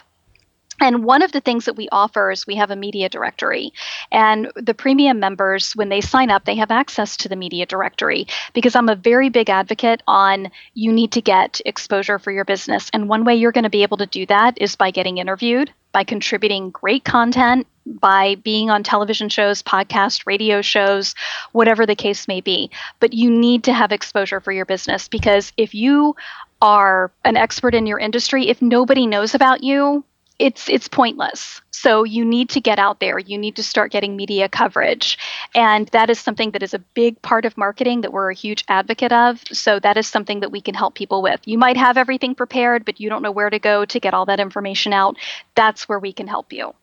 And 0.80 1.04
one 1.04 1.22
of 1.22 1.32
the 1.32 1.42
things 1.42 1.66
that 1.66 1.76
we 1.76 1.88
offer 1.92 2.32
is 2.32 2.46
we 2.46 2.56
have 2.56 2.72
a 2.72 2.76
media 2.76 3.10
directory. 3.10 3.74
And 4.12 4.52
the 4.56 4.74
premium 4.74 5.20
members, 5.20 5.74
when 5.74 5.90
they 5.90 6.02
sign 6.02 6.30
up, 6.30 6.46
they 6.46 6.56
have 6.56 6.72
access 6.72 7.18
to 7.18 7.30
the 7.30 7.36
media 7.36 7.66
directory 7.66 8.28
because 8.54 8.76
I'm 8.76 8.90
a 8.90 8.96
very 8.96 9.30
big 9.30 9.50
advocate 9.50 10.02
on 10.08 10.52
you 10.74 10.92
need 10.92 11.12
to 11.14 11.22
get 11.22 11.62
exposure 11.66 12.20
for 12.20 12.32
your 12.32 12.46
business. 12.46 12.90
And 12.94 13.08
one 13.08 13.24
way 13.24 13.36
you're 13.36 13.52
going 13.52 13.64
to 13.64 13.70
be 13.70 13.84
able 13.84 13.98
to 13.98 14.06
do 14.06 14.26
that 14.28 14.58
is 14.60 14.76
by 14.76 14.92
getting 14.92 15.18
interviewed, 15.18 15.72
by 15.92 16.04
contributing 16.04 16.72
great 16.72 17.06
content, 17.06 17.68
by 17.86 18.36
being 18.36 18.70
on 18.70 18.84
television 18.84 19.30
shows, 19.30 19.62
podcast, 19.62 20.26
radio 20.26 20.62
shows, 20.62 21.16
whatever 21.52 21.86
the 21.86 21.96
case 21.96 22.28
may 22.28 22.42
be. 22.42 22.70
But 23.00 23.14
you 23.14 23.30
need 23.30 23.64
to 23.66 23.74
have 23.74 23.92
exposure 23.92 24.40
for 24.42 24.52
your 24.52 24.66
business 24.66 25.08
because 25.08 25.54
if 25.56 25.74
you 25.74 26.16
are 26.62 27.12
an 27.24 27.38
expert 27.38 27.76
in 27.76 27.86
your 27.86 28.00
industry, 28.00 28.50
if 28.50 28.62
nobody 28.62 29.06
knows 29.06 29.36
about 29.36 29.64
you, 29.64 30.04
it's 30.40 30.68
it's 30.70 30.88
pointless. 30.88 31.62
So 31.72 32.04
you 32.04 32.26
need 32.26 32.50
to 32.50 32.62
get 32.62 32.80
out 32.80 33.00
there. 33.00 33.20
You 33.20 33.38
need 33.38 33.56
to 33.58 33.64
start 33.64 33.92
getting 33.92 34.16
media 34.16 34.50
coverage. 34.50 35.18
And 35.54 35.88
that 35.90 36.10
is 36.10 36.20
something 36.20 36.52
that 36.52 36.64
is 36.64 36.74
a 36.74 36.80
big 36.80 37.22
part 37.22 37.46
of 37.46 37.58
marketing 37.58 38.02
that 38.02 38.12
we're 38.12 38.32
a 38.32 38.36
huge 38.36 38.64
advocate 38.68 39.12
of. 39.12 39.44
So 39.52 39.80
that 39.80 39.98
is 39.98 40.08
something 40.08 40.40
that 40.40 40.52
we 40.52 40.62
can 40.62 40.74
help 40.74 40.96
people 40.96 41.22
with. 41.22 41.42
You 41.46 41.58
might 41.58 41.78
have 41.78 41.98
everything 41.98 42.36
prepared, 42.36 42.86
but 42.86 43.00
you 43.00 43.10
don't 43.10 43.22
know 43.22 43.32
where 43.32 43.50
to 43.50 43.60
go 43.60 43.86
to 43.86 44.00
get 44.00 44.14
all 44.14 44.26
that 44.26 44.40
information 44.40 44.94
out. 44.94 45.18
That's 45.56 45.88
where 45.88 46.00
we 46.00 46.12
can 46.12 46.28
help 46.28 46.52
you. 46.52 46.74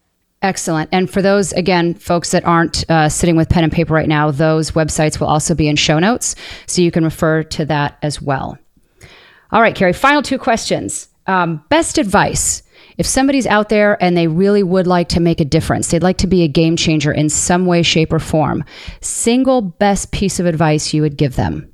Excellent. 0.43 0.89
And 0.93 1.09
for 1.09 1.23
those, 1.23 1.53
again, 1.53 1.95
folks 1.95 2.33
that 2.33 2.45
aren't 2.45 2.89
uh, 2.91 3.09
sitting 3.09 3.37
with 3.37 3.49
pen 3.49 3.65
and 3.65 3.73
paper 3.73 3.95
right 3.95 4.09
now, 4.09 4.31
those 4.31 4.73
websites 4.73 5.21
will 5.21 5.29
also 5.29 5.55
be 5.55 5.69
in 5.69 5.77
show 5.77 6.01
notes. 6.01 6.35
So 6.67 6.83
you 6.83 6.91
can 6.91 7.05
refer 7.05 7.45
to 7.45 7.65
that 7.67 7.99
as 8.03 8.21
well. 8.21 8.59
All 9.53 9.61
right, 9.61 9.75
Kerry, 9.75 9.93
final 9.93 10.23
two 10.23 10.39
questions. 10.39 11.09
Um, 11.27 11.65
best 11.69 11.99
advice 11.99 12.62
if 12.99 13.07
somebody's 13.07 13.47
out 13.47 13.69
there 13.69 14.03
and 14.03 14.17
they 14.17 14.27
really 14.27 14.63
would 14.63 14.87
like 14.87 15.09
to 15.11 15.21
make 15.21 15.41
a 15.41 15.45
difference, 15.45 15.89
they'd 15.89 16.03
like 16.03 16.19
to 16.19 16.27
be 16.27 16.43
a 16.43 16.49
game 16.49 16.77
changer 16.77 17.13
in 17.13 17.29
some 17.29 17.67
way, 17.67 17.83
shape, 17.83 18.13
or 18.13 18.19
form, 18.19 18.65
single 19.01 19.61
best 19.63 20.13
piece 20.13 20.39
of 20.41 20.47
advice 20.47 20.93
you 20.93 21.03
would 21.03 21.17
give 21.17 21.37
them? 21.37 21.73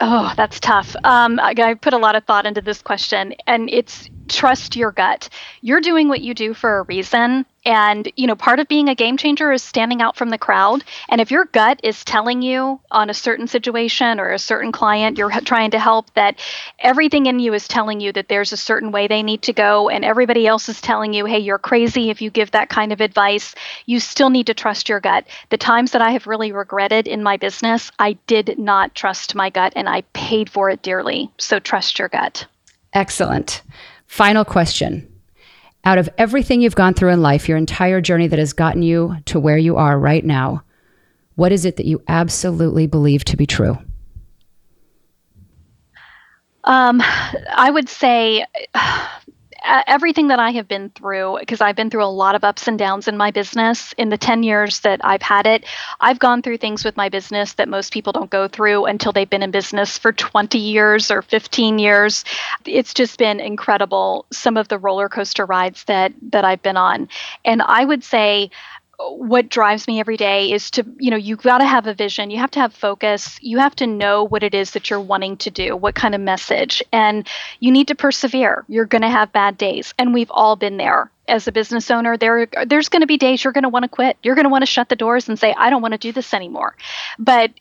Oh, 0.00 0.32
that's 0.36 0.58
tough. 0.58 0.96
Um, 1.04 1.38
I, 1.38 1.54
I 1.56 1.74
put 1.74 1.92
a 1.92 1.98
lot 1.98 2.16
of 2.16 2.24
thought 2.24 2.44
into 2.44 2.60
this 2.60 2.82
question, 2.82 3.34
and 3.46 3.70
it's 3.70 4.10
trust 4.28 4.76
your 4.76 4.92
gut. 4.92 5.28
You're 5.60 5.80
doing 5.80 6.08
what 6.08 6.20
you 6.20 6.34
do 6.34 6.54
for 6.54 6.78
a 6.78 6.82
reason. 6.82 7.46
And, 7.64 8.10
you 8.16 8.26
know, 8.26 8.34
part 8.34 8.58
of 8.58 8.66
being 8.66 8.88
a 8.88 8.94
game 8.96 9.16
changer 9.16 9.52
is 9.52 9.62
standing 9.62 10.02
out 10.02 10.16
from 10.16 10.30
the 10.30 10.38
crowd. 10.38 10.82
And 11.08 11.20
if 11.20 11.30
your 11.30 11.44
gut 11.44 11.78
is 11.84 12.02
telling 12.04 12.42
you 12.42 12.80
on 12.90 13.08
a 13.08 13.14
certain 13.14 13.46
situation 13.46 14.18
or 14.18 14.32
a 14.32 14.38
certain 14.38 14.72
client 14.72 15.16
you're 15.16 15.30
trying 15.42 15.70
to 15.70 15.78
help 15.78 16.12
that 16.14 16.40
everything 16.80 17.26
in 17.26 17.38
you 17.38 17.54
is 17.54 17.68
telling 17.68 18.00
you 18.00 18.12
that 18.12 18.28
there's 18.28 18.52
a 18.52 18.56
certain 18.56 18.90
way 18.90 19.06
they 19.06 19.22
need 19.22 19.42
to 19.42 19.52
go, 19.52 19.88
and 19.88 20.04
everybody 20.04 20.46
else 20.46 20.68
is 20.68 20.80
telling 20.80 21.12
you, 21.12 21.24
hey, 21.24 21.38
you're 21.38 21.58
crazy 21.58 22.10
if 22.10 22.20
you 22.20 22.30
give 22.30 22.50
that 22.50 22.68
kind 22.68 22.92
of 22.92 23.00
advice, 23.00 23.54
you 23.86 24.00
still 24.00 24.30
need 24.30 24.46
to 24.46 24.54
trust 24.54 24.88
your 24.88 25.00
gut. 25.00 25.26
The 25.50 25.56
times 25.56 25.92
that 25.92 26.02
I 26.02 26.10
have 26.10 26.26
really 26.26 26.50
regretted 26.50 27.06
in 27.06 27.22
my 27.22 27.36
business, 27.36 27.92
I 27.98 28.14
did 28.26 28.58
not 28.58 28.94
trust 28.94 29.34
my 29.34 29.50
gut 29.50 29.72
and 29.76 29.88
I 29.88 30.02
paid 30.14 30.50
for 30.50 30.68
it 30.68 30.82
dearly. 30.82 31.30
So 31.38 31.60
trust 31.60 31.98
your 31.98 32.08
gut. 32.08 32.46
Excellent. 32.92 33.62
Final 34.12 34.44
question. 34.44 35.10
Out 35.86 35.96
of 35.96 36.06
everything 36.18 36.60
you've 36.60 36.74
gone 36.74 36.92
through 36.92 37.12
in 37.12 37.22
life, 37.22 37.48
your 37.48 37.56
entire 37.56 38.02
journey 38.02 38.26
that 38.26 38.38
has 38.38 38.52
gotten 38.52 38.82
you 38.82 39.16
to 39.24 39.40
where 39.40 39.56
you 39.56 39.78
are 39.78 39.98
right 39.98 40.22
now, 40.22 40.62
what 41.36 41.50
is 41.50 41.64
it 41.64 41.78
that 41.78 41.86
you 41.86 42.02
absolutely 42.08 42.86
believe 42.86 43.24
to 43.24 43.38
be 43.38 43.46
true? 43.46 43.78
Um, 46.64 47.00
I 47.56 47.70
would 47.70 47.88
say 47.88 48.44
Uh, 49.64 49.82
everything 49.86 50.28
that 50.28 50.40
I 50.40 50.50
have 50.52 50.66
been 50.66 50.90
through, 50.90 51.36
because 51.40 51.60
I've 51.60 51.76
been 51.76 51.88
through 51.88 52.04
a 52.04 52.06
lot 52.06 52.34
of 52.34 52.42
ups 52.42 52.66
and 52.66 52.78
downs 52.78 53.06
in 53.06 53.16
my 53.16 53.30
business 53.30 53.92
in 53.96 54.08
the 54.08 54.18
10 54.18 54.42
years 54.42 54.80
that 54.80 55.00
I've 55.04 55.22
had 55.22 55.46
it, 55.46 55.64
I've 56.00 56.18
gone 56.18 56.42
through 56.42 56.58
things 56.58 56.84
with 56.84 56.96
my 56.96 57.08
business 57.08 57.52
that 57.54 57.68
most 57.68 57.92
people 57.92 58.12
don't 58.12 58.30
go 58.30 58.48
through 58.48 58.86
until 58.86 59.12
they've 59.12 59.28
been 59.30 59.42
in 59.42 59.52
business 59.52 59.98
for 59.98 60.12
20 60.12 60.58
years 60.58 61.10
or 61.10 61.22
15 61.22 61.78
years. 61.78 62.24
It's 62.64 62.92
just 62.92 63.18
been 63.18 63.38
incredible, 63.38 64.26
some 64.32 64.56
of 64.56 64.68
the 64.68 64.78
roller 64.78 65.08
coaster 65.08 65.46
rides 65.46 65.84
that, 65.84 66.12
that 66.30 66.44
I've 66.44 66.62
been 66.62 66.76
on. 66.76 67.08
And 67.44 67.62
I 67.62 67.84
would 67.84 68.02
say, 68.02 68.50
what 68.98 69.48
drives 69.48 69.88
me 69.88 70.00
every 70.00 70.16
day 70.16 70.52
is 70.52 70.70
to 70.70 70.84
you 70.98 71.10
know 71.10 71.16
you've 71.16 71.42
got 71.42 71.58
to 71.58 71.64
have 71.64 71.86
a 71.86 71.94
vision 71.94 72.30
you 72.30 72.38
have 72.38 72.50
to 72.50 72.60
have 72.60 72.72
focus 72.72 73.38
you 73.40 73.58
have 73.58 73.74
to 73.74 73.86
know 73.86 74.24
what 74.24 74.42
it 74.42 74.54
is 74.54 74.72
that 74.72 74.90
you're 74.90 75.00
wanting 75.00 75.36
to 75.36 75.50
do 75.50 75.76
what 75.76 75.94
kind 75.94 76.14
of 76.14 76.20
message 76.20 76.82
and 76.92 77.28
you 77.60 77.70
need 77.70 77.88
to 77.88 77.94
persevere. 77.94 78.64
You're 78.68 78.86
going 78.86 79.02
to 79.02 79.08
have 79.08 79.32
bad 79.32 79.56
days 79.56 79.94
and 79.98 80.12
we've 80.12 80.30
all 80.30 80.56
been 80.56 80.76
there. 80.76 81.10
As 81.28 81.46
a 81.46 81.52
business 81.52 81.90
owner 81.90 82.16
there 82.16 82.48
there's 82.66 82.88
going 82.88 83.00
to 83.00 83.06
be 83.06 83.16
days 83.16 83.42
you're 83.42 83.52
going 83.52 83.62
to 83.62 83.68
want 83.68 83.84
to 83.84 83.88
quit. 83.88 84.18
You're 84.22 84.34
going 84.34 84.44
to 84.44 84.50
want 84.50 84.62
to 84.62 84.66
shut 84.66 84.88
the 84.88 84.96
doors 84.96 85.28
and 85.28 85.38
say 85.38 85.54
i 85.56 85.70
don't 85.70 85.82
want 85.82 85.92
to 85.92 85.98
do 85.98 86.12
this 86.12 86.34
anymore. 86.34 86.76
But 87.18 87.52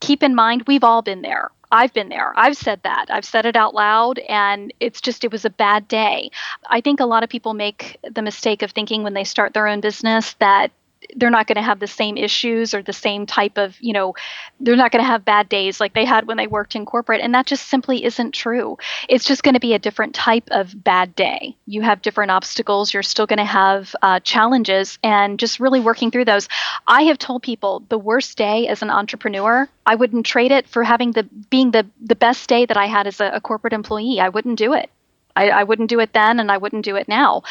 keep 0.00 0.22
in 0.22 0.34
mind 0.34 0.64
we've 0.66 0.84
all 0.84 1.02
been 1.02 1.22
there 1.22 1.50
I've 1.70 1.92
been 1.92 2.08
there. 2.08 2.32
I've 2.36 2.56
said 2.56 2.80
that. 2.84 3.06
I've 3.08 3.24
said 3.24 3.46
it 3.46 3.56
out 3.56 3.74
loud, 3.74 4.18
and 4.20 4.72
it's 4.80 5.00
just, 5.00 5.24
it 5.24 5.32
was 5.32 5.44
a 5.44 5.50
bad 5.50 5.88
day. 5.88 6.30
I 6.68 6.80
think 6.80 7.00
a 7.00 7.06
lot 7.06 7.24
of 7.24 7.28
people 7.30 7.54
make 7.54 7.98
the 8.02 8.22
mistake 8.22 8.62
of 8.62 8.70
thinking 8.70 9.02
when 9.02 9.14
they 9.14 9.24
start 9.24 9.52
their 9.52 9.66
own 9.66 9.80
business 9.80 10.34
that 10.34 10.70
they're 11.14 11.30
not 11.30 11.46
going 11.46 11.56
to 11.56 11.62
have 11.62 11.80
the 11.80 11.86
same 11.86 12.16
issues 12.16 12.74
or 12.74 12.82
the 12.82 12.92
same 12.92 13.26
type 13.26 13.58
of, 13.58 13.76
you 13.80 13.92
know, 13.92 14.14
they're 14.60 14.76
not 14.76 14.90
going 14.92 15.02
to 15.04 15.06
have 15.06 15.24
bad 15.24 15.48
days 15.48 15.80
like 15.80 15.94
they 15.94 16.04
had 16.04 16.26
when 16.26 16.36
they 16.36 16.46
worked 16.46 16.74
in 16.74 16.86
corporate. 16.86 17.20
And 17.20 17.34
that 17.34 17.46
just 17.46 17.68
simply 17.68 18.04
isn't 18.04 18.32
true. 18.32 18.76
It's 19.08 19.24
just 19.24 19.42
going 19.42 19.54
to 19.54 19.60
be 19.60 19.74
a 19.74 19.78
different 19.78 20.14
type 20.14 20.48
of 20.50 20.82
bad 20.82 21.14
day. 21.14 21.56
You 21.66 21.82
have 21.82 22.02
different 22.02 22.30
obstacles. 22.30 22.92
You're 22.92 23.02
still 23.02 23.26
going 23.26 23.38
to 23.38 23.44
have 23.44 23.94
uh, 24.02 24.20
challenges 24.20 24.98
and 25.02 25.38
just 25.38 25.60
really 25.60 25.80
working 25.80 26.10
through 26.10 26.24
those. 26.24 26.48
I 26.86 27.02
have 27.02 27.18
told 27.18 27.42
people 27.42 27.82
the 27.88 27.98
worst 27.98 28.36
day 28.36 28.66
as 28.68 28.82
an 28.82 28.90
entrepreneur, 28.90 29.68
I 29.84 29.94
wouldn't 29.94 30.26
trade 30.26 30.52
it 30.52 30.66
for 30.66 30.82
having 30.82 31.12
the 31.12 31.22
being 31.50 31.70
the 31.70 31.86
the 32.00 32.16
best 32.16 32.48
day 32.48 32.66
that 32.66 32.76
I 32.76 32.86
had 32.86 33.06
as 33.06 33.20
a, 33.20 33.30
a 33.34 33.40
corporate 33.40 33.72
employee. 33.72 34.20
I 34.20 34.28
wouldn't 34.28 34.58
do 34.58 34.72
it. 34.72 34.90
I, 35.36 35.50
I 35.50 35.62
wouldn't 35.64 35.90
do 35.90 36.00
it 36.00 36.12
then 36.12 36.40
and 36.40 36.50
I 36.50 36.56
wouldn't 36.56 36.84
do 36.84 36.96
it 36.96 37.08
now. 37.08 37.42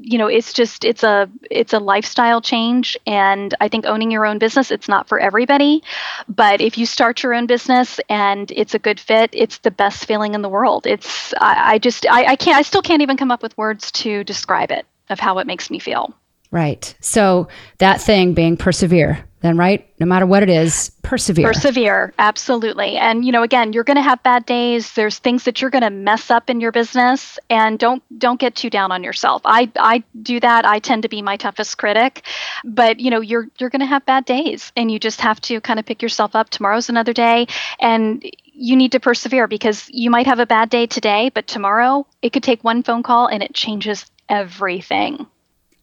You 0.00 0.18
know, 0.18 0.26
it's 0.26 0.52
just 0.52 0.84
it's 0.84 1.02
a 1.02 1.28
it's 1.50 1.72
a 1.72 1.78
lifestyle 1.78 2.40
change 2.40 2.96
and 3.06 3.54
I 3.60 3.68
think 3.68 3.86
owning 3.86 4.10
your 4.10 4.26
own 4.26 4.38
business, 4.38 4.70
it's 4.70 4.88
not 4.88 5.08
for 5.08 5.18
everybody. 5.18 5.82
But 6.28 6.60
if 6.60 6.78
you 6.78 6.86
start 6.86 7.22
your 7.22 7.34
own 7.34 7.46
business 7.46 7.98
and 8.08 8.50
it's 8.52 8.74
a 8.74 8.78
good 8.78 9.00
fit, 9.00 9.30
it's 9.32 9.58
the 9.58 9.70
best 9.70 10.06
feeling 10.06 10.34
in 10.34 10.42
the 10.42 10.48
world. 10.48 10.86
It's 10.86 11.34
I, 11.34 11.74
I 11.74 11.78
just 11.78 12.06
I, 12.06 12.32
I 12.32 12.36
can't 12.36 12.56
I 12.58 12.62
still 12.62 12.82
can't 12.82 13.02
even 13.02 13.16
come 13.16 13.30
up 13.30 13.42
with 13.42 13.56
words 13.56 13.90
to 13.92 14.22
describe 14.24 14.70
it 14.70 14.86
of 15.08 15.18
how 15.18 15.38
it 15.38 15.46
makes 15.46 15.70
me 15.70 15.78
feel. 15.78 16.14
Right. 16.50 16.94
So 17.00 17.48
that 17.78 18.00
thing 18.00 18.34
being 18.34 18.56
persevere, 18.56 19.24
then, 19.40 19.56
right? 19.56 19.88
No 20.00 20.06
matter 20.06 20.26
what 20.26 20.42
it 20.42 20.50
is, 20.50 20.90
persevere. 21.02 21.46
Persevere, 21.46 22.12
absolutely. 22.18 22.96
And 22.96 23.24
you 23.24 23.30
know, 23.30 23.42
again, 23.42 23.72
you're 23.72 23.84
going 23.84 23.96
to 23.96 24.02
have 24.02 24.22
bad 24.24 24.46
days. 24.46 24.92
There's 24.92 25.18
things 25.18 25.44
that 25.44 25.60
you're 25.60 25.70
going 25.70 25.84
to 25.84 25.90
mess 25.90 26.28
up 26.28 26.50
in 26.50 26.60
your 26.60 26.72
business, 26.72 27.38
and 27.48 27.78
don't 27.78 28.02
don't 28.18 28.40
get 28.40 28.56
too 28.56 28.68
down 28.68 28.90
on 28.90 29.04
yourself. 29.04 29.42
I 29.44 29.70
I 29.76 30.02
do 30.22 30.40
that. 30.40 30.64
I 30.64 30.80
tend 30.80 31.04
to 31.04 31.08
be 31.08 31.22
my 31.22 31.36
toughest 31.36 31.78
critic, 31.78 32.24
but 32.64 32.98
you 32.98 33.10
know, 33.10 33.20
you're 33.20 33.48
you're 33.58 33.70
going 33.70 33.80
to 33.80 33.86
have 33.86 34.04
bad 34.04 34.24
days, 34.24 34.72
and 34.76 34.90
you 34.90 34.98
just 34.98 35.20
have 35.20 35.40
to 35.42 35.60
kind 35.60 35.78
of 35.78 35.86
pick 35.86 36.02
yourself 36.02 36.34
up. 36.34 36.50
Tomorrow's 36.50 36.88
another 36.88 37.12
day, 37.12 37.46
and 37.78 38.28
you 38.52 38.76
need 38.76 38.92
to 38.92 39.00
persevere 39.00 39.46
because 39.46 39.88
you 39.90 40.10
might 40.10 40.26
have 40.26 40.40
a 40.40 40.46
bad 40.46 40.68
day 40.68 40.86
today, 40.86 41.30
but 41.32 41.46
tomorrow 41.46 42.06
it 42.22 42.32
could 42.32 42.42
take 42.42 42.64
one 42.64 42.82
phone 42.82 43.04
call 43.04 43.26
and 43.28 43.42
it 43.42 43.54
changes 43.54 44.04
everything. 44.28 45.26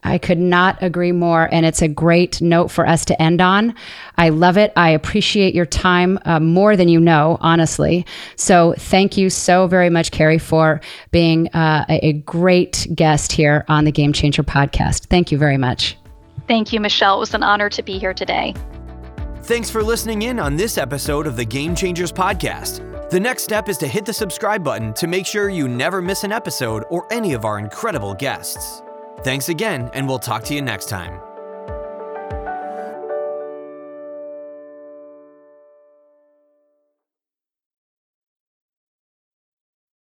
I 0.04 0.18
could 0.18 0.38
not 0.38 0.80
agree 0.82 1.12
more. 1.12 1.48
And 1.52 1.66
it's 1.66 1.82
a 1.82 1.88
great 1.88 2.40
note 2.40 2.70
for 2.70 2.86
us 2.86 3.04
to 3.06 3.20
end 3.20 3.40
on. 3.40 3.74
I 4.16 4.28
love 4.28 4.56
it. 4.56 4.72
I 4.76 4.90
appreciate 4.90 5.54
your 5.54 5.66
time 5.66 6.18
uh, 6.24 6.40
more 6.40 6.76
than 6.76 6.88
you 6.88 7.00
know, 7.00 7.36
honestly. 7.40 8.06
So 8.36 8.74
thank 8.78 9.16
you 9.16 9.28
so 9.28 9.66
very 9.66 9.90
much, 9.90 10.10
Kerry, 10.10 10.38
for 10.38 10.80
being 11.10 11.48
uh, 11.48 11.84
a, 11.88 12.06
a 12.06 12.12
great 12.12 12.86
guest 12.94 13.32
here 13.32 13.64
on 13.68 13.84
the 13.84 13.92
Game 13.92 14.12
Changer 14.12 14.42
podcast. 14.42 15.06
Thank 15.06 15.32
you 15.32 15.38
very 15.38 15.58
much. 15.58 15.96
Thank 16.46 16.72
you, 16.72 16.80
Michelle. 16.80 17.16
It 17.16 17.20
was 17.20 17.34
an 17.34 17.42
honor 17.42 17.68
to 17.68 17.82
be 17.82 17.98
here 17.98 18.14
today. 18.14 18.54
Thanks 19.42 19.70
for 19.70 19.82
listening 19.82 20.22
in 20.22 20.38
on 20.38 20.56
this 20.56 20.78
episode 20.78 21.26
of 21.26 21.36
the 21.36 21.44
Game 21.44 21.74
Changers 21.74 22.12
podcast. 22.12 22.84
The 23.10 23.20
next 23.20 23.42
step 23.42 23.68
is 23.68 23.78
to 23.78 23.88
hit 23.88 24.04
the 24.04 24.12
subscribe 24.12 24.62
button 24.62 24.92
to 24.94 25.06
make 25.06 25.26
sure 25.26 25.48
you 25.48 25.68
never 25.68 26.02
miss 26.02 26.24
an 26.24 26.32
episode 26.32 26.84
or 26.90 27.10
any 27.10 27.32
of 27.32 27.44
our 27.46 27.58
incredible 27.58 28.14
guests. 28.14 28.82
Thanks 29.22 29.48
again, 29.48 29.90
and 29.94 30.08
we'll 30.08 30.18
talk 30.18 30.44
to 30.44 30.54
you 30.54 30.62
next 30.62 30.88
time. 30.88 31.27